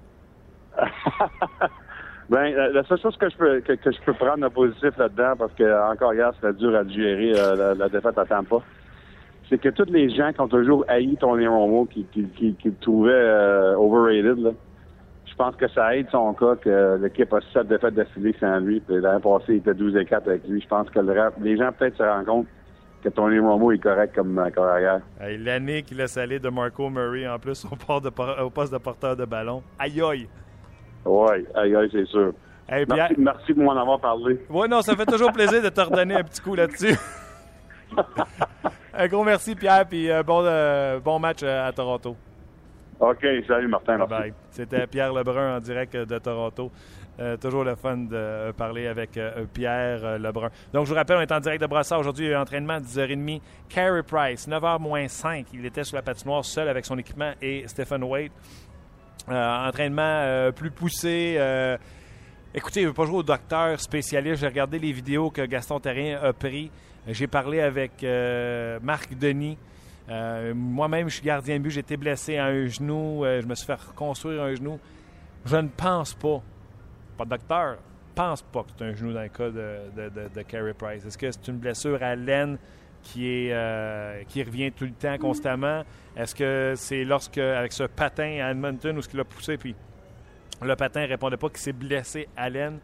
ben, 2.31 2.55
la 2.72 2.83
seule 2.85 3.00
chose 3.00 3.16
que 3.16 3.29
je 3.29 3.37
peux 4.05 4.12
prendre 4.14 4.38
de 4.38 4.48
positif 4.48 4.96
là-dedans, 4.96 5.35
parce 5.38 5.52
que 5.52 5.92
encore 5.92 6.14
hier, 6.14 6.33
c'était 6.35 6.55
dur 6.55 6.74
à 6.74 6.85
digérer 6.85 7.33
la, 7.33 7.88
défaite 7.88 8.18
à 8.18 8.24
Tampa, 8.24 8.57
c'est 9.48 9.59
que 9.59 9.68
tous 9.68 9.90
les 9.90 10.09
gens 10.14 10.33
qui 10.33 10.40
ont 10.40 10.48
toujours 10.48 10.85
haï 10.88 11.16
Tony 11.16 11.46
Romo, 11.46 11.87
qui, 11.87 12.07
le 12.14 12.81
trouvaient 12.81 13.74
overrated, 13.76 14.38
là, 14.38 14.50
je 15.38 15.44
pense 15.44 15.57
que 15.57 15.68
ça 15.68 15.94
aide 15.94 16.07
son 16.11 16.33
cas 16.33 16.57
que 16.57 16.99
l'équipe 17.03 17.31
a 17.35 17.40
sept 17.53 17.68
défaites 17.68 17.92
d'affilée 17.92 18.35
sans 18.40 18.59
lui. 18.59 18.81
Puis 18.81 18.99
l'année 19.03 19.20
passée, 19.20 19.44
il 19.49 19.57
était 19.57 19.75
12 19.75 19.94
et 19.96 20.07
4 20.07 20.29
avec 20.29 20.49
lui. 20.49 20.62
Je 20.62 20.66
pense 20.66 20.88
que 20.88 20.99
le, 20.99 21.14
les 21.42 21.59
gens 21.59 21.70
peut-être 21.72 21.99
se 21.99 22.03
rendent 22.03 22.25
compte 22.25 22.46
que 23.05 23.11
Tony 23.11 23.38
Romo 23.38 23.70
est 23.70 23.79
correct 23.79 24.14
comme 24.14 24.38
euh, 24.38 24.49
carrière. 24.49 25.03
Hey, 25.20 25.37
L'année 25.37 25.83
qu'il 25.83 25.99
laisse 25.99 26.16
aller 26.16 26.38
de 26.38 26.49
Marco 26.49 26.88
Murray 26.88 27.29
en 27.29 27.38
plus 27.38 27.66
au, 27.66 27.77
port 27.77 28.01
de, 28.01 28.09
au 28.42 28.49
poste 28.49 28.72
de 28.72 28.79
porteur 28.79 29.14
de 29.14 29.27
ballon. 29.27 29.62
Aïe 29.79 30.01
aïe! 30.01 30.27
Oui, 31.05 31.46
aïe 31.55 31.77
aïe, 31.77 31.88
c'est 31.92 32.07
sûr. 32.07 32.33
Hey, 32.66 32.87
merci, 32.88 33.14
merci 33.18 33.53
de 33.53 33.62
m'en 33.62 33.77
avoir 33.77 34.01
parlé. 34.01 34.40
Oui, 34.49 34.68
non, 34.70 34.81
ça 34.81 34.96
fait 34.96 35.05
toujours 35.05 35.33
plaisir 35.33 35.62
de 35.62 35.68
te 35.68 35.81
redonner 35.83 36.14
un 36.14 36.25
petit 36.25 36.40
coup 36.40 36.55
là-dessus. 36.55 36.96
un 38.94 39.07
gros 39.07 39.22
merci, 39.22 39.55
Pierre, 39.55 39.87
puis 39.87 40.11
euh, 40.11 40.22
bon, 40.22 40.42
euh, 40.46 40.99
bon 40.99 41.18
match 41.18 41.42
à 41.42 41.70
Toronto. 41.72 42.16
OK, 42.98 43.26
salut 43.46 43.68
Martin. 43.68 43.98
Bye. 44.06 44.32
C'était 44.50 44.87
Pierre 44.87 45.12
Lebrun 45.12 45.56
en 45.56 45.61
direct 45.61 45.96
de 45.96 46.18
Toronto. 46.18 46.70
Euh, 47.18 47.37
toujours 47.38 47.64
le 47.64 47.74
fun 47.76 47.96
de 47.96 48.14
euh, 48.14 48.52
parler 48.52 48.87
avec 48.87 49.16
euh, 49.16 49.46
Pierre 49.52 50.18
Lebrun. 50.18 50.50
Donc, 50.72 50.85
je 50.85 50.90
vous 50.90 50.96
rappelle, 50.96 51.16
on 51.16 51.20
est 51.20 51.32
en 51.32 51.40
direct 51.40 51.62
de 51.62 51.66
Brassard. 51.66 51.98
Aujourd'hui, 52.00 52.35
entraînement 52.35 52.74
à 52.74 52.80
10h30. 52.80 53.40
Carey 53.68 54.02
Price, 54.02 54.46
9h 54.46 54.80
moins 54.80 55.09
5. 55.09 55.46
Il 55.54 55.64
était 55.64 55.85
sur 55.85 55.96
la 55.96 56.02
patinoire 56.02 56.44
seul 56.44 56.68
avec 56.68 56.85
son 56.85 56.98
équipement 56.98 57.32
et 57.40 57.66
Stephen 57.68 58.02
Wade. 58.04 58.32
entraînement 59.28 60.50
plus 60.52 60.70
poussé. 60.70 61.38
écoutez, 62.54 62.82
il 62.82 62.87
ne 62.87 62.92
pas 62.92 63.06
jouer 63.06 63.18
au 63.18 63.22
docteur 63.22 63.80
spécialiste. 63.80 64.40
J'ai 64.40 64.48
regardé 64.48 64.78
les 64.78 64.92
vidéos 64.92 65.30
que 65.30 65.42
Gaston 65.42 65.80
Terrien 65.80 66.18
a 66.22 66.32
pris. 66.32 66.70
J'ai 67.09 67.26
parlé 67.26 67.61
avec 67.61 68.04
Marc 68.82 69.16
Denis. 69.18 69.59
Euh, 70.09 70.55
Moi-même, 70.55 71.09
je 71.09 71.16
suis 71.16 71.25
gardien 71.25 71.59
de 71.59 71.62
but. 71.62 71.71
J'ai 71.71 71.81
été 71.81 71.97
blessé 71.97 72.37
à 72.37 72.47
un 72.47 72.66
genou. 72.66 73.25
Euh, 73.25 73.40
je 73.40 73.47
me 73.47 73.55
suis 73.55 73.66
fait 73.66 73.75
reconstruire 73.75 74.42
un 74.42 74.55
genou. 74.55 74.79
Je 75.45 75.57
ne 75.57 75.69
pense 75.69 76.14
pas, 76.14 76.42
pas 77.16 77.25
de 77.25 77.31
docteur, 77.31 77.79
pense 78.14 78.42
pas 78.42 78.62
que 78.62 78.71
c'est 78.77 78.85
un 78.85 78.95
genou 78.95 79.12
dans 79.12 79.23
le 79.23 79.29
cas 79.29 79.51
de, 79.51 80.29
de, 80.35 80.42
Carey 80.42 80.75
Price. 80.75 81.05
Est-ce 81.05 81.19
que 81.19 81.31
c'est 81.31 81.49
une 81.49 81.59
blessure 81.59 82.03
à 82.03 82.16
l'aine 82.16 82.59
qui, 83.03 83.29
est, 83.29 83.53
euh, 83.53 84.23
qui 84.27 84.42
revient 84.42 84.73
tout 84.73 84.85
le 84.85 84.92
temps, 84.92 85.16
constamment? 85.19 85.85
Est-ce 86.16 86.35
que 86.35 86.75
c'est 86.77 87.05
lorsque, 87.05 87.38
avec 87.38 87.73
ce 87.73 87.85
patin 87.85 88.40
à 88.42 88.51
Edmonton, 88.51 88.99
où 88.99 89.03
ce 89.03 89.09
qu'il 89.09 89.21
a 89.21 89.25
poussé, 89.25 89.57
puis 89.57 89.77
le 90.62 90.75
patin 90.75 91.03
ne 91.03 91.09
répondait 91.09 91.37
pas, 91.37 91.49
qu'il 91.49 91.59
s'est 91.59 91.73
blessé 91.73 92.29
à 92.37 92.49
l'aine? 92.49 92.81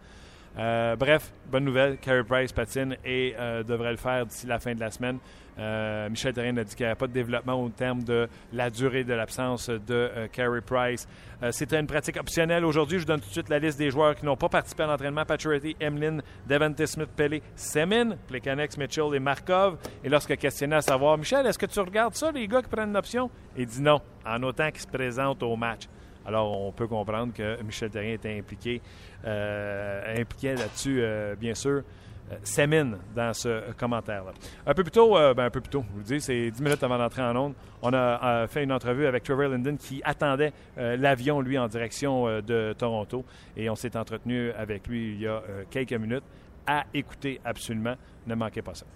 Bref, 0.55 1.33
bonne 1.51 1.65
nouvelle, 1.65 1.97
Carey 1.97 2.23
Price 2.23 2.53
patine 2.53 2.97
et 3.05 3.35
devrait 3.67 3.93
le 3.93 3.97
faire 3.97 4.25
d'ici 4.27 4.47
la 4.47 4.61
fin 4.61 4.75
de 4.75 4.81
la 4.81 4.91
semaine. 4.91 5.19
Euh, 5.59 6.09
Michel 6.09 6.33
Terrien 6.33 6.57
a 6.57 6.65
dit 6.65 6.75
qu'il 6.75 6.85
n'y 6.87 6.91
avait 6.91 6.99
pas 6.99 7.07
de 7.07 7.13
développement 7.13 7.63
au 7.63 7.69
terme 7.69 8.03
de 8.03 8.29
la 8.53 8.71
durée 8.71 9.05
de 9.05 9.13
l'absence 9.13 9.69
de 9.69 9.81
euh, 9.91 10.27
Carey 10.29 10.61
Price. 10.63 11.07
Euh, 11.43 11.51
C'était 11.53 11.79
une 11.79 11.87
pratique 11.87 12.17
optionnelle 12.17 12.65
aujourd'hui. 12.65 12.99
Je 12.99 13.03
vous 13.03 13.09
donne 13.09 13.21
tout 13.21 13.29
de 13.29 13.33
suite 13.33 13.49
la 13.49 13.59
liste 13.59 13.79
des 13.79 13.91
joueurs 13.91 14.15
qui 14.15 14.25
n'ont 14.25 14.37
pas 14.37 14.49
participé 14.49 14.85
à 14.85 14.87
l'entraînement. 14.87 15.25
Pacioretty, 15.25 15.77
Emlyn, 15.81 16.19
Devante 16.49 16.87
Smith, 16.87 17.11
Pelé, 17.15 17.43
Semin, 17.55 18.17
Plekanex, 18.29 18.79
Mitchell 18.79 19.15
et 19.15 19.21
Markov. 19.21 19.77
Et 20.03 20.09
lorsque 20.09 20.37
questionné 20.37 20.77
à 20.77 20.81
savoir, 20.81 21.19
Michel, 21.19 21.47
est-ce 21.47 21.59
que 21.59 21.67
tu 21.67 21.81
regardes 21.81 22.15
ça, 22.15 22.33
les 22.33 22.49
gars 22.49 22.63
qui 22.63 22.69
prennent 22.69 22.91
une 22.91 22.97
option? 22.97 23.31
Il 23.57 23.67
dit 23.67 23.83
non, 23.83 24.01
en 24.25 24.43
autant 24.43 24.71
qu'ils 24.71 24.81
se 24.81 24.87
présentent 24.87 25.43
au 25.43 25.57
match. 25.57 25.83
Alors, 26.25 26.59
on 26.61 26.71
peut 26.73 26.87
comprendre 26.87 27.33
que 27.35 27.61
Michel 27.63 27.91
Terrien 27.91 28.15
était 28.15 28.39
impliqué, 28.39 28.81
euh, 29.25 30.21
impliqué 30.21 30.55
là-dessus, 30.55 31.05
bien 31.39 31.55
sûr. 31.55 31.83
Euh, 32.31 32.37
Sémine 32.45 32.99
dans 33.15 33.33
ce 33.35 33.73
commentaire-là. 33.73 34.33
Un 34.67 34.75
peu 34.75 34.83
plus 34.83 34.93
tôt, 34.93 35.17
euh, 35.17 35.35
ben 35.35 35.47
un 35.47 35.51
peu 35.51 35.61
plus 35.61 35.71
tôt, 35.71 35.85
je 35.91 35.97
vous 35.97 36.03
dis, 36.03 36.21
c'est 36.21 36.51
10 36.51 36.63
minutes 36.63 36.83
avant 36.83 36.99
d'entrer 36.99 37.23
en 37.23 37.35
onde, 37.35 37.55
on 37.83 37.93
a 37.93 38.25
euh, 38.25 38.47
fait 38.47 38.63
une 38.63 38.73
entrevue 38.73 39.07
avec 39.07 39.25
Trevor 39.25 39.49
Linden 39.49 39.77
qui 39.77 40.01
attendait 40.05 40.53
euh, 40.79 40.97
l'avion, 40.97 41.41
lui, 41.41 41.59
en 41.59 41.69
direction 41.69 42.41
de 42.41 42.75
Toronto. 42.79 43.25
Et 43.57 43.69
on 43.69 43.75
s'est 43.75 43.97
entretenu 43.97 44.53
avec 44.53 44.87
lui 44.87 45.15
il 45.15 45.23
y 45.23 45.27
a 45.27 45.43
quelques 45.71 45.93
minutes. 45.93 46.25
À 46.67 46.85
écouter 46.95 47.41
absolument. 47.45 47.97
Ne 48.27 48.37
manquez 48.37 48.63
pas 48.63 48.75
ça. 48.75 48.87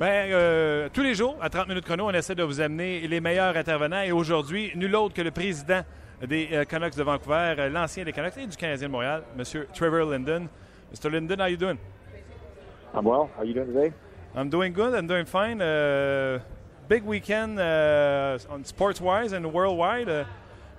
Bien, 0.00 0.08
euh, 0.30 0.88
tous 0.92 1.02
les 1.02 1.16
jours, 1.16 1.36
à 1.40 1.50
30 1.50 1.66
minutes 1.66 1.84
chrono, 1.84 2.06
on 2.06 2.12
essaie 2.12 2.36
de 2.36 2.44
vous 2.44 2.60
amener 2.60 3.08
les 3.08 3.20
meilleurs 3.20 3.56
intervenants. 3.56 4.02
Et 4.02 4.12
aujourd'hui, 4.12 4.70
nul 4.76 4.94
autre 4.94 5.12
que 5.12 5.22
le 5.22 5.32
président 5.32 5.82
des 6.24 6.50
euh, 6.52 6.64
Canucks 6.64 6.94
de 6.94 7.02
Vancouver, 7.02 7.56
euh, 7.58 7.68
l'ancien 7.68 8.04
des 8.04 8.12
Canucks 8.12 8.36
et 8.36 8.46
du 8.46 8.56
Canadien 8.56 8.86
de 8.86 8.92
Montréal, 8.92 9.24
M. 9.36 9.64
Trevor 9.74 10.08
Linden. 10.08 10.46
Mr. 10.92 11.10
Linden, 11.10 11.38
how 11.38 11.44
are 11.44 11.48
you 11.48 11.56
doing? 11.56 11.78
I'm 12.94 13.04
well. 13.04 13.30
How 13.36 13.42
are 13.42 13.44
you 13.44 13.52
doing 13.52 13.66
today? 13.66 13.92
I'm 14.34 14.48
doing 14.48 14.72
good. 14.72 14.94
I'm 14.94 15.06
doing 15.06 15.26
fine. 15.26 15.60
Uh, 15.60 16.40
big 16.88 17.02
weekend 17.04 17.58
uh, 17.58 18.38
on 18.48 18.64
sports-wise 18.64 19.32
and 19.32 19.52
worldwide. 19.52 20.08
Uh, 20.08 20.24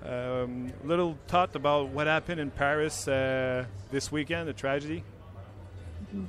um, 0.03 0.71
little 0.83 1.17
thought 1.27 1.55
about 1.55 1.89
what 1.89 2.07
happened 2.07 2.39
in 2.39 2.49
Paris 2.49 3.07
uh, 3.07 3.65
this 3.91 4.11
weekend, 4.11 4.47
the 4.47 4.53
tragedy. 4.53 5.03
Mm-hmm. 6.15 6.25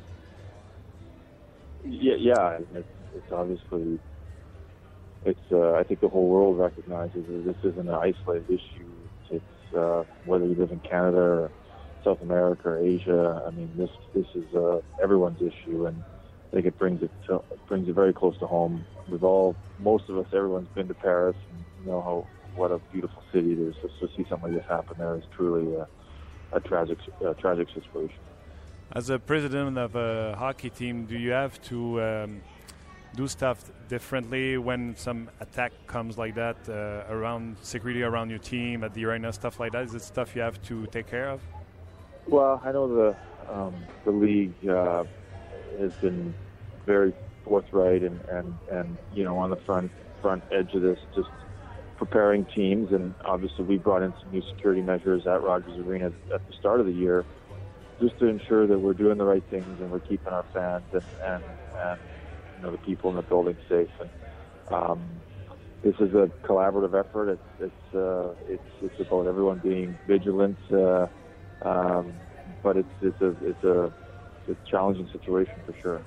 Yeah, 1.86 2.14
yeah. 2.18 2.58
It's, 2.74 2.88
it's 3.14 3.32
obviously, 3.32 3.98
it's. 5.24 5.40
Uh, 5.50 5.72
I 5.72 5.84
think 5.84 6.00
the 6.00 6.08
whole 6.08 6.28
world 6.28 6.58
recognizes 6.58 7.24
that 7.26 7.44
this 7.46 7.72
isn't 7.72 7.88
an 7.88 7.94
isolated 7.94 8.50
issue. 8.50 8.90
It's 9.30 9.74
uh, 9.74 10.04
whether 10.26 10.44
you 10.44 10.54
live 10.54 10.72
in 10.72 10.80
Canada 10.80 11.16
or 11.16 11.50
South 12.04 12.22
America 12.22 12.70
or 12.70 12.78
Asia. 12.78 13.42
I 13.46 13.50
mean, 13.50 13.70
this 13.76 13.90
this 14.14 14.26
is 14.34 14.54
uh, 14.54 14.80
everyone's 15.02 15.40
issue, 15.40 15.86
and 15.86 16.02
I 16.50 16.54
think 16.54 16.66
it 16.66 16.78
brings 16.78 17.02
it 17.02 17.10
to, 17.26 17.42
brings 17.68 17.88
it 17.88 17.94
very 17.94 18.12
close 18.12 18.38
to 18.38 18.46
home. 18.46 18.84
We've 19.08 19.24
all, 19.24 19.56
most 19.78 20.08
of 20.08 20.18
us, 20.18 20.26
everyone's 20.32 20.68
been 20.74 20.88
to 20.88 20.94
Paris 20.94 21.36
and 21.50 21.86
know 21.86 22.00
how 22.00 22.26
what 22.56 22.72
a 22.72 22.78
beautiful 22.92 23.22
city 23.32 23.52
it 23.52 23.58
is. 23.58 23.74
So, 23.82 23.88
so 24.00 24.08
see 24.16 24.26
something 24.28 24.52
like 24.52 24.60
this 24.60 24.68
happen 24.68 24.96
there 24.98 25.16
is 25.16 25.24
truly 25.36 25.76
a, 25.76 25.86
a 26.52 26.60
tragic 26.60 26.98
a 27.24 27.34
tragic 27.34 27.68
situation. 27.74 28.18
As 28.92 29.08
a 29.08 29.18
president 29.18 29.78
of 29.78 29.94
a 29.94 30.34
hockey 30.36 30.70
team, 30.70 31.06
do 31.06 31.16
you 31.16 31.30
have 31.30 31.62
to 31.62 32.02
um, 32.02 32.40
do 33.14 33.28
stuff 33.28 33.70
differently 33.88 34.58
when 34.58 34.96
some 34.96 35.30
attack 35.40 35.72
comes 35.86 36.18
like 36.18 36.34
that 36.34 36.56
uh, 36.68 37.12
around 37.12 37.56
security 37.62 38.02
around 38.02 38.30
your 38.30 38.40
team 38.40 38.82
at 38.82 38.94
the 38.94 39.04
arena, 39.04 39.32
stuff 39.32 39.60
like 39.60 39.72
that? 39.72 39.84
Is 39.84 39.94
it 39.94 40.02
stuff 40.02 40.34
you 40.34 40.42
have 40.42 40.60
to 40.62 40.86
take 40.88 41.06
care 41.06 41.28
of? 41.28 41.40
Well, 42.26 42.61
I 42.64 42.72
know 42.72 42.88
the 42.88 43.52
um, 43.52 43.88
the 44.04 44.12
league 44.12 44.56
uh, 44.68 45.04
has 45.80 45.92
been 46.00 46.37
very 46.87 47.14
forthright 47.44 48.02
and, 48.02 48.22
and, 48.30 48.59
and 48.70 48.98
you 49.11 49.24
know 49.24 49.38
on 49.38 49.50
the 49.50 49.56
front 49.66 49.92
front 50.20 50.44
edge 50.52 50.72
of 50.74 50.83
this, 50.83 50.98
just 51.14 51.30
preparing 51.96 52.46
teams. 52.54 52.92
And 52.92 53.14
obviously, 53.24 53.64
we 53.64 53.78
brought 53.78 54.02
in 54.02 54.14
some 54.22 54.30
new 54.30 54.42
security 54.54 54.83
measures 54.83 55.26
at 55.26 55.42
Rogers 55.42 55.78
Arena 55.78 56.09
at 56.35 56.46
the 56.46 56.52
start 56.59 56.80
of 56.80 56.87
the 56.87 56.92
year, 56.92 57.26
just 58.00 58.18
to 58.18 58.26
ensure 58.26 58.66
that 58.66 58.78
we're 58.78 58.94
doing 58.94 59.18
the 59.18 59.24
right 59.24 59.44
things 59.50 59.80
and 59.80 59.90
we're 59.90 60.00
keeping 60.00 60.33
our 60.33 60.46
fans 60.52 60.87
and 60.92 61.04
and, 61.26 61.44
and 61.85 62.00
you 62.54 62.62
know 62.62 62.70
the 62.72 62.78
people 62.78 63.11
in 63.11 63.16
the 63.16 63.22
building 63.22 63.59
safe. 63.68 63.90
And 64.00 64.11
um, 64.70 65.22
this 65.83 65.94
is 66.00 66.12
a 66.14 66.30
collaborative 66.46 66.98
effort. 66.98 67.30
It's 67.30 67.44
it's 67.61 67.94
uh, 67.94 68.35
it's 68.46 68.64
it's 68.83 69.00
about 69.00 69.26
everyone 69.26 69.59
being 69.61 69.98
vigilant. 70.06 70.59
Uh, 70.72 71.06
um, 71.62 72.12
but 72.62 72.76
it's 72.76 72.88
it's 73.02 73.20
a 73.20 73.36
it's 73.42 73.64
a 73.64 73.92
it's 74.46 74.58
a 74.60 74.70
challenging 74.70 75.08
situation 75.12 75.54
for 75.66 75.74
sure. 75.80 76.02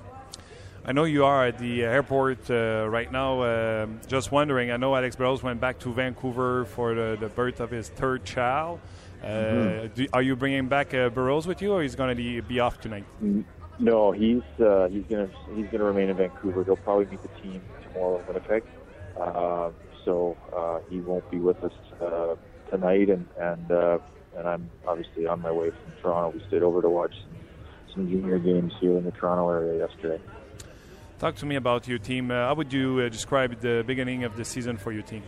I 0.86 0.92
know 0.92 1.04
you 1.04 1.24
are 1.24 1.46
at 1.46 1.58
the 1.58 1.82
airport 1.82 2.50
uh, 2.50 2.86
right 2.90 3.10
now. 3.10 3.40
Uh, 3.40 3.86
just 4.06 4.30
wondering, 4.30 4.70
I 4.70 4.76
know 4.76 4.94
Alex 4.94 5.16
Burrows 5.16 5.42
went 5.42 5.58
back 5.58 5.78
to 5.78 5.92
Vancouver 5.92 6.66
for 6.66 6.94
the, 6.94 7.16
the 7.18 7.28
birth 7.28 7.60
of 7.60 7.70
his 7.70 7.88
third 7.88 8.26
child. 8.26 8.80
Uh, 9.22 9.26
mm-hmm. 9.26 9.94
do, 9.94 10.06
are 10.12 10.20
you 10.20 10.36
bringing 10.36 10.68
back 10.68 10.92
uh, 10.92 11.08
Burrows 11.08 11.46
with 11.46 11.62
you, 11.62 11.72
or 11.72 11.80
he's 11.80 11.94
going 11.94 12.14
to 12.14 12.42
be 12.42 12.60
off 12.60 12.80
tonight? 12.82 13.06
No, 13.78 14.12
he's 14.12 14.42
uh, 14.60 14.88
he's 14.90 15.04
going 15.04 15.26
to 15.26 15.34
he's 15.54 15.64
going 15.66 15.78
to 15.78 15.84
remain 15.84 16.10
in 16.10 16.16
Vancouver. 16.18 16.62
He'll 16.62 16.76
probably 16.76 17.06
meet 17.06 17.22
the 17.22 17.40
team 17.40 17.62
tomorrow 17.82 18.18
in 18.18 18.26
Winnipeg, 18.26 18.62
uh, 19.18 19.70
so 20.04 20.36
he 20.90 21.00
won't 21.00 21.28
be 21.30 21.38
with 21.38 21.64
us 21.64 21.72
tonight, 22.70 23.08
and 23.08 23.26
and 23.38 24.00
and 24.36 24.48
I'm 24.48 24.70
obviously 24.86 25.26
on 25.26 25.40
my 25.40 25.50
way 25.50 25.70
from 25.70 25.92
Toronto. 26.02 26.36
We 26.36 26.44
stayed 26.48 26.62
over 26.62 26.82
to 26.82 26.88
watch 26.88 27.14
some, 27.94 28.08
junior 28.08 28.38
games 28.38 28.72
here 28.80 28.96
in 28.96 29.04
the 29.04 29.12
Toronto 29.12 29.48
area 29.50 29.86
yesterday. 29.86 30.20
Talk 31.20 31.36
to 31.36 31.46
me 31.46 31.54
about 31.54 31.86
your 31.86 31.98
team. 31.98 32.30
Uh, 32.30 32.34
how 32.34 32.54
would 32.54 32.72
you 32.72 33.00
uh, 33.00 33.08
describe 33.08 33.60
the 33.60 33.84
beginning 33.86 34.24
of 34.24 34.36
the 34.36 34.44
season 34.44 34.76
for 34.76 34.90
your 34.90 35.02
team? 35.02 35.22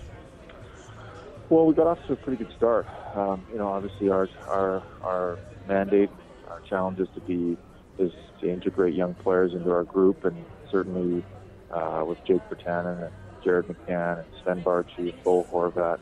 Well, 1.49 1.65
we 1.65 1.75
got 1.75 1.87
off 1.87 2.05
to 2.09 2.15
a 2.15 2.17
pretty 2.17 2.43
good 2.43 2.53
start. 2.57 2.87
Um, 3.15 3.47
you 3.53 3.59
know, 3.59 3.69
obviously 3.69 4.11
our 4.11 4.29
our 4.49 4.83
our 5.03 5.39
mandate, 5.69 6.11
our 6.49 6.61
challenge 6.69 6.99
is 6.99 7.09
to 7.15 7.21
be 7.21 7.57
is 7.99 8.13
to 8.41 8.51
integrate 8.51 8.95
young 8.95 9.15
players 9.15 9.55
into 9.55 9.71
our 9.71 9.85
group, 9.85 10.25
and 10.25 10.45
certainly 10.71 11.25
uh, 11.71 12.05
with 12.07 12.19
Jake 12.25 12.43
Virtanen 12.51 13.05
and 13.05 13.13
Jared 13.45 13.67
McCann 13.69 14.19
and 14.19 14.27
Sven 14.43 14.63
Baertschi, 14.63 15.15
Bo 15.23 15.45
Horvat, 15.45 16.01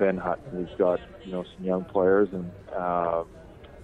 Ben 0.00 0.16
Hutton. 0.16 0.58
We've 0.58 0.78
got 0.78 0.98
you 1.24 1.32
know 1.32 1.44
some 1.44 1.64
young 1.64 1.84
players, 1.84 2.30
and 2.32 2.50
uh, 2.74 3.22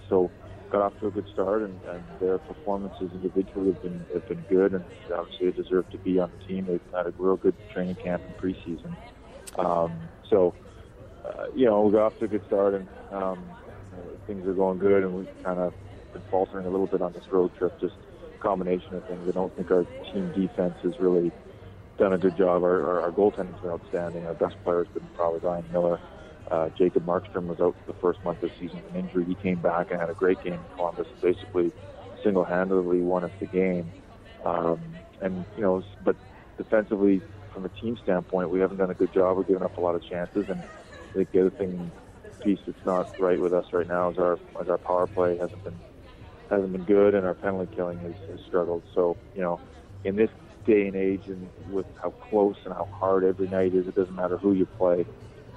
so 0.09 0.29
got 0.71 0.81
off 0.81 0.99
to 0.99 1.07
a 1.07 1.11
good 1.11 1.27
start, 1.31 1.61
and, 1.61 1.79
and 1.87 2.03
their 2.19 2.39
performances 2.39 3.09
individually 3.13 3.71
have 3.71 3.81
been 3.83 4.05
have 4.13 4.27
been 4.27 4.43
good, 4.49 4.73
and 4.73 4.83
obviously 5.15 5.51
they 5.51 5.61
deserve 5.61 5.89
to 5.91 5.97
be 5.99 6.19
on 6.19 6.31
the 6.37 6.47
team. 6.47 6.65
They've 6.65 6.81
had 6.93 7.05
a 7.05 7.13
real 7.17 7.37
good 7.37 7.55
training 7.71 7.95
camp 7.95 8.23
and 8.25 8.35
preseason. 8.37 8.97
Um, 9.57 9.93
so, 10.29 10.53
uh, 11.23 11.45
you 11.55 11.65
know, 11.65 11.81
we 11.81 11.93
got 11.93 12.07
off 12.07 12.19
to 12.19 12.25
a 12.25 12.27
good 12.27 12.45
start, 12.47 12.73
and 12.73 12.87
um, 13.11 13.39
things 14.25 14.45
are 14.47 14.53
going 14.53 14.79
good, 14.79 15.03
and 15.03 15.13
we've 15.13 15.43
kind 15.43 15.59
of 15.59 15.73
been 16.13 16.23
faltering 16.31 16.65
a 16.65 16.69
little 16.69 16.87
bit 16.87 17.01
on 17.01 17.13
this 17.13 17.23
road 17.31 17.55
trip. 17.57 17.79
Just 17.79 17.95
a 18.35 18.41
combination 18.41 18.95
of 18.95 19.05
things. 19.05 19.21
I 19.27 19.31
don't 19.31 19.55
think 19.55 19.69
our 19.69 19.85
team 20.11 20.31
defense 20.35 20.75
has 20.81 20.99
really 20.99 21.31
done 21.97 22.13
a 22.13 22.17
good 22.17 22.37
job. 22.37 22.63
Our, 22.63 22.85
our, 22.85 23.01
our 23.01 23.11
goaltending's 23.11 23.61
been 23.61 23.71
outstanding. 23.71 24.25
Our 24.25 24.33
best 24.33 24.55
player 24.63 24.83
has 24.83 24.93
been 24.93 25.07
probably 25.15 25.39
Ryan 25.39 25.65
Miller. 25.71 25.99
Uh, 26.49 26.69
Jacob 26.77 27.05
Markstrom 27.05 27.47
was 27.47 27.59
out 27.59 27.75
for 27.85 27.91
the 27.91 27.99
first 27.99 28.23
month 28.23 28.41
of 28.41 28.49
the 28.49 28.55
season 28.59 28.81
with 28.83 28.93
an 28.93 29.01
injury. 29.01 29.25
He 29.25 29.35
came 29.35 29.59
back 29.59 29.91
and 29.91 29.99
had 29.99 30.09
a 30.09 30.13
great 30.13 30.41
game 30.43 30.53
in 30.53 30.75
Columbus. 30.75 31.07
Basically, 31.21 31.71
single-handedly 32.23 33.01
won 33.01 33.25
us 33.25 33.31
the 33.39 33.47
game. 33.47 33.91
Um, 34.45 34.79
and 35.21 35.43
you 35.57 35.63
know, 35.63 35.83
but 36.03 36.15
defensively, 36.57 37.21
from 37.53 37.65
a 37.65 37.69
team 37.69 37.97
standpoint, 38.01 38.49
we 38.49 38.59
haven't 38.59 38.77
done 38.77 38.91
a 38.91 38.93
good 38.93 39.11
job. 39.13 39.35
We're 39.37 39.43
giving 39.43 39.63
up 39.63 39.77
a 39.77 39.81
lot 39.81 39.95
of 39.95 40.03
chances, 40.07 40.45
and 40.47 40.61
I 40.61 41.13
think 41.13 41.31
the 41.31 41.41
other 41.41 41.49
thing 41.49 41.91
piece 42.41 42.59
that's 42.67 42.85
not 42.85 43.19
right 43.19 43.41
with 43.41 43.51
us 43.51 43.65
right 43.73 43.87
now 43.87 44.11
is 44.11 44.17
our 44.19 44.39
is 44.61 44.69
our 44.69 44.77
power 44.77 45.07
play 45.07 45.37
hasn't 45.37 45.63
been 45.63 45.77
hasn't 46.49 46.71
been 46.71 46.83
good, 46.83 47.15
and 47.15 47.25
our 47.25 47.33
penalty 47.33 47.75
killing 47.75 47.97
has, 47.99 48.13
has 48.29 48.39
struggled. 48.47 48.83
So 48.93 49.17
you 49.35 49.41
know, 49.41 49.59
in 50.03 50.15
this 50.15 50.29
day 50.67 50.85
and 50.87 50.95
age, 50.95 51.27
and 51.27 51.49
with 51.71 51.87
how 52.01 52.11
close 52.11 52.57
and 52.65 52.73
how 52.73 52.87
hard 52.99 53.23
every 53.23 53.47
night 53.47 53.73
is, 53.73 53.87
it 53.87 53.95
doesn't 53.95 54.15
matter 54.15 54.37
who 54.37 54.53
you 54.53 54.67
play 54.77 55.05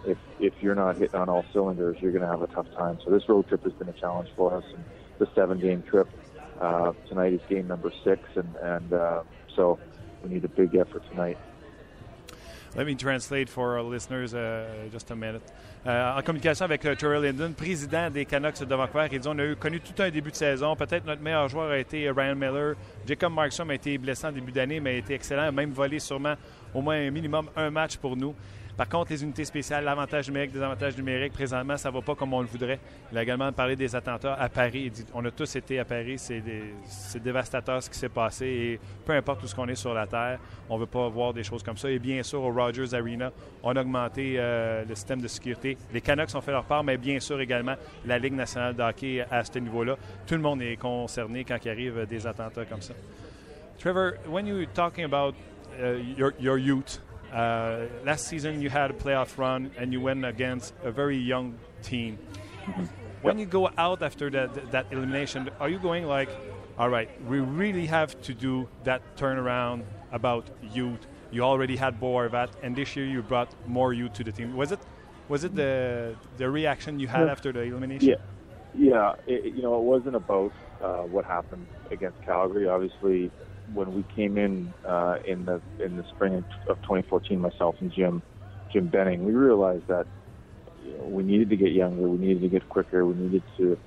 if 0.04 0.18
if 0.38 0.54
you're 0.60 0.74
not 0.74 0.96
hitting 0.96 1.20
on 1.20 1.28
all 1.28 1.44
cylinders, 1.52 1.96
you're 2.00 2.12
going 2.12 2.22
to 2.22 2.28
have 2.28 2.42
a 2.42 2.46
tough 2.46 2.66
time. 2.76 2.98
So 3.04 3.10
this 3.10 3.28
road 3.28 3.48
trip 3.48 3.62
has 3.64 3.72
been 3.74 3.88
a 3.88 3.92
challenge 3.92 4.30
for 4.36 4.54
us. 4.54 4.64
And 4.74 4.84
the 5.18 5.28
seven-game 5.34 5.82
trip 5.82 6.08
uh, 6.60 6.92
tonight 7.08 7.34
is 7.34 7.40
game 7.48 7.66
number 7.66 7.92
six, 8.04 8.22
and 8.34 8.56
and 8.56 8.92
uh, 8.92 9.22
so 9.54 9.78
we 10.22 10.30
need 10.30 10.44
a 10.44 10.48
big 10.48 10.74
effort 10.74 11.02
tonight. 11.10 11.38
Let 12.76 12.86
me 12.86 12.94
translate 12.94 13.48
for 13.48 13.76
our 13.76 13.82
listeners 13.82 14.32
uh, 14.32 14.88
just 14.92 15.10
a 15.10 15.16
minute. 15.16 15.42
Euh, 15.86 16.16
en 16.16 16.22
communication 16.22 16.66
avec 16.66 16.84
uh, 16.84 17.20
Linden, 17.20 17.52
président 17.52 18.10
des 18.10 18.24
Canucks 18.24 18.62
de 18.62 18.74
Vancouver, 18.74 19.08
il 19.10 19.18
dit 19.18 19.28
on 19.28 19.38
a 19.40 19.54
connu 19.56 19.80
tout 19.80 20.00
un 20.00 20.08
début 20.08 20.30
de 20.30 20.36
saison. 20.36 20.76
Peut-être 20.76 21.04
notre 21.04 21.20
meilleur 21.20 21.48
joueur 21.48 21.72
a 21.72 21.78
été 21.78 22.08
Ryan 22.08 22.36
Miller. 22.36 22.76
Jacob 23.08 23.32
Markstrom 23.32 23.70
a 23.70 23.74
été 23.74 23.98
blessé 23.98 24.24
en 24.28 24.32
début 24.32 24.52
d'année, 24.52 24.78
mais 24.78 24.90
a 24.90 24.98
été 24.98 25.14
excellent. 25.14 25.48
A 25.48 25.50
même 25.50 25.72
volé 25.72 25.98
sûrement 25.98 26.34
au 26.72 26.80
moins 26.80 26.94
un 26.94 27.10
minimum 27.10 27.48
un 27.56 27.70
match 27.70 27.96
pour 27.96 28.16
nous. 28.16 28.36
Par 28.80 28.88
contre, 28.88 29.12
les 29.12 29.22
unités 29.22 29.44
spéciales, 29.44 29.84
l'avantage 29.84 30.28
numérique, 30.28 30.52
des 30.52 30.62
avantages 30.62 30.96
numériques, 30.96 31.34
présentement, 31.34 31.76
ça 31.76 31.90
ne 31.90 31.94
va 31.96 32.00
pas 32.00 32.14
comme 32.14 32.32
on 32.32 32.40
le 32.40 32.46
voudrait. 32.46 32.80
Il 33.12 33.18
a 33.18 33.22
également 33.22 33.52
parlé 33.52 33.76
des 33.76 33.94
attentats 33.94 34.32
à 34.32 34.48
Paris. 34.48 34.90
On 35.12 35.22
a 35.22 35.30
tous 35.30 35.54
été 35.56 35.78
à 35.78 35.84
Paris, 35.84 36.16
c'est, 36.16 36.42
dévastateur 37.22 37.82
ce 37.82 37.90
qui 37.90 37.98
s'est 37.98 38.08
passé. 38.08 38.46
Et 38.46 38.80
peu 39.04 39.12
importe 39.12 39.42
où 39.42 39.46
ce 39.46 39.54
qu'on 39.54 39.68
est 39.68 39.74
sur 39.74 39.92
la 39.92 40.06
Terre, 40.06 40.38
on 40.70 40.76
ne 40.76 40.80
veut 40.80 40.86
pas 40.86 41.06
voir 41.10 41.34
des 41.34 41.42
choses 41.42 41.62
comme 41.62 41.76
ça. 41.76 41.90
Et 41.90 41.98
bien 41.98 42.22
sûr, 42.22 42.42
au 42.42 42.50
Rogers 42.50 42.94
Arena, 42.94 43.30
on 43.62 43.76
a 43.76 43.82
augmenté 43.82 44.36
euh, 44.38 44.82
le 44.88 44.94
système 44.94 45.20
de 45.20 45.28
sécurité. 45.28 45.76
Les 45.92 46.00
Canucks 46.00 46.34
ont 46.34 46.40
fait 46.40 46.52
leur 46.52 46.64
part, 46.64 46.82
mais 46.82 46.96
bien 46.96 47.20
sûr 47.20 47.38
également 47.38 47.74
la 48.06 48.18
Ligue 48.18 48.32
nationale 48.32 48.74
de 48.74 48.82
hockey 48.82 49.26
à 49.30 49.44
ce 49.44 49.58
niveau-là. 49.58 49.96
Tout 50.26 50.36
le 50.36 50.40
monde 50.40 50.62
est 50.62 50.76
concerné 50.76 51.44
quand 51.44 51.58
il 51.62 51.70
arrive 51.70 52.06
des 52.06 52.26
attentats 52.26 52.64
comme 52.64 52.80
ça. 52.80 52.94
Trevor, 53.78 54.12
when 54.26 54.46
you're 54.46 54.66
talking 54.72 55.04
about 55.04 55.34
uh, 55.78 55.98
your, 56.16 56.32
your 56.40 56.56
youth, 56.56 56.98
Uh, 57.32 57.86
last 58.04 58.26
season, 58.26 58.60
you 58.60 58.70
had 58.70 58.90
a 58.90 58.94
playoff 58.94 59.38
run 59.38 59.70
and 59.78 59.92
you 59.92 60.00
went 60.00 60.24
against 60.24 60.74
a 60.82 60.90
very 60.90 61.16
young 61.16 61.58
team. 61.82 62.18
When 63.22 63.38
you 63.38 63.46
go 63.46 63.70
out 63.76 64.02
after 64.02 64.30
that, 64.30 64.72
that 64.72 64.86
elimination, 64.90 65.50
are 65.60 65.68
you 65.68 65.78
going 65.78 66.06
like, 66.06 66.30
all 66.78 66.88
right, 66.88 67.08
we 67.26 67.40
really 67.40 67.86
have 67.86 68.20
to 68.22 68.34
do 68.34 68.68
that 68.84 69.16
turnaround 69.16 69.84
about 70.12 70.48
youth? 70.72 71.06
You 71.30 71.42
already 71.42 71.76
had 71.76 72.00
Bo 72.00 72.14
Horvat, 72.14 72.50
and 72.62 72.74
this 72.74 72.96
year 72.96 73.06
you 73.06 73.22
brought 73.22 73.54
more 73.68 73.92
youth 73.92 74.14
to 74.14 74.24
the 74.24 74.32
team. 74.32 74.56
Was 74.56 74.72
it 74.72 74.80
was 75.28 75.44
it 75.44 75.54
the 75.54 76.16
the 76.38 76.50
reaction 76.50 76.98
you 76.98 77.06
had 77.06 77.28
after 77.28 77.52
the 77.52 77.60
elimination? 77.60 78.08
Yeah, 78.08 78.16
yeah. 78.74 79.14
It, 79.28 79.54
you 79.54 79.62
know, 79.62 79.76
it 79.76 79.84
wasn't 79.84 80.16
about 80.16 80.52
uh, 80.82 81.02
what 81.02 81.24
happened 81.24 81.66
against 81.90 82.20
Calgary. 82.22 82.66
Obviously, 82.66 83.30
when 83.74 83.94
we 83.94 84.04
came 84.14 84.36
in 84.38 84.72
uh, 84.86 85.16
in 85.26 85.44
the 85.44 85.60
in 85.78 85.96
the 85.96 86.04
spring 86.14 86.44
of 86.68 86.76
2014, 86.82 87.40
myself 87.40 87.76
and 87.80 87.92
Jim 87.92 88.22
Jim 88.72 88.88
Benning, 88.88 89.24
we 89.24 89.32
realized 89.32 89.86
that 89.88 90.06
you 90.84 90.96
know, 90.96 91.04
we 91.04 91.22
needed 91.22 91.50
to 91.50 91.56
get 91.56 91.72
younger, 91.72 92.08
we 92.08 92.18
needed 92.18 92.42
to 92.42 92.48
get 92.48 92.68
quicker, 92.68 93.04
we 93.04 93.14
needed 93.14 93.42
to 93.56 93.78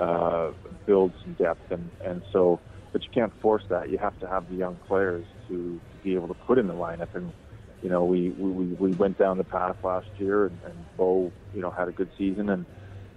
uh, 0.00 0.52
build 0.86 1.12
some 1.22 1.34
depth, 1.34 1.70
and 1.70 1.90
and 2.04 2.22
so. 2.32 2.60
But 2.92 3.02
you 3.04 3.08
can't 3.14 3.32
force 3.40 3.62
that. 3.70 3.88
You 3.88 3.96
have 3.96 4.18
to 4.20 4.28
have 4.28 4.50
the 4.50 4.54
young 4.54 4.76
players 4.86 5.24
to 5.48 5.80
be 6.02 6.14
able 6.14 6.28
to 6.28 6.34
put 6.34 6.58
in 6.58 6.66
the 6.66 6.74
lineup. 6.74 7.14
And 7.14 7.32
you 7.80 7.88
know, 7.88 8.04
we 8.04 8.30
we 8.30 8.66
we 8.66 8.92
went 8.92 9.18
down 9.18 9.38
the 9.38 9.44
path 9.44 9.76
last 9.82 10.08
year, 10.18 10.46
and, 10.46 10.58
and 10.66 10.96
Bo, 10.98 11.32
you 11.54 11.62
know, 11.62 11.70
had 11.70 11.88
a 11.88 11.92
good 11.92 12.10
season, 12.18 12.50
and 12.50 12.66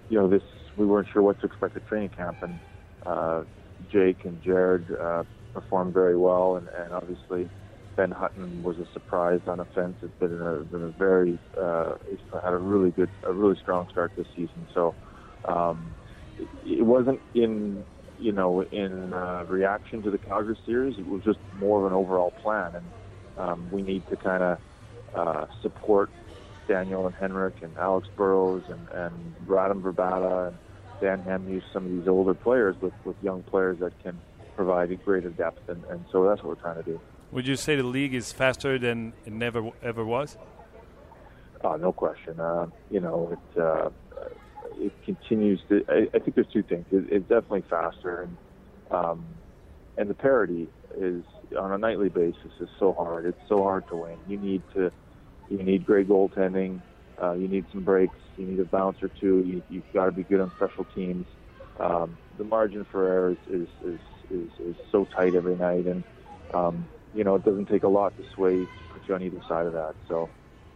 you 0.08 0.18
know, 0.18 0.28
this 0.28 0.42
we 0.76 0.86
weren't 0.86 1.08
sure 1.12 1.22
what 1.22 1.38
to 1.40 1.46
expect 1.46 1.76
at 1.76 1.86
training 1.86 2.10
camp, 2.10 2.42
and 2.42 2.58
uh, 3.04 3.42
Jake 3.92 4.24
and 4.24 4.42
Jared 4.42 4.86
uh, 4.90 5.24
performed 5.56 5.94
very 5.94 6.18
well, 6.18 6.56
and, 6.56 6.68
and 6.68 6.92
obviously 6.92 7.48
Ben 7.96 8.10
Hutton 8.10 8.62
was 8.62 8.78
a 8.78 8.86
surprise 8.92 9.40
on 9.46 9.58
offense. 9.58 9.96
It's 10.02 10.12
been 10.20 10.38
a, 10.38 10.56
been 10.64 10.82
a 10.82 10.88
very 10.88 11.38
uh, 11.58 11.94
he's 12.10 12.18
had 12.30 12.52
a 12.52 12.58
really 12.58 12.90
good, 12.90 13.08
a 13.22 13.32
really 13.32 13.58
strong 13.58 13.88
start 13.90 14.12
this 14.16 14.26
season. 14.36 14.66
So, 14.74 14.94
um, 15.46 15.94
it 16.66 16.84
wasn't 16.84 17.20
in 17.32 17.82
you 18.18 18.32
know 18.32 18.60
in 18.60 19.14
uh, 19.14 19.46
reaction 19.48 20.02
to 20.02 20.10
the 20.10 20.18
Calgary 20.18 20.58
series. 20.66 20.98
It 20.98 21.06
was 21.06 21.22
just 21.24 21.38
more 21.58 21.80
of 21.80 21.86
an 21.90 21.96
overall 21.96 22.32
plan, 22.42 22.74
and 22.74 22.86
um, 23.38 23.68
we 23.72 23.80
need 23.80 24.06
to 24.10 24.16
kind 24.16 24.42
of 24.42 24.58
uh, 25.14 25.46
support 25.62 26.10
Daniel 26.68 27.06
and 27.06 27.14
Henrik 27.14 27.62
and 27.62 27.74
Alex 27.78 28.08
Burrows 28.14 28.64
and, 28.68 28.88
and 28.90 29.34
Radim 29.46 29.80
Verbata 29.80 30.48
and 30.48 30.58
Dan 31.00 31.22
Hamhuis, 31.22 31.62
some 31.72 31.86
of 31.86 31.92
these 31.92 32.08
older 32.08 32.34
players 32.34 32.76
with, 32.80 32.92
with 33.04 33.16
young 33.22 33.42
players 33.42 33.78
that 33.80 33.92
can 34.02 34.18
provide 34.56 35.04
greater 35.04 35.30
depth, 35.30 35.68
and, 35.68 35.84
and 35.84 36.04
so 36.10 36.24
that's 36.24 36.42
what 36.42 36.56
we're 36.56 36.62
trying 36.62 36.82
to 36.82 36.82
do. 36.82 37.00
Would 37.32 37.46
you 37.46 37.56
say 37.56 37.76
the 37.76 37.82
league 37.82 38.14
is 38.14 38.32
faster 38.32 38.78
than 38.78 39.12
it 39.24 39.32
never 39.32 39.70
ever 39.82 40.04
was? 40.04 40.36
Uh, 41.62 41.76
no 41.76 41.92
question. 41.92 42.40
Uh, 42.40 42.66
you 42.90 43.00
know, 43.00 43.30
it 43.32 43.60
uh, 43.60 43.90
it 44.78 44.92
continues 45.04 45.60
to. 45.68 45.84
I, 45.88 46.08
I 46.14 46.18
think 46.18 46.34
there's 46.34 46.52
two 46.52 46.62
things. 46.62 46.86
It, 46.90 47.06
it's 47.10 47.28
definitely 47.28 47.64
faster, 47.68 48.22
and 48.22 48.36
um, 48.90 49.26
and 49.96 50.08
the 50.08 50.14
parity 50.14 50.68
is 50.96 51.22
on 51.58 51.72
a 51.72 51.78
nightly 51.78 52.08
basis 52.08 52.52
is 52.60 52.68
so 52.78 52.92
hard. 52.92 53.26
It's 53.26 53.48
so 53.48 53.62
hard 53.62 53.86
to 53.88 53.96
win. 53.96 54.16
You 54.28 54.38
need 54.38 54.62
to 54.74 54.90
you 55.48 55.62
need 55.62 55.84
great 55.86 56.08
goaltending. 56.08 56.80
Uh, 57.20 57.32
you 57.32 57.48
need 57.48 57.64
some 57.72 57.82
breaks. 57.82 58.16
You 58.36 58.46
need 58.46 58.60
a 58.60 58.64
bounce 58.64 59.02
or 59.02 59.08
two. 59.08 59.42
You, 59.46 59.62
you've 59.70 59.92
got 59.92 60.06
to 60.06 60.12
be 60.12 60.22
good 60.22 60.40
on 60.40 60.52
special 60.56 60.84
teams. 60.94 61.26
Um, 61.80 62.16
the 62.38 62.44
margin 62.44 62.86
for 62.90 63.06
error 63.06 63.30
is, 63.30 63.62
is, 63.62 63.68
is, 63.84 64.00
is, 64.30 64.48
is 64.60 64.76
so 64.90 65.04
tight 65.04 65.34
every 65.34 65.56
night, 65.56 65.86
and 65.86 66.04
um, 66.54 66.86
you 67.14 67.24
know 67.24 67.34
it 67.34 67.44
doesn't 67.44 67.66
take 67.66 67.82
a 67.82 67.88
lot 67.88 68.16
to 68.16 68.24
sway 68.34 68.56
to 68.56 68.68
put 68.92 69.08
you 69.08 69.14
on 69.14 69.22
either 69.22 69.40
side 69.48 69.66
of 69.66 69.72
that. 69.72 69.94
So, 70.08 70.28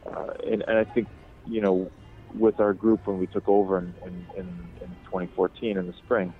uh, 0.07 0.32
and, 0.46 0.62
and 0.66 0.78
I 0.78 0.84
think 0.84 1.09
you 1.46 1.61
know 1.61 1.90
with 2.34 2.61
our 2.61 2.72
group 2.72 3.07
when 3.07 3.18
we 3.18 3.26
took 3.26 3.48
over 3.48 3.78
in, 3.78 3.92
in, 4.07 4.26
in, 4.36 4.46
in 4.80 4.88
2014 5.07 5.76
in 5.76 5.86
the 5.86 5.92
spring, 5.94 6.32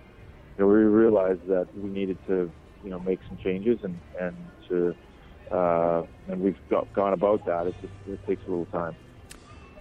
you 0.57 0.65
know, 0.65 0.69
we 0.69 0.79
realized 0.79 1.47
that 1.49 1.67
we 1.77 1.91
needed 1.91 2.19
to 2.27 2.51
you 2.85 2.91
know 2.91 3.01
make 3.01 3.21
some 3.29 3.39
changes 3.39 3.79
and 3.83 3.99
and 4.21 4.37
to 4.69 4.95
uh, 5.51 6.03
and 6.29 6.41
we've 6.41 6.59
got, 6.69 6.93
gone 6.93 7.13
about 7.13 7.45
that. 7.47 7.67
It 7.67 7.75
just 7.81 7.93
it 8.09 8.27
takes 8.27 8.43
a 8.47 8.51
little 8.51 8.67
time. 8.67 8.95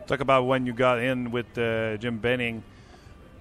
Talk 0.07 0.21
about 0.21 0.47
when 0.47 0.65
you 0.65 0.73
got 0.73 0.99
in 0.99 1.30
with 1.30 1.55
uh, 1.57 1.97
Jim 1.97 2.17
Benning. 2.17 2.63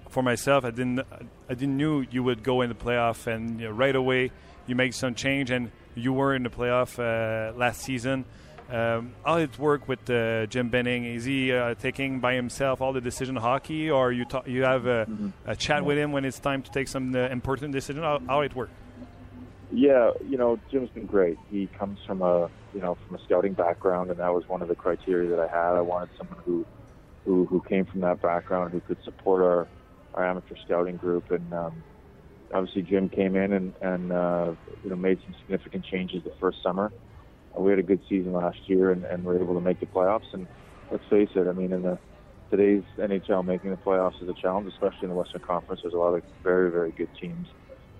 For 0.09 0.23
myself, 0.23 0.65
I 0.65 0.71
didn't 0.71 1.01
I 1.49 1.53
didn't 1.53 1.77
knew 1.77 2.05
you 2.09 2.23
would 2.23 2.43
go 2.43 2.61
in 2.61 2.69
the 2.69 2.75
playoff, 2.75 3.27
and 3.27 3.59
you 3.59 3.67
know, 3.67 3.73
right 3.73 3.95
away 3.95 4.31
you 4.65 4.75
make 4.75 4.93
some 4.93 5.15
change, 5.15 5.51
and 5.51 5.71
you 5.95 6.13
were 6.13 6.35
in 6.35 6.43
the 6.43 6.49
playoff 6.49 6.97
uh, 6.99 7.55
last 7.57 7.81
season. 7.81 8.25
Um, 8.71 9.13
how 9.25 9.37
it 9.37 9.57
work 9.57 9.87
with 9.87 10.07
uh, 10.09 10.45
Jim 10.45 10.69
Benning? 10.69 11.05
Is 11.05 11.25
he 11.25 11.51
uh, 11.51 11.73
taking 11.73 12.19
by 12.19 12.35
himself 12.35 12.81
all 12.81 12.93
the 12.93 13.01
decision 13.01 13.35
hockey, 13.35 13.89
or 13.89 14.11
you 14.11 14.25
ta- 14.25 14.43
you 14.45 14.63
have 14.63 14.85
a, 14.85 15.05
mm-hmm. 15.05 15.29
a 15.45 15.55
chat 15.55 15.77
yeah. 15.77 15.87
with 15.87 15.97
him 15.97 16.11
when 16.11 16.23
it's 16.23 16.39
time 16.39 16.61
to 16.61 16.71
take 16.71 16.87
some 16.87 17.15
uh, 17.15 17.29
important 17.29 17.73
decision? 17.73 18.03
How, 18.03 18.19
how 18.27 18.41
it 18.41 18.55
work? 18.55 18.69
Yeah, 19.71 20.11
you 20.27 20.37
know, 20.37 20.59
Jim's 20.71 20.89
been 20.89 21.07
great. 21.07 21.37
He 21.49 21.67
comes 21.67 21.99
from 22.05 22.21
a 22.21 22.49
you 22.73 22.81
know 22.81 22.95
from 23.07 23.15
a 23.15 23.23
scouting 23.23 23.53
background, 23.53 24.11
and 24.11 24.19
that 24.19 24.33
was 24.33 24.47
one 24.47 24.61
of 24.61 24.67
the 24.67 24.75
criteria 24.75 25.29
that 25.31 25.39
I 25.39 25.47
had. 25.47 25.75
I 25.75 25.81
wanted 25.81 26.09
someone 26.17 26.37
who 26.45 26.63
who 27.25 27.45
who 27.45 27.61
came 27.61 27.85
from 27.85 28.01
that 28.01 28.21
background 28.21 28.71
who 28.71 28.81
could 28.81 29.03
support 29.03 29.41
our 29.41 29.67
our 30.13 30.25
amateur 30.25 30.55
scouting 30.65 30.97
group, 30.97 31.31
and 31.31 31.53
um, 31.53 31.83
obviously 32.53 32.81
Jim 32.81 33.09
came 33.09 33.35
in 33.35 33.53
and 33.53 33.73
and 33.81 34.11
uh, 34.11 34.53
you 34.83 34.89
know 34.89 34.95
made 34.95 35.19
some 35.25 35.35
significant 35.41 35.85
changes 35.85 36.23
the 36.23 36.33
first 36.39 36.57
summer. 36.63 36.91
Uh, 37.57 37.61
we 37.61 37.71
had 37.71 37.79
a 37.79 37.83
good 37.83 38.01
season 38.09 38.33
last 38.33 38.57
year, 38.67 38.91
and, 38.91 39.03
and 39.05 39.23
were 39.23 39.39
able 39.39 39.53
to 39.55 39.61
make 39.61 39.79
the 39.79 39.85
playoffs. 39.85 40.33
And 40.33 40.47
let's 40.91 41.03
face 41.09 41.29
it, 41.35 41.47
I 41.47 41.53
mean, 41.53 41.73
in 41.73 41.81
the 41.81 41.97
today's 42.49 42.83
NHL, 42.97 43.45
making 43.45 43.71
the 43.71 43.77
playoffs 43.77 44.21
is 44.21 44.29
a 44.29 44.33
challenge, 44.33 44.67
especially 44.67 45.03
in 45.03 45.09
the 45.09 45.15
Western 45.15 45.41
Conference. 45.41 45.81
There's 45.83 45.93
a 45.93 45.97
lot 45.97 46.13
of 46.13 46.23
very 46.43 46.71
very 46.71 46.91
good 46.91 47.09
teams. 47.19 47.47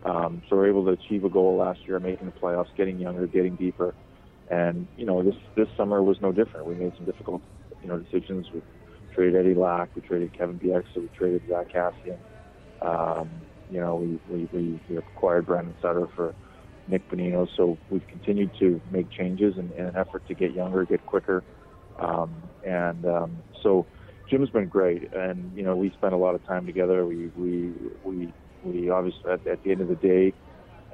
Um, 0.03 0.41
so 0.49 0.55
we're 0.55 0.70
able 0.70 0.86
to 0.86 0.91
achieve 0.91 1.26
a 1.26 1.30
goal 1.30 1.57
last 1.57 1.80
year, 1.86 1.99
making 1.99 2.26
the 2.26 2.39
playoffs, 2.39 2.74
getting 2.78 2.99
younger, 2.99 3.28
getting 3.28 3.55
deeper, 3.55 3.93
and 4.49 4.88
you 4.97 5.05
know 5.05 5.24
this 5.24 5.36
this 5.55 5.68
summer 5.76 6.01
was 6.01 6.18
no 6.22 6.32
different. 6.32 6.66
We 6.66 6.76
made 6.76 6.93
some 6.95 7.05
difficult 7.05 7.41
you 7.82 7.89
know 7.89 7.97
decisions. 7.97 8.47
We 8.53 8.62
traded 9.14 9.36
Eddie 9.36 9.55
Lack, 9.55 9.95
we 9.95 10.01
traded 10.01 10.38
Kevin 10.38 10.60
Bieksa, 10.60 10.97
we 10.97 11.10
traded 11.18 11.41
Zack 11.49 11.72
Cassian. 11.72 12.18
Um, 12.82 13.30
you 13.70 13.80
know 13.80 13.95
we, 13.95 14.20
we, 14.30 14.49
we, 14.51 14.80
we 14.89 14.97
acquired 14.97 15.45
Brandon 15.45 15.76
Sutter 15.82 16.07
for 16.16 16.34
Nick 16.88 17.07
Bonino. 17.10 17.47
So 17.55 17.78
we've 17.89 18.07
continued 18.07 18.51
to 18.60 18.82
make 18.91 19.10
changes 19.12 19.57
in, 19.57 19.72
in 19.78 19.86
an 19.86 19.95
effort 19.95 20.28
to 20.28 20.34
get 20.34 20.53
younger, 20.53 20.86
get 20.86 21.05
quicker, 21.05 21.43
um, 21.99 22.34
and 22.66 23.05
um, 23.05 23.38
so 23.62 23.86
Jim's 24.30 24.49
been 24.49 24.68
great. 24.68 25.14
And 25.14 25.51
you 25.55 25.64
know 25.64 25.76
we 25.76 25.91
spent 25.91 26.14
a 26.14 26.18
lot 26.18 26.36
of 26.36 26.45
time 26.45 26.66
together. 26.66 27.05
We 27.05 27.28
we 27.38 27.74
we 28.03 28.34
we 28.64 28.89
obviously 28.89 29.32
at, 29.32 29.45
at 29.45 29.64
the 29.64 29.72
end 29.72 29.82
of 29.82 29.88
the 29.88 29.95
day, 29.95 30.34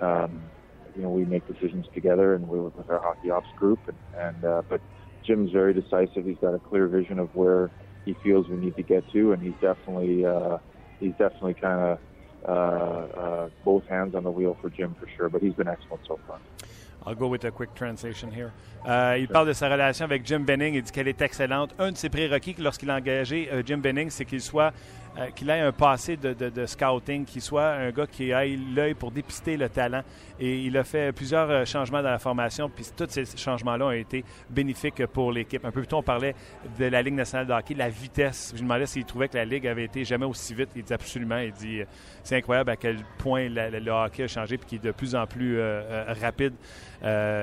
um, 0.02 0.42
you 0.96 1.02
know, 1.02 1.10
we 1.10 1.26
make 1.26 1.46
decisions 1.48 1.86
together, 1.94 2.36
and 2.36 2.48
we 2.48 2.60
work 2.60 2.78
with 2.78 2.90
our 2.90 3.00
hockey 3.00 3.30
ops 3.30 3.48
group. 3.58 3.80
And, 3.88 3.98
and 4.18 4.46
uh, 4.46 4.62
but 4.68 4.82
Jim's 5.26 5.52
very 5.52 5.74
decisive. 5.74 6.26
He's 6.26 6.38
got 6.42 6.54
a 6.54 6.60
clear 6.60 6.88
vision 6.88 7.20
of 7.20 7.34
where 7.36 7.72
he 8.06 8.14
feels 8.24 8.48
we 8.48 8.58
need 8.58 8.76
to 8.76 8.84
get 8.84 9.04
to, 9.12 9.34
and 9.34 9.42
he's 9.42 9.54
definitely 9.62 10.26
uh, 10.26 10.58
kind 11.00 11.82
of 11.82 12.00
uh, 12.48 12.52
uh, 12.52 13.50
both 13.64 13.86
hands 13.88 14.16
on 14.16 14.24
the 14.24 14.32
wheel 14.32 14.56
for 14.62 14.70
Jim 14.70 14.96
for 15.00 15.08
sure. 15.18 15.30
But 15.30 15.42
he's 15.42 15.54
been 15.54 15.68
excellent 15.68 16.02
so 16.08 16.20
far. 16.28 16.40
I'll 17.06 17.16
go 17.16 17.28
with 17.28 17.46
a 17.46 17.52
quick 17.52 17.74
translation 17.76 18.32
here. 18.32 18.52
Euh, 18.88 19.18
il 19.20 19.28
parle 19.28 19.48
de 19.48 19.54
sa 19.54 19.70
relation 19.70 20.06
avec 20.06 20.26
Jim 20.26 20.40
Benning. 20.40 20.74
Il 20.74 20.82
dit 20.82 20.92
qu'elle 20.92 21.08
est 21.08 21.22
excellente. 21.22 21.76
Un 21.78 21.92
de 21.92 21.98
ses 21.98 22.10
prérequis 22.10 22.56
lorsqu'il 22.60 22.90
a 22.90 22.96
engagé 22.96 23.48
euh, 23.52 23.62
Jim 23.64 23.78
Benning, 23.78 24.10
c'est 24.10 24.26
qu'il 24.26 24.42
soit 24.42 24.74
Euh, 25.18 25.30
qu'il 25.30 25.50
ait 25.50 25.62
un 25.62 25.72
passé 25.72 26.18
de, 26.18 26.66
scouting, 26.66 27.24
qu'il 27.24 27.42
soit 27.42 27.72
un 27.72 27.92
gars 27.92 28.06
qui 28.06 28.32
ait 28.32 28.58
l'œil 28.76 28.96
pour 28.96 29.12
dépister 29.12 29.56
le 29.56 29.70
talent. 29.70 30.02
Et 30.42 30.64
il 30.64 30.78
a 30.78 30.84
fait 30.84 31.14
plusieurs 31.14 31.50
euh, 31.50 31.64
changements 31.64 32.04
dans 32.04 32.10
la 32.10 32.20
formation, 32.20 32.70
puis 32.70 32.86
tous 32.96 33.08
ces 33.10 33.24
changements-là 33.38 33.86
ont 33.86 33.92
été 33.92 34.26
bénéfiques 34.50 35.06
pour 35.08 35.32
l'équipe. 35.32 35.64
Un 35.64 35.72
peu 35.72 35.80
plus 35.80 35.88
tôt, 35.88 35.98
on 35.98 36.04
parlait 36.04 36.36
de 36.78 36.86
la 36.86 37.02
Ligue 37.02 37.14
nationale 37.14 37.48
de 37.48 37.54
hockey, 37.54 37.76
la 37.76 37.88
vitesse. 37.88 38.52
Je 38.56 38.58
me 38.58 38.64
demandais 38.64 38.88
s'il 38.88 39.06
trouvait 39.06 39.30
que 39.30 39.38
la 39.38 39.46
Ligue 39.46 39.68
avait 39.68 39.86
été 39.86 40.04
jamais 40.04 40.26
aussi 40.26 40.54
vite. 40.54 40.70
Il 40.76 40.84
dit 40.84 40.94
absolument. 40.94 41.38
Il 41.38 41.54
dit 41.54 41.82
euh, 41.82 41.86
c'est 42.22 42.36
incroyable 42.36 42.72
à 42.72 42.76
quel 42.76 42.98
point 43.18 43.48
le 43.48 43.92
hockey 43.92 44.24
a 44.24 44.28
changé, 44.28 44.58
puis 44.58 44.68
qu'il 44.68 44.78
est 44.80 44.88
de 44.88 44.92
plus 44.92 45.16
en 45.16 45.26
plus 45.26 45.60
rapide. 46.22 46.54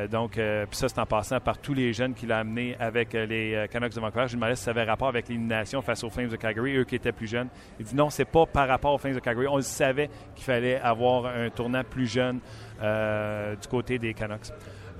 Donc, 0.08 0.32
puis 0.32 0.76
ça, 0.76 0.88
c'est 0.88 0.98
en 0.98 1.06
passant 1.06 1.38
par 1.38 1.58
tous 1.58 1.72
les 1.72 1.92
jeunes 1.92 2.14
qu'il 2.14 2.32
a 2.32 2.38
amenés 2.38 2.76
avec 2.80 3.12
les 3.12 3.66
Canucks 3.70 3.94
de 3.94 4.00
Vancouver. 4.00 4.26
Je 4.26 4.34
me 4.34 4.40
demandais 4.40 4.56
si 4.56 4.64
ça 4.64 4.72
avait 4.72 4.82
rapport 4.82 5.08
avec 5.08 5.28
l'élimination 5.28 5.82
face 5.82 6.02
aux 6.02 6.10
Flames 6.10 6.28
de 6.28 6.36
Calgary, 6.36 6.76
eux 6.76 6.84
qui 6.84 6.96
étaient 6.96 7.12
plus 7.12 7.28
jeunes. 7.28 7.48
Il 7.78 7.86
dit 7.86 7.94
non, 7.94 8.10
c'est 8.10 8.24
pas 8.24 8.44
par 8.46 8.66
rapport 8.66 8.92
aux 8.92 8.98
Flames 8.98 9.14
de 9.14 9.20
Calgary. 9.20 9.46
On 9.48 9.60
savait 9.60 10.10
qu'il 10.34 10.44
fallait 10.44 10.80
avoir 10.80 11.26
un 11.26 11.50
tournant 11.50 11.84
plus 11.84 12.06
jeune 12.06 12.40
euh, 12.82 13.54
du 13.54 13.68
côté 13.68 13.98
des 13.98 14.14
Canucks. 14.14 14.50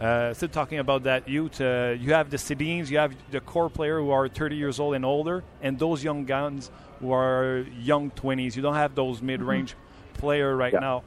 Uh, 0.00 0.32
still 0.34 0.48
talking 0.48 0.78
about 0.78 1.04
that 1.04 1.28
youth, 1.28 1.60
uh, 1.60 1.94
you 2.00 2.12
have 2.12 2.30
the 2.30 2.38
Sedins, 2.38 2.90
you 2.90 2.98
have 2.98 3.14
the 3.30 3.40
core 3.40 3.68
player 3.68 4.00
who 4.00 4.10
are 4.10 4.28
30 4.28 4.56
years 4.56 4.80
old 4.80 4.94
and 4.94 5.04
older, 5.04 5.44
and 5.62 5.78
those 5.78 6.02
young 6.02 6.24
guns 6.24 6.70
who 7.00 7.12
are 7.12 7.64
young 7.78 8.10
20s. 8.10 8.56
You 8.56 8.62
don't 8.62 8.74
have 8.74 8.94
those 8.94 9.22
mid-range 9.22 9.72
mm-hmm. 9.72 10.18
player 10.18 10.56
right 10.56 10.72
yeah. 10.72 10.80
now. 10.80 11.02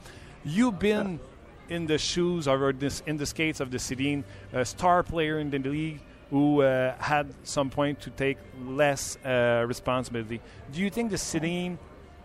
You've 0.46 0.80
been 0.80 1.14
yeah. 1.14 1.35
In 1.70 1.88
the 1.88 1.98
shoes 1.98 2.48
or 2.48 2.74
this, 2.74 3.02
in 3.06 3.18
the 3.18 3.26
skates 3.26 3.60
of 3.60 3.72
the 3.72 3.78
Sedin, 3.78 4.24
a 4.54 4.66
star 4.66 5.04
player 5.04 5.40
in 5.40 5.50
the 5.50 5.60
league 5.60 6.02
who 6.30 6.62
uh, 6.62 6.96
had 6.98 7.34
some 7.44 7.70
point 7.70 8.02
to 8.02 8.10
take 8.10 8.38
less 8.66 9.18
uh, 9.24 9.64
responsibility. 9.68 10.42
Do 10.72 10.82
you 10.82 10.90
think 10.90 11.12
the 11.12 11.18
Sedin 11.18 11.78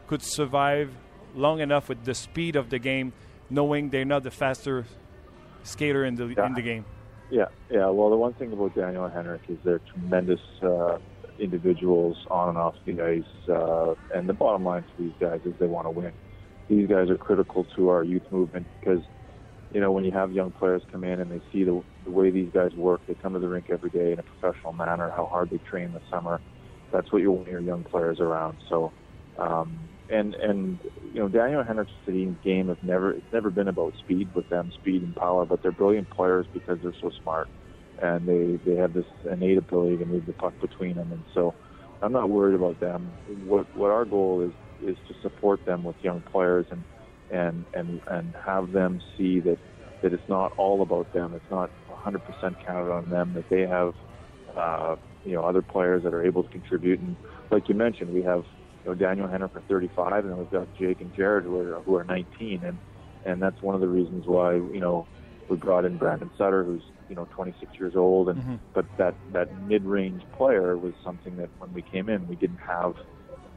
could 0.06 0.22
survive 0.22 0.90
long 1.34 1.60
enough 1.60 1.88
with 1.88 2.04
the 2.04 2.14
speed 2.14 2.56
of 2.56 2.70
the 2.70 2.78
game, 2.78 3.12
knowing 3.50 3.90
they're 3.90 4.04
not 4.04 4.22
the 4.22 4.30
faster 4.30 4.84
skater 5.62 6.04
in 6.04 6.14
the 6.14 6.26
yeah. 6.26 6.46
in 6.46 6.54
the 6.54 6.62
game? 6.62 6.84
Yeah, 7.30 7.46
yeah. 7.70 7.88
Well, 7.88 8.10
the 8.10 8.16
one 8.16 8.32
thing 8.34 8.52
about 8.52 8.74
Daniel 8.74 9.04
and 9.04 9.14
Henrik 9.14 9.42
is 9.48 9.58
they're 9.62 9.78
tremendous 9.78 10.40
uh, 10.62 10.98
individuals 11.38 12.16
on 12.30 12.50
and 12.50 12.58
off 12.58 12.74
the 12.84 13.00
ice, 13.00 13.48
uh, 13.48 13.94
and 14.14 14.28
the 14.28 14.32
bottom 14.32 14.64
line 14.64 14.82
for 14.82 15.02
these 15.02 15.12
guys 15.20 15.40
is 15.44 15.54
they 15.60 15.66
want 15.66 15.86
to 15.86 15.90
win. 15.90 16.12
These 16.68 16.88
guys 16.88 17.10
are 17.10 17.16
critical 17.16 17.64
to 17.76 17.88
our 17.88 18.04
youth 18.04 18.22
movement 18.30 18.66
because 18.80 19.02
you 19.72 19.80
know, 19.80 19.92
when 19.92 20.04
you 20.04 20.12
have 20.12 20.32
young 20.32 20.52
players 20.52 20.82
come 20.90 21.04
in 21.04 21.20
and 21.20 21.30
they 21.30 21.40
see 21.52 21.64
the, 21.64 21.82
the 22.04 22.10
way 22.10 22.30
these 22.30 22.50
guys 22.52 22.72
work, 22.74 23.02
they 23.06 23.14
come 23.14 23.34
to 23.34 23.38
the 23.38 23.48
rink 23.48 23.66
every 23.70 23.90
day 23.90 24.12
in 24.12 24.18
a 24.18 24.22
professional 24.22 24.72
manner, 24.72 25.12
how 25.16 25.26
hard 25.26 25.50
they 25.50 25.58
train 25.58 25.92
the 25.92 26.00
summer. 26.10 26.40
That's 26.92 27.12
what 27.12 27.22
you 27.22 27.30
want 27.30 27.48
your 27.48 27.60
young 27.60 27.84
players 27.84 28.18
around. 28.20 28.58
So, 28.68 28.92
um, 29.38 29.88
and 30.08 30.34
and 30.34 30.80
you 31.12 31.20
know, 31.20 31.28
Daniel 31.28 31.62
Henriksen's 31.62 32.38
game 32.42 32.68
has 32.68 32.78
never 32.82 33.12
it's 33.12 33.32
never 33.32 33.50
been 33.50 33.68
about 33.68 33.94
speed 34.00 34.30
with 34.34 34.48
them, 34.48 34.72
speed 34.74 35.02
and 35.02 35.14
power, 35.14 35.46
but 35.46 35.62
they're 35.62 35.72
brilliant 35.72 36.10
players 36.10 36.46
because 36.52 36.78
they're 36.82 36.92
so 37.00 37.10
smart 37.22 37.48
and 38.02 38.26
they 38.26 38.58
they 38.64 38.76
have 38.76 38.92
this 38.92 39.06
innate 39.30 39.58
ability 39.58 39.98
to 39.98 40.04
move 40.06 40.26
the 40.26 40.32
puck 40.32 40.54
between 40.60 40.96
them. 40.96 41.12
And 41.12 41.24
so, 41.32 41.54
I'm 42.02 42.12
not 42.12 42.30
worried 42.30 42.56
about 42.56 42.80
them. 42.80 43.18
What 43.26 43.68
what 43.72 43.90
our 43.90 44.04
goal 44.04 44.42
is 44.42 44.52
is 44.80 44.98
to 45.06 45.14
support 45.22 45.64
them 45.64 45.84
with 45.84 45.96
young 46.02 46.22
players 46.22 46.66
and 46.70 46.84
and 47.30 47.66
and 47.74 48.00
and 48.08 48.34
have 48.44 48.72
them 48.72 49.00
see 49.16 49.40
that 49.40 49.58
that 50.02 50.12
it's 50.12 50.28
not 50.28 50.52
all 50.56 50.82
about 50.82 51.12
them. 51.12 51.34
It's 51.34 51.50
not 51.50 51.70
100% 51.88 52.22
counted 52.64 52.90
on 52.90 53.08
them. 53.10 53.32
That 53.34 53.48
they 53.50 53.62
have 53.66 53.94
uh, 54.56 54.96
you 55.24 55.34
know 55.34 55.44
other 55.44 55.62
players 55.62 56.02
that 56.04 56.14
are 56.14 56.24
able 56.24 56.42
to 56.42 56.48
contribute. 56.48 57.00
And 57.00 57.16
like 57.50 57.68
you 57.68 57.74
mentioned, 57.74 58.10
we 58.10 58.22
have 58.22 58.44
you 58.84 58.90
know, 58.90 58.94
Daniel 58.94 59.28
Henner 59.28 59.48
for 59.48 59.60
35, 59.62 60.24
and 60.24 60.30
then 60.30 60.38
we've 60.38 60.50
got 60.50 60.72
Jake 60.74 61.00
and 61.00 61.12
Jared 61.12 61.44
who 61.44 61.56
are 61.56 61.82
who 61.84 61.94
are 61.96 62.04
19, 62.04 62.62
and 62.64 62.78
and 63.24 63.42
that's 63.42 63.62
one 63.62 63.74
of 63.74 63.80
the 63.80 63.88
reasons 63.88 64.24
why 64.26 64.54
you 64.54 64.80
know 64.80 65.08
we 65.48 65.56
brought 65.56 65.84
in 65.84 65.96
Brandon 65.96 66.30
Sutter, 66.36 66.64
who's 66.64 66.84
you 67.08 67.14
know 67.14 67.26
26 67.30 67.72
years 67.78 67.94
old, 67.96 68.28
and 68.28 68.38
Mm-hmm. 68.38 68.56
but 68.74 68.86
that 68.98 69.16
that 69.30 69.52
mid-range 69.52 70.22
player 70.34 70.78
was 70.78 70.94
something 71.04 71.36
that 71.36 71.50
when 71.58 71.72
we 71.72 71.82
came 71.82 72.08
in 72.08 72.26
we 72.26 72.36
didn't 72.36 72.60
have 72.66 72.94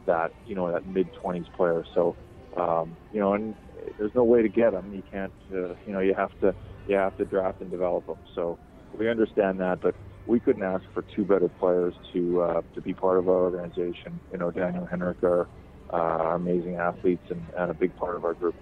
that 0.05 0.31
you 0.43 0.55
know 0.55 0.71
that 0.71 0.85
mid-20s 0.85 1.51
player. 1.55 1.83
So 1.93 2.17
um, 2.57 2.97
you 3.11 3.19
know, 3.19 3.33
and 3.33 3.55
there's 3.97 4.15
no 4.15 4.23
way 4.23 4.41
to 4.41 4.49
get 4.49 4.71
them. 4.71 4.93
You 4.93 5.03
can't 5.11 5.33
uh, 5.53 5.75
you 5.85 5.93
know 5.93 5.99
you 5.99 6.13
have 6.13 6.37
to 6.41 6.53
you 6.87 6.95
have 6.95 7.17
to 7.17 7.25
draft 7.25 7.61
and 7.61 7.71
develop 7.71 8.05
them. 8.07 8.17
So 8.35 8.57
we 8.97 9.09
understand 9.09 9.59
that, 9.59 9.81
but 9.81 9.95
we 10.25 10.39
couldn't 10.39 10.63
ask 10.63 10.83
for 10.93 11.01
two 11.01 11.25
better 11.25 11.49
players 11.49 11.93
to 12.13 12.41
uh, 12.41 12.61
to 12.75 12.81
be 12.81 12.93
part 12.93 13.17
of 13.17 13.27
our 13.27 13.35
organization. 13.35 14.19
You 14.31 14.37
know, 14.37 14.51
Daniel 14.51 14.85
Henrik 14.85 15.23
are, 15.23 15.47
uh, 15.91 15.95
are 15.95 16.35
amazing 16.35 16.75
athletes 16.75 17.29
and, 17.29 17.43
and 17.57 17.71
a 17.71 17.73
big 17.73 17.95
part 17.95 18.15
of 18.15 18.25
our 18.25 18.33
group. 18.33 18.55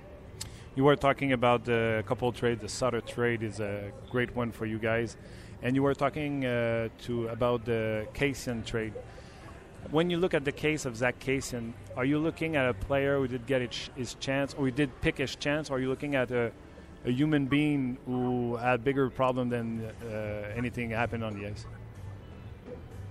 You 0.76 0.86
were 0.86 0.96
talking 0.96 1.34
about 1.34 1.66
the 1.66 2.04
couple 2.08 2.32
trade. 2.32 2.62
The 2.62 2.70
Sutter 2.70 3.02
trade 3.02 3.44
is 3.44 3.60
a 3.60 3.92
great 4.10 4.36
one 4.36 4.52
for 4.52 4.66
you 4.66 4.80
guys, 4.80 5.18
and 5.62 5.76
you 5.76 5.84
were 5.84 5.94
talking 5.94 6.46
uh, 6.46 6.90
to 7.04 7.28
about 7.28 7.66
the 7.66 8.08
Kasian 8.14 8.66
trade. 8.66 8.94
When 9.90 10.10
you 10.10 10.18
look 10.18 10.34
at 10.34 10.46
the 10.46 10.52
case 10.52 10.86
of 10.86 10.96
Zach 10.96 11.20
Kasian, 11.20 11.74
are 11.98 12.06
you 12.06 12.20
looking 12.20 12.56
at 12.56 12.70
a 12.70 12.74
player 12.74 13.18
who 13.18 13.28
did 13.28 13.46
get 13.46 13.62
his, 13.96 14.14
chance, 14.20 14.54
or 14.54 14.66
he 14.66 14.72
did 14.72 15.02
pick 15.02 15.18
his 15.18 15.36
chance, 15.36 15.70
or 15.70 15.78
are 15.78 15.80
you 15.80 15.90
looking 15.90 16.16
at 16.16 16.32
a, 16.32 16.52
a 17.06 17.12
human 17.12 17.46
being 17.46 17.98
who 18.06 18.56
had 18.56 18.84
bigger 18.84 19.10
problem 19.10 19.50
than 19.50 19.92
uh, 20.06 20.54
anything 20.56 20.92
happened 20.92 21.24
on 21.24 21.38
the 21.38 21.48
ice? 21.48 21.66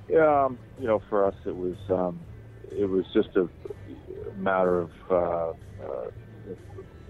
Yeah, 0.09 0.45
um, 0.45 0.59
you 0.79 0.87
know, 0.87 1.03
for 1.09 1.27
us 1.27 1.35
it 1.45 1.55
was 1.55 1.77
um, 1.91 2.18
it 2.73 2.89
was 2.89 3.05
just 3.12 3.37
a 3.37 3.49
matter 4.37 4.81
of 4.81 4.91
uh, 5.11 5.14
uh, 5.14 6.11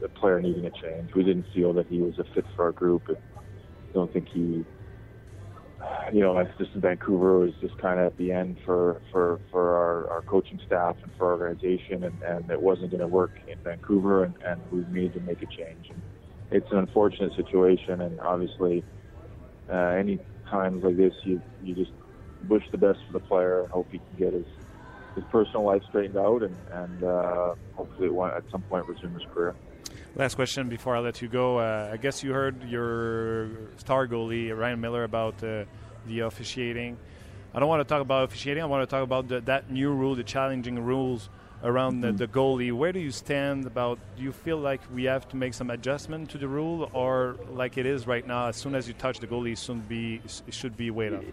the 0.00 0.08
player 0.08 0.40
needing 0.40 0.66
a 0.66 0.70
change. 0.70 1.14
We 1.14 1.22
didn't 1.22 1.46
feel 1.54 1.72
that 1.74 1.86
he 1.86 2.00
was 2.00 2.18
a 2.18 2.24
fit 2.34 2.44
for 2.56 2.64
our 2.64 2.72
group. 2.72 3.02
I 3.08 3.92
don't 3.92 4.12
think 4.12 4.28
he, 4.28 4.64
you 6.12 6.20
know, 6.20 6.42
just 6.58 6.72
in 6.74 6.80
Vancouver 6.80 7.38
was 7.38 7.52
just 7.60 7.76
kind 7.78 8.00
of 8.00 8.06
at 8.06 8.16
the 8.16 8.32
end 8.32 8.58
for 8.64 9.00
for 9.12 9.40
for 9.50 9.76
our, 9.76 10.10
our 10.10 10.22
coaching 10.22 10.60
staff 10.66 10.96
and 11.02 11.12
for 11.16 11.32
our 11.32 11.40
organization, 11.40 12.04
and, 12.04 12.22
and 12.22 12.50
it 12.50 12.60
wasn't 12.60 12.90
going 12.90 13.00
to 13.00 13.06
work 13.06 13.32
in 13.48 13.58
Vancouver, 13.58 14.24
and, 14.24 14.34
and 14.44 14.60
we 14.70 14.84
needed 14.92 15.14
to 15.14 15.20
make 15.20 15.42
a 15.42 15.46
change. 15.46 15.90
It's 16.50 16.70
an 16.72 16.78
unfortunate 16.78 17.34
situation, 17.36 18.00
and 18.00 18.20
obviously, 18.20 18.84
uh, 19.70 19.74
any 19.74 20.18
times 20.48 20.82
like 20.84 20.96
this, 20.96 21.14
you 21.24 21.40
you 21.62 21.74
just 21.74 21.92
wish 22.48 22.64
the 22.70 22.78
best 22.78 22.98
for 23.06 23.12
the 23.12 23.20
player 23.20 23.62
and 23.62 23.70
hope 23.70 23.88
he 23.90 23.98
can 23.98 24.16
get 24.18 24.32
his 24.32 24.46
his 25.14 25.24
personal 25.30 25.64
life 25.64 25.82
straightened 25.88 26.16
out 26.16 26.42
and 26.42 26.56
and 26.72 27.04
uh, 27.04 27.54
hopefully 27.74 28.06
it 28.06 28.14
will 28.14 28.26
at 28.26 28.44
some 28.50 28.62
point 28.62 28.86
resume 28.88 29.14
his 29.14 29.24
career. 29.34 29.54
Last 30.16 30.34
question 30.34 30.68
before 30.68 30.96
I 30.96 31.00
let 31.00 31.22
you 31.22 31.28
go. 31.28 31.58
Uh, 31.58 31.90
I 31.92 31.96
guess 31.96 32.22
you 32.22 32.32
heard 32.32 32.64
your 32.64 33.48
star 33.76 34.06
goalie 34.08 34.56
Ryan 34.56 34.80
Miller 34.80 35.04
about 35.04 35.42
uh, 35.42 35.64
the 36.06 36.20
officiating. 36.20 36.96
I 37.52 37.58
don't 37.58 37.68
want 37.68 37.80
to 37.80 37.84
talk 37.92 38.00
about 38.02 38.24
officiating. 38.24 38.62
I 38.62 38.66
want 38.66 38.88
to 38.88 38.94
talk 38.94 39.02
about 39.02 39.28
the, 39.28 39.40
that 39.42 39.70
new 39.70 39.92
rule, 39.92 40.14
the 40.14 40.22
challenging 40.22 40.78
rules 40.84 41.28
around 41.62 42.00
the, 42.00 42.08
mm-hmm. 42.08 42.16
the 42.16 42.28
goalie. 42.28 42.72
Where 42.72 42.92
do 42.92 43.00
you 43.00 43.10
stand 43.10 43.66
about? 43.66 43.98
Do 44.16 44.22
you 44.22 44.32
feel 44.32 44.58
like 44.58 44.80
we 44.92 45.04
have 45.04 45.28
to 45.28 45.36
make 45.36 45.54
some 45.54 45.70
adjustment 45.70 46.30
to 46.30 46.38
the 46.38 46.48
rule, 46.48 46.90
or 46.92 47.36
like 47.50 47.76
it 47.76 47.86
is 47.86 48.06
right 48.06 48.26
now? 48.26 48.48
As 48.48 48.56
soon 48.56 48.74
as 48.74 48.86
you 48.88 48.94
touch 48.94 49.18
the 49.18 49.26
goalie, 49.26 49.56
soon 49.58 49.80
be 49.80 50.20
it 50.46 50.54
should 50.54 50.76
be 50.76 50.90
weighed 50.90 51.14
off. 51.14 51.24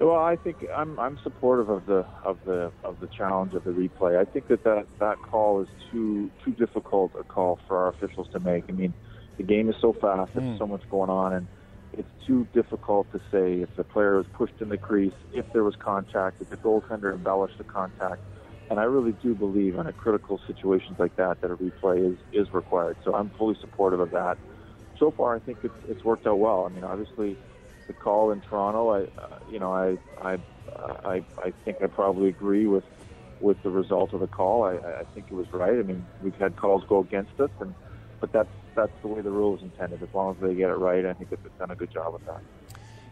Well, 0.00 0.18
I 0.18 0.36
think 0.36 0.56
I'm 0.74 0.98
I'm 0.98 1.18
supportive 1.22 1.68
of 1.68 1.86
the 1.86 2.04
of 2.24 2.38
the 2.44 2.72
of 2.82 2.98
the 3.00 3.06
challenge 3.06 3.54
of 3.54 3.64
the 3.64 3.70
replay. 3.70 4.18
I 4.18 4.24
think 4.24 4.48
that 4.48 4.64
that, 4.64 4.86
that 4.98 5.18
call 5.22 5.60
is 5.62 5.68
too 5.92 6.30
too 6.44 6.50
difficult 6.52 7.12
a 7.18 7.22
call 7.22 7.60
for 7.68 7.78
our 7.78 7.88
officials 7.88 8.26
to 8.32 8.40
make. 8.40 8.64
I 8.68 8.72
mean, 8.72 8.92
the 9.36 9.44
game 9.44 9.68
is 9.68 9.76
so 9.80 9.92
fast, 9.92 10.32
there's 10.34 10.46
mm. 10.46 10.58
so 10.58 10.66
much 10.66 10.82
going 10.90 11.10
on, 11.10 11.32
and 11.34 11.46
it's 11.98 12.26
too 12.26 12.46
difficult 12.52 13.10
to 13.12 13.18
say 13.30 13.60
if 13.60 13.74
the 13.76 13.84
player 13.84 14.16
was 14.16 14.26
pushed 14.32 14.60
in 14.60 14.68
the 14.68 14.78
crease, 14.78 15.14
if 15.32 15.46
there 15.52 15.64
was 15.64 15.74
contact, 15.78 16.40
if 16.40 16.48
the 16.50 16.56
goaltender 16.56 17.14
embellished 17.14 17.58
the 17.58 17.64
contact. 17.64 18.20
And 18.70 18.80
I 18.80 18.84
really 18.84 19.12
do 19.12 19.34
believe 19.34 19.74
in 19.74 19.86
a 19.86 19.92
critical 19.92 20.40
situations 20.46 20.98
like 20.98 21.16
that 21.16 21.40
that 21.42 21.50
a 21.50 21.56
replay 21.56 22.12
is 22.12 22.18
is 22.32 22.52
required. 22.52 22.96
So 23.04 23.14
I'm 23.14 23.30
fully 23.38 23.56
supportive 23.60 24.00
of 24.00 24.10
that. 24.12 24.38
So 24.98 25.10
far, 25.10 25.36
I 25.36 25.38
think 25.40 25.58
it's 25.62 25.74
it's 25.88 26.04
worked 26.04 26.26
out 26.26 26.38
well. 26.38 26.64
I 26.64 26.70
mean, 26.74 26.84
obviously 26.84 27.36
the 27.86 27.92
call 27.92 28.30
in 28.30 28.40
Toronto, 28.40 28.90
I, 28.90 29.00
uh, 29.20 29.38
you 29.46 29.58
know, 29.58 29.72
I, 29.72 29.96
I, 30.20 30.34
uh, 30.34 30.94
I, 31.04 31.22
I 31.38 31.52
think 31.64 31.78
I 31.82 31.86
probably 31.86 32.28
agree 32.28 32.66
with, 32.66 32.84
with 33.40 33.62
the 33.62 33.70
result 33.70 34.12
of 34.14 34.20
the 34.20 34.26
call. 34.26 34.64
I, 34.64 34.76
I 34.76 35.04
think 35.12 35.26
it 35.30 35.34
was 35.34 35.46
right. 35.52 35.78
I 35.78 35.82
mean, 35.82 36.06
we've 36.20 36.34
had 36.36 36.56
calls 36.56 36.84
go 36.88 37.00
against 37.00 37.38
us, 37.38 37.50
and 37.60 37.74
but 38.20 38.32
that's 38.32 38.48
that's 38.74 38.92
the 39.02 39.08
way 39.08 39.20
the 39.20 39.30
rule 39.30 39.56
is 39.56 39.62
intended. 39.62 40.02
As 40.02 40.08
long 40.14 40.34
as 40.34 40.42
they 40.42 40.54
get 40.54 40.70
it 40.70 40.74
right, 40.74 41.06
I 41.06 41.12
think 41.12 41.30
they've 41.30 41.58
done 41.58 41.70
a 41.70 41.76
good 41.76 41.92
job 41.92 42.12
with 42.12 42.26
that. 42.26 42.40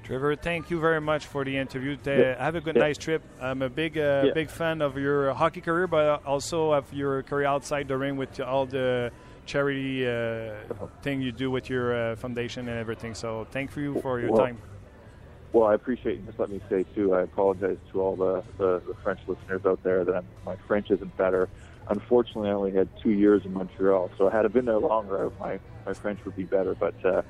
Trevor, 0.03 0.34
thank 0.34 0.68
you 0.70 0.80
very 0.80 1.00
much 1.00 1.26
for 1.26 1.44
the 1.44 1.57
interview. 1.57 1.96
Yeah. 2.05 2.42
Have 2.42 2.57
a 2.57 2.61
good, 2.61 2.74
Yeah. 2.74 2.82
nice 2.82 2.98
trip. 2.98 3.22
I'm 3.40 3.62
a 3.62 3.68
big, 3.68 3.96
uh, 3.96 4.24
Yeah. 4.26 4.32
big 4.34 4.50
fan 4.50 4.82
of 4.82 4.98
your 4.98 5.32
hockey 5.32 5.61
career, 5.61 5.86
but 5.86 6.26
also 6.26 6.72
of 6.72 6.92
your 6.92 7.22
career 7.22 7.46
outside 7.46 7.86
the 7.86 7.96
ring 7.96 8.16
with 8.16 8.40
all 8.40 8.66
the 8.66 9.12
charity 9.46 10.05
uh, 10.09 10.55
thing 11.03 11.22
you 11.22 11.30
do 11.30 11.53
with 11.53 11.70
your 11.70 11.94
uh, 11.94 12.16
foundation 12.16 12.68
and 12.68 12.78
everything. 12.78 13.14
So, 13.14 13.46
thank 13.53 13.76
you 13.76 14.00
for 14.00 14.18
your 14.18 14.32
Well, 14.32 14.40
time. 14.44 14.59
Well, 15.53 15.68
I 15.68 15.74
appreciate. 15.74 16.26
Just 16.26 16.38
let 16.40 16.50
me 16.50 16.61
say 16.68 16.84
too. 16.96 17.14
I 17.14 17.22
apologize 17.22 17.76
to 17.92 18.00
all 18.03 18.16
the, 18.16 18.42
the, 18.59 18.82
the 18.88 18.94
French 19.05 19.20
listeners 19.28 19.64
out 19.64 19.80
there 19.84 20.05
that 20.05 20.16
I'm, 20.16 20.26
my 20.44 20.57
French 20.66 20.90
isn't 20.90 21.16
better. 21.16 21.48
Unfortunately, 21.93 22.49
I 22.49 22.55
only 22.55 22.72
had 22.72 22.88
two 23.03 23.11
years 23.11 23.43
in 23.45 23.53
Montreal, 23.53 24.11
so 24.16 24.30
had 24.30 24.47
I 24.47 24.49
been 24.49 24.64
there 24.64 24.78
longer, 24.78 25.30
my 25.38 25.61
my 25.84 25.93
French 25.93 26.20
would 26.24 26.34
be 26.34 26.45
better. 26.45 26.74
But 26.74 26.95
uh, 27.05 27.22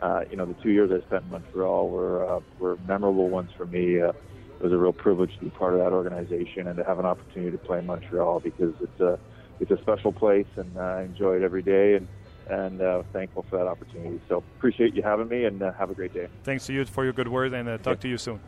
uh, 0.00 0.20
you 0.28 0.36
know, 0.36 0.44
the 0.44 0.56
two 0.60 0.70
years 0.70 0.90
I 0.92 1.00
spent 1.06 1.24
in 1.24 1.30
Montreal 1.30 1.88
were 1.88 2.28
uh, 2.28 2.40
were 2.58 2.76
memorable 2.84 3.30
ones 3.30 3.50
for 3.56 3.64
me. 3.64 4.00
Uh, 4.00 4.08
it 4.08 4.64
was 4.64 4.72
a 4.72 4.76
real 4.76 4.92
privilege 4.92 5.32
to 5.38 5.44
be 5.44 5.50
part 5.50 5.74
of 5.74 5.78
that 5.78 5.92
organization 5.92 6.66
and 6.66 6.76
to 6.78 6.84
have 6.84 6.98
an 6.98 7.06
opportunity 7.06 7.52
to 7.52 7.58
play 7.58 7.78
in 7.78 7.86
Montreal 7.86 8.40
because 8.40 8.74
it's 8.80 9.00
a 9.00 9.20
it's 9.60 9.70
a 9.70 9.78
special 9.80 10.12
place, 10.12 10.48
and 10.56 10.76
uh, 10.76 10.80
I 10.80 11.02
enjoy 11.04 11.36
it 11.36 11.42
every 11.42 11.62
day. 11.62 11.94
And 11.94 12.08
and 12.50 12.80
uh, 12.80 13.02
thankful 13.12 13.46
for 13.48 13.58
that 13.58 13.68
opportunity. 13.68 14.20
So 14.28 14.42
appreciate 14.56 14.94
you 14.94 15.02
having 15.02 15.28
me, 15.28 15.44
and 15.44 15.62
uh, 15.62 15.72
have 15.78 15.90
a 15.90 15.94
great 15.94 16.12
day. 16.12 16.26
Thanks 16.42 16.66
to 16.66 16.72
you 16.72 16.84
for 16.86 17.04
your 17.04 17.12
good 17.12 17.28
words 17.28 17.54
and 17.54 17.68
uh, 17.68 17.78
talk 17.78 18.00
to 18.00 18.08
you 18.08 18.18
soon. 18.18 18.40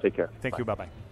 Take 0.00 0.16
care. 0.16 0.30
Thank 0.40 0.52
Bye. 0.52 0.58
you. 0.58 0.64
Bye 0.64 0.74
bye. 0.74 1.05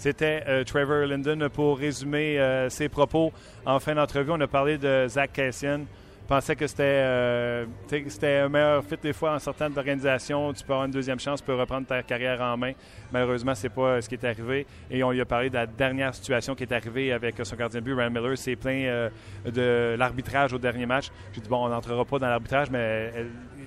C'était 0.00 0.42
euh, 0.48 0.64
Trevor 0.64 1.06
Linden 1.06 1.50
pour 1.50 1.76
résumer 1.76 2.40
euh, 2.40 2.70
ses 2.70 2.88
propos. 2.88 3.34
En 3.66 3.78
fin 3.80 3.94
d'entrevue, 3.94 4.30
on 4.30 4.40
a 4.40 4.46
parlé 4.46 4.78
de 4.78 5.04
Zach 5.06 5.30
Cassian. 5.34 5.80
pensais 6.26 6.56
que 6.56 6.66
c'était 6.66 6.84
euh, 6.84 7.66
c'était 8.08 8.38
un 8.38 8.48
meilleur 8.48 8.82
fit 8.82 8.96
des 8.96 9.12
fois 9.12 9.34
en 9.34 9.38
sortant 9.38 9.68
de 9.68 9.74
l'organisation. 9.74 10.54
Tu 10.54 10.64
peux 10.64 10.72
avoir 10.72 10.86
une 10.86 10.92
deuxième 10.92 11.20
chance, 11.20 11.40
tu 11.40 11.44
peux 11.44 11.54
reprendre 11.54 11.86
ta 11.86 12.02
carrière 12.02 12.40
en 12.40 12.56
main. 12.56 12.72
Malheureusement, 13.12 13.54
c'est 13.54 13.68
pas 13.68 14.00
ce 14.00 14.08
qui 14.08 14.14
est 14.14 14.24
arrivé. 14.24 14.66
Et 14.90 15.04
on 15.04 15.10
lui 15.10 15.20
a 15.20 15.26
parlé 15.26 15.50
de 15.50 15.54
la 15.56 15.66
dernière 15.66 16.14
situation 16.14 16.54
qui 16.54 16.62
est 16.62 16.72
arrivée 16.72 17.12
avec 17.12 17.34
son 17.42 17.56
gardien 17.56 17.80
de 17.80 17.84
but, 17.84 17.92
Ryan 17.92 18.10
Miller. 18.10 18.38
C'est 18.38 18.56
plein 18.56 19.10
de 19.44 19.96
l'arbitrage 19.98 20.54
au 20.54 20.58
dernier 20.58 20.86
match. 20.86 21.10
J'ai 21.34 21.42
dit, 21.42 21.48
bon, 21.50 21.66
on 21.66 21.68
n'entrera 21.68 22.06
pas 22.06 22.18
dans 22.18 22.28
l'arbitrage, 22.28 22.70
mais 22.70 23.12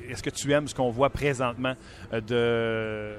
est-ce 0.10 0.24
que 0.24 0.32
tu 0.32 0.52
aimes 0.52 0.68
ce 0.68 0.74
qu'on 0.74 0.90
voit 0.90 1.12
présentement 1.12 1.76
de 2.12 3.14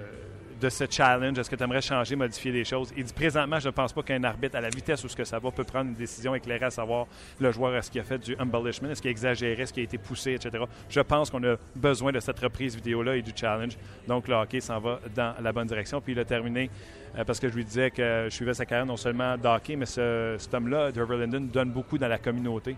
de 0.60 0.68
ce 0.68 0.84
challenge? 0.88 1.38
Est-ce 1.38 1.50
que 1.50 1.56
tu 1.56 1.62
aimerais 1.62 1.80
changer, 1.80 2.16
modifier 2.16 2.52
des 2.52 2.64
choses? 2.64 2.92
Il 2.96 3.04
dit 3.04 3.12
présentement, 3.12 3.58
je 3.58 3.68
ne 3.68 3.72
pense 3.72 3.92
pas 3.92 4.02
qu'un 4.02 4.22
arbitre, 4.24 4.56
à 4.56 4.60
la 4.60 4.68
vitesse 4.68 5.04
où 5.04 5.08
ce 5.08 5.16
que 5.16 5.24
ça 5.24 5.38
va, 5.38 5.50
peut 5.50 5.64
prendre 5.64 5.90
une 5.90 5.96
décision 5.96 6.34
éclairée 6.34 6.66
à 6.66 6.70
savoir 6.70 7.06
le 7.38 7.52
joueur, 7.52 7.74
est-ce 7.76 7.90
qu'il 7.90 8.00
a 8.00 8.04
fait 8.04 8.18
du 8.18 8.36
embellishment, 8.38 8.90
est-ce 8.90 9.02
qu'il 9.02 9.08
a 9.08 9.12
exagéré, 9.12 9.62
est-ce 9.62 9.72
qu'il 9.72 9.82
a 9.82 9.84
été 9.84 9.98
poussé, 9.98 10.34
etc. 10.34 10.64
Je 10.88 11.00
pense 11.00 11.30
qu'on 11.30 11.42
a 11.44 11.56
besoin 11.74 12.12
de 12.12 12.20
cette 12.20 12.38
reprise 12.40 12.76
vidéo-là 12.76 13.16
et 13.16 13.22
du 13.22 13.32
challenge. 13.34 13.76
Donc, 14.06 14.28
le 14.28 14.34
hockey 14.34 14.60
s'en 14.60 14.78
va 14.78 15.00
dans 15.14 15.34
la 15.40 15.52
bonne 15.52 15.66
direction. 15.66 16.00
Puis, 16.00 16.12
il 16.12 16.18
a 16.18 16.24
terminé 16.24 16.70
euh, 17.16 17.24
parce 17.24 17.38
que 17.38 17.48
je 17.48 17.54
lui 17.54 17.64
disais 17.64 17.90
que 17.90 18.26
je 18.28 18.34
suivais 18.34 18.54
sa 18.54 18.66
carrière 18.66 18.86
non 18.86 18.96
seulement 18.96 19.36
d'hockey, 19.36 19.76
mais 19.76 19.86
ce, 19.86 20.36
cet 20.38 20.52
homme-là, 20.54 20.90
Trevor 20.92 21.18
Linden, 21.18 21.48
donne 21.48 21.70
beaucoup 21.70 21.98
dans 21.98 22.08
la 22.08 22.18
communauté. 22.18 22.76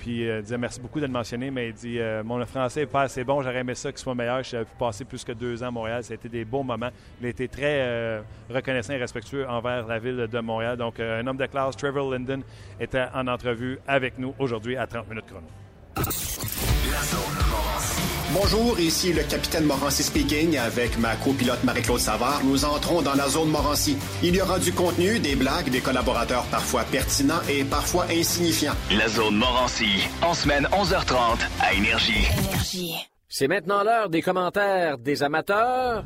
Puis 0.00 0.26
euh, 0.26 0.38
il 0.38 0.42
disait 0.42 0.56
merci 0.56 0.80
beaucoup 0.80 0.98
de 0.98 1.06
le 1.06 1.12
mentionner, 1.12 1.50
mais 1.50 1.68
il 1.68 1.74
dit 1.74 1.98
euh, 1.98 2.22
Mon 2.24 2.44
français 2.46 2.80
n'est 2.80 2.86
pas 2.86 3.02
assez 3.02 3.22
bon, 3.22 3.42
j'aurais 3.42 3.58
aimé 3.58 3.74
ça 3.74 3.92
qu'il 3.92 3.98
soit 3.98 4.14
meilleur. 4.14 4.42
J'ai 4.42 4.60
pu 4.60 4.72
passer 4.78 5.04
plus 5.04 5.22
que 5.22 5.32
deux 5.32 5.62
ans 5.62 5.68
à 5.68 5.70
Montréal. 5.70 6.02
Ça 6.02 6.12
a 6.12 6.14
été 6.14 6.28
des 6.28 6.44
beaux 6.46 6.62
moments. 6.62 6.88
Il 7.20 7.26
a 7.26 7.28
été 7.28 7.48
très 7.48 7.82
euh, 7.82 8.22
reconnaissant 8.48 8.94
et 8.94 8.96
respectueux 8.96 9.46
envers 9.46 9.86
la 9.86 9.98
ville 9.98 10.26
de 10.26 10.40
Montréal. 10.40 10.78
Donc, 10.78 10.98
euh, 10.98 11.20
un 11.20 11.26
homme 11.26 11.36
de 11.36 11.46
classe, 11.46 11.76
Trevor 11.76 12.10
Linden, 12.10 12.42
était 12.80 13.04
en 13.14 13.26
entrevue 13.26 13.78
avec 13.86 14.18
nous 14.18 14.34
aujourd'hui 14.38 14.76
à 14.76 14.86
30 14.86 15.08
minutes 15.10 15.26
chrono. 15.26 15.46
Bonjour, 18.32 18.78
ici 18.78 19.12
le 19.12 19.24
capitaine 19.24 19.64
Morancy 19.64 20.04
speaking 20.04 20.56
avec 20.56 20.96
ma 20.98 21.16
copilote 21.16 21.64
Marie-Claude 21.64 21.98
Savard. 21.98 22.40
Nous 22.44 22.64
entrons 22.64 23.02
dans 23.02 23.14
la 23.14 23.28
zone 23.28 23.48
Morancy. 23.48 23.96
Il 24.22 24.36
y 24.36 24.40
aura 24.40 24.60
du 24.60 24.72
contenu, 24.72 25.18
des 25.18 25.34
blagues, 25.34 25.68
des 25.68 25.80
collaborateurs 25.80 26.44
parfois 26.44 26.84
pertinents 26.84 27.42
et 27.48 27.64
parfois 27.64 28.06
insignifiants. 28.08 28.74
La 28.92 29.08
zone 29.08 29.34
Morancy, 29.34 30.08
en 30.22 30.32
semaine 30.34 30.68
11h30 30.70 31.40
à 31.60 31.74
Énergie. 31.74 32.24
Énergie. 32.48 32.94
C'est 33.28 33.48
maintenant 33.48 33.82
l'heure 33.82 34.08
des 34.08 34.22
commentaires 34.22 34.96
des 34.98 35.24
amateurs. 35.24 36.04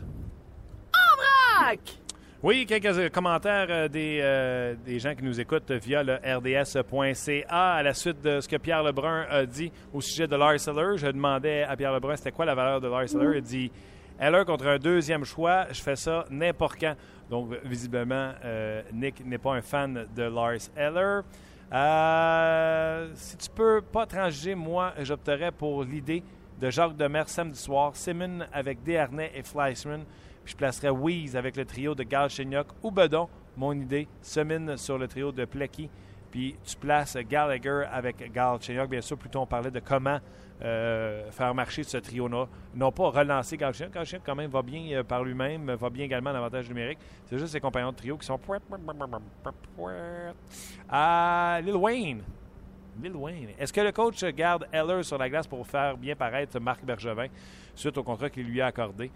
En 0.95 1.63
vrac! 1.67 2.04
Oui, 2.45 2.67
quelques 2.67 3.11
commentaires 3.11 3.69
euh, 3.71 3.89
des, 3.89 4.19
euh, 4.21 4.75
des, 4.85 4.99
gens 4.99 5.15
qui 5.15 5.25
nous 5.25 5.41
écoutent 5.41 5.71
via 5.71 6.03
le 6.03 6.17
rds.ca 6.17 7.47
à 7.49 7.83
la 7.83 7.95
suite 7.95 8.21
de 8.21 8.39
ce 8.39 8.47
que 8.47 8.57
Pierre 8.57 8.83
Lebrun 8.83 9.25
a 9.31 9.47
dit 9.47 9.73
au 9.95 10.03
sujet 10.03 10.27
de 10.27 10.37
Lars 10.37 10.69
Eller. 10.69 10.99
Je 10.99 11.07
demandais 11.07 11.63
à 11.63 11.75
Pierre 11.75 11.95
Lebrun 11.95 12.17
c'était 12.17 12.33
quoi 12.33 12.45
la 12.45 12.55
valeur 12.55 12.83
de 12.83 12.89
Lars 12.89 13.15
Eller. 13.15 13.39
Il 13.39 13.43
dit 13.43 13.73
Eller 14.21 14.45
contre 14.45 14.67
un 14.67 14.77
deuxième 14.77 15.25
choix, 15.25 15.69
je 15.73 15.81
fais 15.81 15.97
ça 15.97 16.27
n'importe 16.29 16.79
quand. 16.79 16.95
Donc, 17.31 17.49
visiblement, 17.65 18.33
euh, 18.45 18.83
Nick 18.93 19.25
n'est 19.25 19.39
pas 19.39 19.55
un 19.55 19.63
fan 19.63 20.05
de 20.15 20.25
Lars 20.25 20.69
Eller. 20.77 21.21
si 23.15 23.39
tu 23.39 23.49
peux 23.57 23.81
pas 23.81 24.05
transiger, 24.05 24.55
moi, 24.55 24.93
j'opterais 25.01 25.51
pour 25.51 25.83
l'idée 25.83 26.23
de 26.61 26.71
Jacques 26.71 26.97
Demers 26.97 27.29
samedi 27.29 27.59
soir, 27.59 27.95
Simon 27.95 28.41
avec 28.53 28.83
Desharnais 28.83 29.33
et 29.35 29.43
Fleischmann 29.43 30.05
je 30.45 30.55
placerais 30.55 30.91
Weeze 30.91 31.37
avec 31.37 31.57
le 31.57 31.65
trio 31.65 31.95
de 31.95 32.03
Galchenyuk 32.03 32.67
ou 32.83 32.91
Bedon. 32.91 33.29
Mon 33.57 33.73
idée, 33.73 34.09
Semine 34.21 34.77
sur 34.77 34.99
le 34.99 35.09
trio 35.09 35.33
de 35.33 35.45
Plecky. 35.45 35.89
Puis 36.31 36.57
tu 36.65 36.77
places 36.77 37.17
Gallagher 37.17 37.85
avec 37.91 38.33
Galchenyuk. 38.33 38.91
Bien 38.91 39.01
sûr, 39.01 39.17
plutôt 39.17 39.41
on 39.41 39.47
parlait 39.47 39.71
de 39.71 39.81
comment 39.81 40.19
euh, 40.63 41.31
faire 41.31 41.55
marcher 41.55 41.83
ce 41.83 41.97
trio-là. 41.97 42.47
Non 42.75 42.93
pas 42.93 43.11
relancer 43.11 43.57
Galchenyuk. 43.57 43.95
Galchenyuk, 43.95 44.23
quand 44.27 44.35
même, 44.35 44.51
va 44.51 44.63
bien 44.63 44.99
euh, 44.99 45.03
par 45.03 45.23
lui-même, 45.25 45.73
va 45.73 45.91
bien 45.91 46.05
également 46.05 46.31
en 46.31 46.35
avantage 46.35 46.69
numérique. 46.69 46.99
C'est 47.27 47.39
juste 47.39 47.53
ses 47.53 47.61
compagnons 47.61 47.93
de 47.93 47.97
trio 47.97 48.19
qui 48.19 48.27
sont. 48.27 48.39
Ah, 50.89 51.61
Lil 51.63 51.77
Wayne. 51.77 52.23
Lil 53.03 53.17
Wayne. 53.17 53.49
Est-ce 53.59 53.73
que 53.73 53.81
le 53.81 53.93
coach 53.93 54.25
garde 54.25 54.67
Heller 54.73 55.05
sur 55.05 55.19
la 55.19 55.29
glace 55.29 55.47
pour 55.47 55.67
faire 55.67 55.97
bien 55.97 56.15
paraître 56.15 56.59
Marc 56.61 56.85
Bergevin 56.85 57.27
suite 57.75 57.97
au 57.99 58.03
contrat 58.03 58.31
qu'il 58.31 58.47
lui 58.47 58.61
a 58.61 58.67
accordé? 58.67 59.11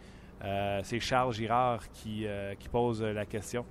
Euh, 0.45 0.81
c'est 0.85 1.01
Charles 1.01 1.33
Girard 1.33 1.89
qui, 1.91 2.27
euh, 2.27 2.55
qui, 2.55 2.69
pose 2.69 3.03
la 3.03 3.27
question. 3.27 3.65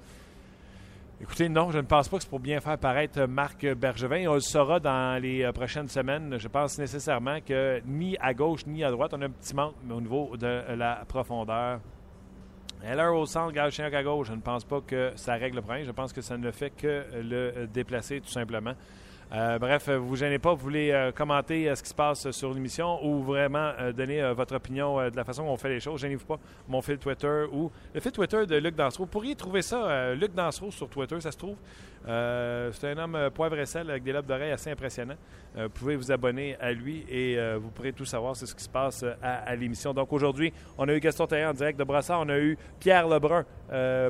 Écoutez, 1.22 1.50
non, 1.50 1.72
je 1.72 1.78
ne 1.78 1.84
pense 1.84 2.10
pas 2.10 2.18
que 2.18 2.24
c'est 2.24 2.30
pour 2.30 2.40
bien 2.40 2.60
faire 2.60 2.78
paraître 2.78 3.26
Marc 3.26 3.66
Bergevin. 3.66 4.28
On 4.28 4.36
le 4.36 4.40
saura 4.40 4.80
dans 4.80 5.22
les 5.22 5.44
euh, 5.44 5.52
prochaines 5.52 5.88
semaines. 5.88 6.38
Je 6.38 6.48
pense 6.48 6.78
nécessairement 6.78 7.40
que 7.42 7.82
ni 7.86 8.18
à 8.20 8.34
gauche 8.34 8.66
ni 8.68 8.84
à 8.84 8.92
droite, 8.92 9.14
on 9.14 9.22
a 9.22 9.26
un 9.26 9.30
petit 9.30 9.56
manque 9.56 9.76
au 9.90 10.02
niveau 10.02 10.36
de 10.38 10.76
la 10.76 11.04
profondeur. 11.08 11.80
Heller 12.84 13.12
au 13.16 13.26
centre, 13.26 13.54
Galchenyuk 13.54 13.94
à 13.94 14.04
gauche. 14.04 14.28
Je 14.28 14.34
ne 14.34 14.42
pense 14.42 14.64
pas 14.64 14.82
que 14.82 15.12
ça 15.16 15.34
règle 15.34 15.56
le 15.56 15.62
problème. 15.62 15.86
Je 15.86 15.92
pense 15.92 16.14
que 16.14 16.22
ça 16.22 16.38
ne 16.38 16.52
fait 16.52 16.70
que 16.70 17.06
le 17.24 17.66
déplacer 17.66 18.22
tout 18.22 18.30
simplement. 18.30 18.74
Euh, 19.34 19.60
bref, 19.60 19.90
vous 19.90 20.16
gênez 20.16 20.40
pas, 20.40 20.54
vous 20.54 20.62
voulez 20.62 20.92
euh, 20.92 21.12
commenter 21.12 21.70
euh, 21.70 21.76
ce 21.76 21.84
qui 21.84 21.90
se 21.90 21.94
passe 21.94 22.32
sur 22.32 22.54
l'émission 22.54 23.06
ou 23.06 23.22
vraiment 23.24 23.74
donner 23.96 24.34
votre 24.34 24.56
opinion 24.56 25.10
de 25.10 25.16
la 25.16 25.24
façon 25.26 25.44
dont 25.44 25.52
on 25.52 25.58
fait 25.58 25.70
les 25.70 25.80
choses, 25.80 26.00
gênez-vous 26.00 26.26
pas. 26.26 26.40
Mon 26.68 26.82
fil 26.82 26.98
Twitter 26.98 27.44
ou 27.52 27.70
le 27.94 28.00
fil 28.00 28.12
Twitter 28.12 28.46
de 28.46 28.56
Luc 28.56 28.76
Dansereau. 28.76 29.04
Vous 29.04 29.10
pourriez 29.12 29.36
trouver 29.36 29.62
ça, 29.62 30.14
Luc 30.16 30.34
Dansereau 30.34 30.72
sur 30.72 30.88
Twitter, 30.88 31.20
ça 31.20 31.32
se 31.32 31.38
trouve. 31.38 31.58
C'est 32.06 32.92
un 32.92 32.98
homme 32.98 33.30
poivre 33.34 33.58
et 33.60 33.66
sel 33.66 33.90
avec 33.90 34.04
des 34.04 34.12
lobes 34.12 34.26
d'oreilles 34.26 34.52
assez 34.52 34.72
impressionnants. 34.72 35.18
vous 35.56 35.70
pouvez 35.70 35.96
vous 35.96 36.12
abonner 36.12 36.56
à 36.60 36.72
lui 36.72 37.06
et 37.10 37.38
vous 37.58 37.70
pourrez 37.70 37.94
tout 37.94 38.06
savoir 38.06 38.36
sur 38.36 38.48
ce 38.48 38.56
qui 38.56 38.64
se 38.64 38.70
passe 38.70 39.04
à, 39.22 39.56
l'émission. 39.56 39.94
Donc 39.94 40.12
aujourd'hui, 40.14 40.54
on 40.78 40.88
a 40.88 40.94
eu 40.94 41.00
Gaston 41.00 41.28
Taillard 41.28 41.52
en 41.52 41.54
direct 41.54 41.80
de 41.80 41.84
Brassard, 41.84 42.22
on 42.22 42.30
a 42.30 42.38
eu 42.38 42.58
Pierre 42.80 43.08
Lebrun 43.08 43.46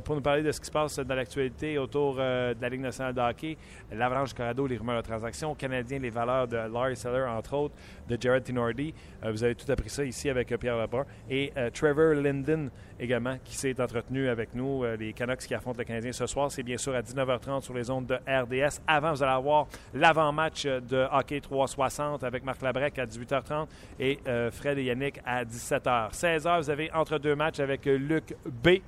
pour 0.03 0.15
nous 0.15 0.21
parler 0.21 0.43
de 0.43 0.51
ce 0.51 0.59
qui 0.59 0.67
se 0.67 0.71
passe 0.71 0.99
dans 0.99 1.15
l'actualité 1.15 1.77
autour 1.77 2.15
de 2.15 2.61
la 2.61 2.69
Ligue 2.69 2.81
nationale 2.81 3.13
de 3.13 3.21
hockey, 3.21 3.57
l'Avalanche 3.91 4.33
Corrado, 4.33 4.67
les 4.67 4.77
rumeurs 4.77 5.03
transactions 5.03 5.55
canadiens, 5.55 5.99
les 5.99 6.09
valeurs 6.09 6.47
de 6.47 6.57
Larry 6.57 6.95
Seller, 6.95 7.25
entre 7.27 7.53
autres, 7.55 7.75
de 8.07 8.17
Jared 8.19 8.43
Tinordi. 8.43 8.93
Euh, 9.23 9.31
vous 9.31 9.43
avez 9.43 9.55
tout 9.55 9.69
appris 9.71 9.89
ça 9.89 10.03
ici 10.03 10.29
avec 10.29 10.51
euh, 10.51 10.57
Pierre 10.57 10.77
Lebrun. 10.77 11.05
Et 11.29 11.51
euh, 11.57 11.69
Trevor 11.69 12.13
Linden 12.15 12.69
également, 12.99 13.37
qui 13.43 13.55
s'est 13.55 13.79
entretenu 13.81 14.27
avec 14.27 14.55
nous. 14.55 14.83
les 14.99 15.13
Canucks 15.13 15.39
qui 15.39 15.53
affrontent 15.53 15.77
le 15.77 15.83
Canadien 15.83 16.11
ce 16.11 16.25
soir, 16.25 16.51
c'est 16.51 16.63
bien 16.63 16.77
sûr 16.77 16.95
à 16.95 17.01
19h30 17.01 17.61
sur 17.61 17.75
les 17.77 17.89
ondes 17.89 18.05
de 18.07 18.15
RDS. 18.27 18.81
Avant, 18.87 19.11
vous 19.13 19.23
allez 19.23 19.31
avoir 19.31 19.67
l'avant-match 19.93 20.65
de 20.65 21.07
hockey 21.11 21.39
360 21.39 22.23
avec 22.23 22.43
Marc 22.43 22.61
Labrec 22.61 22.97
à 22.99 23.05
18h30 23.05 23.67
et 23.99 24.19
Fred 24.51 24.77
et 24.77 24.83
Yannick 24.83 25.19
à 25.25 25.43
17h. 25.43 26.11
16h, 26.11 26.57
vous 26.61 26.69
avez 26.69 26.91
entre 26.93 27.17
deux 27.17 27.35
matchs 27.35 27.59
avec 27.59 27.85
Luc 27.85 28.35
B 28.45 28.79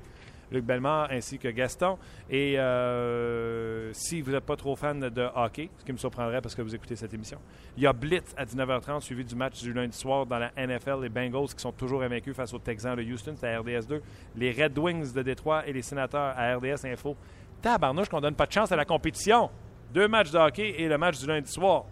Luc 0.52 0.66
Bellemare 0.66 1.10
ainsi 1.12 1.38
que 1.38 1.48
Gaston. 1.48 1.98
Et 2.30 2.60
euh, 2.60 3.92
si 3.94 4.22
vous 4.22 4.32
n'êtes 4.32 4.46
pas 4.46 4.56
trop 4.56 4.76
fan 4.76 5.00
de 5.00 5.28
hockey, 5.36 5.70
ce 5.78 5.86
qui 5.86 5.92
me 5.92 5.98
surprendrait 5.98 6.42
parce 6.42 6.56
que 6.56 6.62
vous 6.62 6.74
écoutez 6.74 6.96
cette 6.96 7.14
émission, 7.14 7.40
il 7.78 7.84
y 7.84 7.88
a 7.88 7.94
Blitz 7.94 8.34
à 8.38 8.46
19h30 8.46 9.02
suivi 9.02 9.24
du 9.24 9.36
match 9.36 9.62
du 9.62 9.74
lundi 9.74 9.98
soir 9.98 10.26
dans 10.26 10.40
la 10.40 10.52
NFL. 10.58 11.02
Les 11.02 11.10
Bengals 11.10 11.50
qui 11.50 11.62
sont 11.62 11.72
toujours 11.72 12.02
invaincus 12.02 12.36
face 12.36 12.54
aux 12.54 12.60
Texans 12.60 12.96
de 12.96 13.04
Houston, 13.04 13.36
c'est 13.38 13.54
à 13.54 13.60
RDS 13.60 13.88
2. 13.88 14.02
Les 14.36 14.52
Red 14.52 14.78
Wings 14.78 15.14
de 15.14 15.22
Détroit 15.22 15.68
et 15.68 15.74
les 15.74 15.82
Sénateurs 15.82 16.34
à 16.36 16.56
RDS 16.56 16.86
Info. 16.86 17.16
Tabarnouche 17.62 18.10
qu'on 18.10 18.22
donne 18.22 18.36
pas 18.36 18.45
de 18.45 18.51
chance 18.51 18.72
à 18.72 18.76
la 18.76 18.86
compétition. 18.86 19.49
Deux 19.93 20.07
matchs 20.07 20.32
de 20.32 20.38
hockey 20.38 20.76
et 20.78 20.88
le 20.88 20.97
match 20.97 21.20
du 21.20 21.28
lundi 21.28 21.51
soir. 21.51 21.86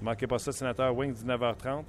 Ne 0.00 0.04
manquez 0.04 0.26
pas 0.26 0.38
ça, 0.38 0.52
Sénateur 0.52 0.94
Wings, 0.94 1.14
19h30. 1.24 1.84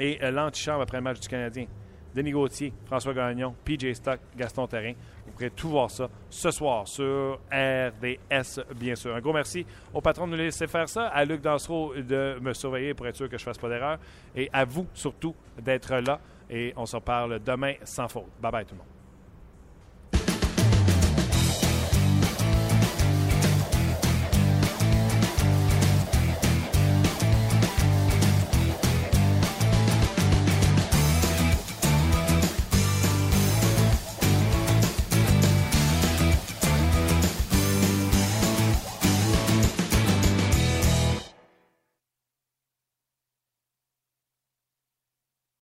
Et 0.00 0.18
euh, 0.22 0.30
l'antichambre 0.30 0.82
après 0.82 0.98
le 0.98 1.02
match 1.02 1.20
du 1.20 1.28
Canadien. 1.28 1.66
Denis 2.14 2.30
Gauthier, 2.30 2.72
François 2.86 3.12
Gagnon, 3.12 3.54
PJ 3.64 3.92
Stock, 3.94 4.20
Gaston 4.36 4.66
Terrain. 4.68 4.92
Vous 5.26 5.32
pourrez 5.32 5.50
tout 5.50 5.68
voir 5.68 5.90
ça 5.90 6.08
ce 6.30 6.50
soir 6.52 6.86
sur 6.86 7.40
RDS, 7.50 8.60
bien 8.76 8.94
sûr. 8.94 9.16
Un 9.16 9.20
gros 9.20 9.32
merci 9.32 9.66
au 9.92 10.00
patron 10.00 10.26
de 10.26 10.32
nous 10.32 10.38
laisser 10.38 10.68
faire 10.68 10.88
ça, 10.88 11.08
à 11.08 11.24
Luc 11.24 11.40
Dansereau 11.40 11.94
de 11.94 12.38
me 12.40 12.52
surveiller 12.52 12.94
pour 12.94 13.08
être 13.08 13.16
sûr 13.16 13.28
que 13.28 13.36
je 13.36 13.42
ne 13.42 13.46
fasse 13.46 13.58
pas 13.58 13.68
d'erreur, 13.68 13.98
et 14.36 14.48
à 14.52 14.64
vous 14.64 14.86
surtout 14.94 15.34
d'être 15.60 15.96
là. 15.96 16.20
Et 16.48 16.72
on 16.76 16.86
se 16.86 16.98
parle 16.98 17.40
demain 17.40 17.74
sans 17.82 18.06
faute. 18.06 18.26
Bye 18.40 18.52
bye 18.52 18.64
tout 18.64 18.74
le 18.74 18.78
monde. 18.78 18.93